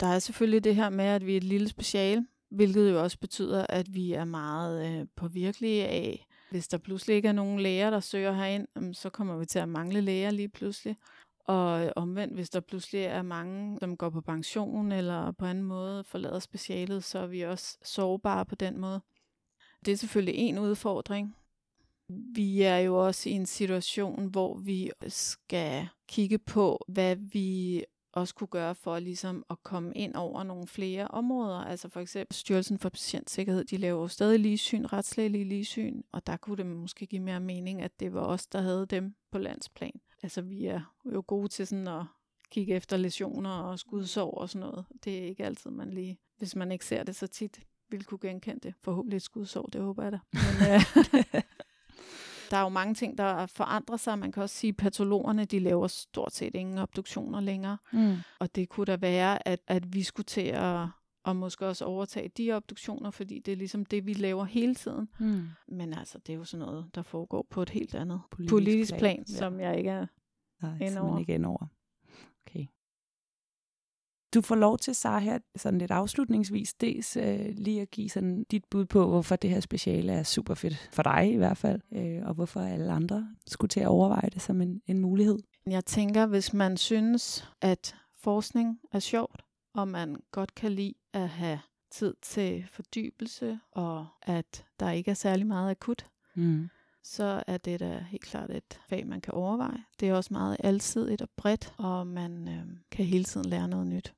Der 0.00 0.06
er 0.06 0.18
selvfølgelig 0.18 0.64
det 0.64 0.74
her 0.74 0.90
med, 0.90 1.04
at 1.04 1.26
vi 1.26 1.32
er 1.32 1.36
et 1.36 1.44
lille 1.44 1.68
speciale, 1.68 2.26
hvilket 2.54 2.90
jo 2.90 3.02
også 3.02 3.18
betyder, 3.18 3.66
at 3.68 3.94
vi 3.94 4.12
er 4.12 4.24
meget 4.24 5.00
øh, 5.00 5.06
påvirkelige 5.16 5.86
af, 5.86 6.26
hvis 6.50 6.68
der 6.68 6.78
pludselig 6.78 7.16
ikke 7.16 7.28
er 7.28 7.32
nogen 7.32 7.60
læger, 7.60 7.90
der 7.90 8.00
søger 8.00 8.32
herind, 8.32 8.94
så 8.94 9.10
kommer 9.10 9.36
vi 9.36 9.46
til 9.46 9.58
at 9.58 9.68
mangle 9.68 10.00
læger 10.00 10.30
lige 10.30 10.48
pludselig. 10.48 10.96
Og 11.44 11.84
øh, 11.84 11.92
omvendt, 11.96 12.34
hvis 12.34 12.50
der 12.50 12.60
pludselig 12.60 13.04
er 13.04 13.22
mange, 13.22 13.78
som 13.80 13.96
går 13.96 14.10
på 14.10 14.20
pension 14.20 14.92
eller 14.92 15.32
på 15.32 15.46
anden 15.46 15.64
måde 15.64 16.04
forlader 16.04 16.38
specialet, 16.38 17.04
så 17.04 17.18
er 17.18 17.26
vi 17.26 17.42
også 17.42 17.78
sårbare 17.82 18.44
på 18.44 18.54
den 18.54 18.78
måde. 18.78 19.00
Det 19.84 19.92
er 19.92 19.96
selvfølgelig 19.96 20.34
en 20.34 20.58
udfordring. 20.58 21.36
Vi 22.08 22.62
er 22.62 22.78
jo 22.78 23.06
også 23.06 23.28
i 23.28 23.32
en 23.32 23.46
situation, 23.46 24.26
hvor 24.26 24.58
vi 24.58 24.90
skal 25.08 25.88
kigge 26.08 26.38
på, 26.38 26.84
hvad 26.88 27.16
vi 27.16 27.84
også 28.12 28.34
kunne 28.34 28.48
gøre 28.48 28.74
for 28.74 28.98
ligesom 28.98 29.44
at 29.50 29.62
komme 29.62 29.92
ind 29.94 30.14
over 30.14 30.42
nogle 30.42 30.66
flere 30.66 31.08
områder. 31.08 31.58
Altså 31.58 31.88
for 31.88 32.00
eksempel 32.00 32.34
Styrelsen 32.34 32.78
for 32.78 32.88
Patientsikkerhed, 32.88 33.64
de 33.64 33.76
laver 33.76 34.00
jo 34.00 34.08
stadig 34.08 34.40
ligesyn, 34.40 34.86
retslægelige 34.86 35.44
ligesyn, 35.44 36.02
og 36.12 36.26
der 36.26 36.36
kunne 36.36 36.56
det 36.56 36.66
måske 36.66 37.06
give 37.06 37.22
mere 37.22 37.40
mening, 37.40 37.82
at 37.82 38.00
det 38.00 38.14
var 38.14 38.20
os, 38.20 38.46
der 38.46 38.60
havde 38.60 38.86
dem 38.86 39.14
på 39.30 39.38
landsplan. 39.38 40.00
Altså 40.22 40.42
vi 40.42 40.66
er 40.66 40.80
jo 41.12 41.24
gode 41.26 41.48
til 41.48 41.66
sådan 41.66 41.88
at 41.88 42.04
kigge 42.50 42.74
efter 42.74 42.96
lesioner 42.96 43.50
og 43.50 43.78
skudsår 43.78 44.30
og 44.30 44.48
sådan 44.48 44.68
noget. 44.68 44.84
Det 45.04 45.18
er 45.18 45.22
ikke 45.22 45.44
altid, 45.44 45.70
man 45.70 45.90
lige, 45.90 46.18
hvis 46.38 46.56
man 46.56 46.72
ikke 46.72 46.86
ser 46.86 47.02
det 47.02 47.16
så 47.16 47.26
tit, 47.26 47.60
ville 47.88 48.04
kunne 48.04 48.18
genkende 48.18 48.60
det. 48.60 48.74
Forhåbentlig 48.82 49.16
et 49.16 49.22
skudsår, 49.22 49.62
det 49.62 49.80
håber 49.80 50.02
jeg 50.02 50.12
da. 50.12 50.18
Men, 50.32 50.74
øh, 50.74 51.42
der 52.52 52.58
er 52.58 52.62
jo 52.62 52.68
mange 52.68 52.94
ting, 52.94 53.18
der 53.18 53.46
forandrer 53.46 53.96
sig. 53.96 54.18
Man 54.18 54.32
kan 54.32 54.42
også 54.42 54.56
sige, 54.56 54.68
at 54.68 54.76
patologerne 54.76 55.44
de 55.44 55.58
laver 55.58 55.86
stort 55.86 56.34
set 56.34 56.54
ingen 56.54 56.78
obduktioner 56.78 57.40
længere. 57.40 57.78
Mm. 57.92 58.14
Og 58.38 58.54
det 58.54 58.68
kunne 58.68 58.86
da 58.86 58.96
være, 58.96 59.48
at, 59.48 59.60
at 59.66 59.94
vi 59.94 60.02
skulle 60.02 60.24
til 60.24 60.46
at 60.46 60.86
og 61.24 61.36
måske 61.36 61.66
også 61.66 61.84
overtage 61.84 62.28
de 62.28 62.52
obduktioner, 62.52 63.10
fordi 63.10 63.38
det 63.38 63.52
er 63.52 63.56
ligesom 63.56 63.84
det, 63.84 64.06
vi 64.06 64.12
laver 64.12 64.44
hele 64.44 64.74
tiden. 64.74 65.08
Mm. 65.18 65.48
Men 65.68 65.94
altså, 65.94 66.18
det 66.18 66.32
er 66.32 66.36
jo 66.36 66.44
sådan 66.44 66.66
noget, 66.66 66.86
der 66.94 67.02
foregår 67.02 67.46
på 67.50 67.62
et 67.62 67.70
helt 67.70 67.94
andet 67.94 68.20
Politisk 68.30 68.52
politisk, 68.52 68.90
plan, 68.90 69.00
plan, 69.00 69.24
ja. 69.28 69.34
som 69.34 69.60
jeg 69.60 69.78
ikke 69.78 69.90
er 69.90 70.06
Nej, 70.62 70.78
Ind 70.80 70.92
så 70.92 71.00
over. 71.00 71.10
man 71.10 71.20
ikke 71.20 71.34
ind 71.34 71.46
over. 71.46 71.66
Du 74.34 74.40
får 74.40 74.54
lov 74.54 74.78
til, 74.78 74.94
Sara, 74.94 75.18
her 75.18 75.38
sådan 75.56 75.78
lidt 75.78 75.90
afslutningsvis, 75.90 76.74
dels 76.74 77.16
øh, 77.16 77.48
lige 77.56 77.80
at 77.82 77.90
give 77.90 78.08
sådan 78.08 78.44
dit 78.50 78.64
bud 78.70 78.84
på, 78.84 79.08
hvorfor 79.08 79.36
det 79.36 79.50
her 79.50 79.60
speciale 79.60 80.12
er 80.12 80.22
super 80.22 80.54
fedt 80.54 80.88
for 80.92 81.02
dig 81.02 81.32
i 81.32 81.36
hvert 81.36 81.56
fald, 81.56 81.80
øh, 81.92 82.26
og 82.26 82.34
hvorfor 82.34 82.60
alle 82.60 82.92
andre 82.92 83.28
skulle 83.46 83.68
til 83.68 83.80
at 83.80 83.86
overveje 83.86 84.30
det 84.32 84.42
som 84.42 84.60
en, 84.60 84.82
en 84.86 84.98
mulighed. 84.98 85.38
Jeg 85.66 85.84
tænker, 85.84 86.26
hvis 86.26 86.52
man 86.52 86.76
synes, 86.76 87.48
at 87.60 87.94
forskning 88.20 88.78
er 88.92 88.98
sjovt, 88.98 89.42
og 89.74 89.88
man 89.88 90.16
godt 90.30 90.54
kan 90.54 90.72
lide 90.72 90.94
at 91.12 91.28
have 91.28 91.60
tid 91.90 92.14
til 92.22 92.64
fordybelse, 92.72 93.58
og 93.72 94.06
at 94.22 94.64
der 94.80 94.90
ikke 94.90 95.10
er 95.10 95.14
særlig 95.14 95.46
meget 95.46 95.70
akut, 95.70 96.06
Mm. 96.34 96.68
så 97.02 97.42
er 97.46 97.56
det 97.58 97.80
da 97.80 98.04
helt 98.08 98.22
klart 98.22 98.50
et 98.50 98.80
fag, 98.88 99.06
man 99.06 99.20
kan 99.20 99.34
overveje. 99.34 99.82
Det 100.00 100.08
er 100.08 100.14
også 100.14 100.28
meget 100.32 100.56
alsidigt 100.60 101.22
og 101.22 101.28
bredt, 101.36 101.74
og 101.78 102.06
man 102.06 102.48
øh, 102.48 102.64
kan 102.90 103.04
hele 103.04 103.24
tiden 103.24 103.48
lære 103.48 103.68
noget 103.68 103.86
nyt. 103.86 104.14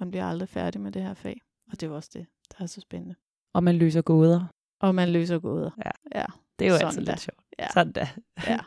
Man 0.00 0.10
bliver 0.10 0.24
aldrig 0.24 0.48
færdig 0.48 0.80
med 0.80 0.92
det 0.92 1.02
her 1.02 1.14
fag, 1.14 1.40
og 1.66 1.72
det 1.72 1.82
er 1.82 1.86
jo 1.90 1.96
også 1.96 2.10
det, 2.12 2.26
der 2.52 2.62
er 2.64 2.66
så 2.66 2.80
spændende. 2.80 3.14
Og 3.54 3.64
man 3.64 3.76
løser 3.76 4.02
gåder. 4.02 4.44
Og 4.80 4.94
man 4.94 5.08
løser 5.08 5.38
gåder. 5.38 5.70
Ja. 5.84 6.18
ja. 6.20 6.24
Det 6.58 6.66
er 6.66 6.70
jo 6.70 6.76
Sådan 6.76 6.88
altid 6.88 7.04
da. 7.04 7.12
lidt 7.12 7.20
sjovt. 7.20 7.44
Ja. 7.58 7.68
Sådan 7.72 7.92
da. 7.92 8.08
ja. 8.46 8.58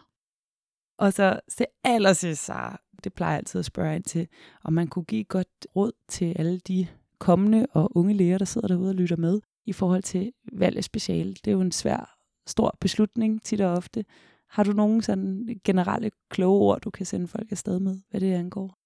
Og 1.04 1.14
så 1.14 1.40
til 1.58 1.66
allersidst, 1.84 2.46
Sara, 2.46 2.82
det 3.04 3.14
plejer 3.14 3.32
jeg 3.32 3.38
altid 3.38 3.60
at 3.60 3.66
spørge 3.66 3.96
ind 3.96 4.04
til, 4.04 4.28
om 4.64 4.74
man 4.74 4.88
kunne 4.88 5.06
give 5.06 5.24
godt 5.24 5.68
råd 5.76 5.92
til 6.08 6.36
alle 6.40 6.60
de 6.60 6.88
kommende 7.20 7.68
og 7.72 7.98
unge 7.98 8.14
læger, 8.14 8.38
der 8.38 8.46
sidder 8.46 8.68
derude 8.68 8.90
og 8.90 8.96
lytter 8.96 9.16
med, 9.16 9.42
i 9.66 9.74
forhold 9.74 10.04
til 10.04 10.32
valg 10.54 10.78
af 10.78 10.84
speciale. 10.84 11.34
Det 11.34 11.48
er 11.48 11.52
jo 11.52 11.62
en 11.62 11.72
svær, 11.72 12.18
stor 12.48 12.78
beslutning 12.82 13.44
tit 13.44 13.62
og 13.62 13.72
ofte. 13.74 14.06
Har 14.50 14.64
du 14.64 14.72
nogle 14.72 15.04
sådan 15.04 15.60
generelle 15.64 16.12
kloge 16.30 16.60
ord, 16.62 16.82
du 16.82 16.90
kan 16.90 17.06
sende 17.06 17.28
folk 17.28 17.52
afsted 17.52 17.80
med, 17.80 18.00
hvad 18.10 18.22
det 18.22 18.34
angår? 18.34 18.79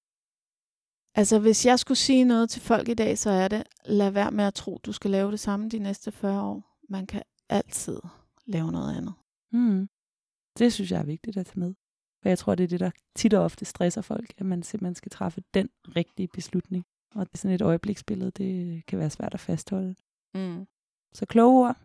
Altså, 1.16 1.40
hvis 1.40 1.66
jeg 1.66 1.80
skulle 1.80 1.98
sige 1.98 2.24
noget 2.24 2.50
til 2.50 2.62
folk 2.62 2.90
i 2.90 2.94
dag, 2.94 3.18
så 3.18 3.30
er 3.30 3.48
det, 3.48 3.64
lad 3.86 4.12
være 4.12 4.32
med 4.32 4.46
at 4.46 4.54
tro, 4.54 4.80
du 4.86 4.92
skal 4.92 5.12
lave 5.12 5.32
det 5.32 5.40
samme 5.40 5.70
de 5.70 5.80
næste 5.80 6.12
40 6.12 6.42
år. 6.42 6.78
Man 6.90 7.06
kan 7.08 7.24
altid 7.50 8.00
lave 8.46 8.72
noget 8.72 8.98
andet. 8.98 9.14
Mm. 9.52 9.90
Det 10.58 10.74
synes 10.74 10.92
jeg 10.92 11.00
er 11.00 11.06
vigtigt 11.06 11.38
at 11.38 11.46
tage 11.46 11.60
med. 11.60 11.74
For 12.22 12.30
jeg 12.30 12.38
tror, 12.40 12.56
det 12.56 12.64
er 12.64 12.68
det, 12.68 12.80
der 12.80 12.92
tit 13.16 13.34
og 13.34 13.44
ofte 13.44 13.66
stresser 13.66 14.02
folk, 14.02 14.34
at 14.38 14.46
man 14.46 14.64
simpelthen 14.64 14.96
skal 14.96 15.12
træffe 15.12 15.44
den 15.54 15.70
rigtige 15.96 16.28
beslutning. 16.28 16.86
Og 17.16 17.26
det 17.26 17.34
er 17.34 17.38
sådan 17.38 17.56
et 17.56 17.62
øjebliksbillede, 17.62 18.32
det 18.32 18.86
kan 18.86 19.00
være 19.00 19.10
svært 19.10 19.34
at 19.34 19.40
fastholde. 19.40 19.96
Mm. 20.34 20.68
Så 21.14 21.26
kloge 21.26 21.68
ord. 21.68 21.78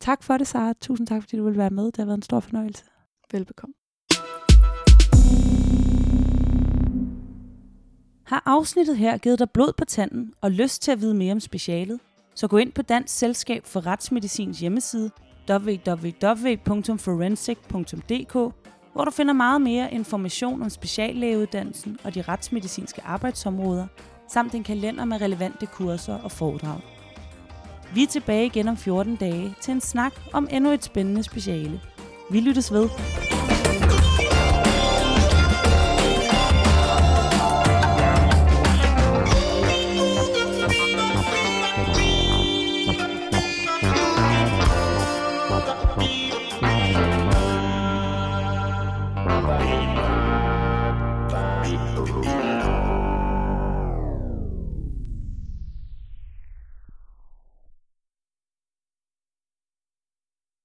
Tak 0.00 0.22
for 0.22 0.38
det, 0.38 0.46
Sara. 0.46 0.72
Tusind 0.72 1.06
tak, 1.06 1.22
fordi 1.22 1.36
du 1.36 1.44
ville 1.44 1.58
være 1.58 1.70
med. 1.70 1.84
Det 1.84 1.96
har 1.96 2.04
været 2.04 2.16
en 2.16 2.22
stor 2.22 2.40
fornøjelse. 2.40 2.84
Velbekomme. 3.32 3.74
Har 8.26 8.42
afsnittet 8.46 8.96
her 8.96 9.18
givet 9.18 9.38
dig 9.38 9.50
blod 9.50 9.72
på 9.78 9.84
tanden 9.84 10.32
og 10.40 10.50
lyst 10.50 10.82
til 10.82 10.92
at 10.92 11.00
vide 11.00 11.14
mere 11.14 11.32
om 11.32 11.40
specialet? 11.40 12.00
Så 12.34 12.48
gå 12.48 12.56
ind 12.56 12.72
på 12.72 12.82
Dansk 12.82 13.18
Selskab 13.18 13.66
for 13.66 13.86
Retsmedicins 13.86 14.60
hjemmeside 14.60 15.10
www.forensic.dk, 15.50 18.32
hvor 18.92 19.04
du 19.04 19.10
finder 19.10 19.32
meget 19.32 19.60
mere 19.60 19.92
information 19.92 20.62
om 20.62 20.70
speciallægeuddannelsen 20.70 21.98
og 22.04 22.14
de 22.14 22.22
retsmedicinske 22.22 23.02
arbejdsområder, 23.04 23.86
samt 24.32 24.54
en 24.54 24.64
kalender 24.64 25.04
med 25.04 25.20
relevante 25.20 25.66
kurser 25.66 26.14
og 26.14 26.32
foredrag. 26.32 26.80
Vi 27.94 28.02
er 28.02 28.06
tilbage 28.06 28.46
igen 28.46 28.68
om 28.68 28.76
14 28.76 29.16
dage 29.16 29.54
til 29.60 29.72
en 29.72 29.80
snak 29.80 30.12
om 30.32 30.48
endnu 30.50 30.70
et 30.70 30.84
spændende 30.84 31.22
speciale. 31.22 31.80
Vi 32.30 32.40
lyttes 32.40 32.72
ved. 32.72 32.88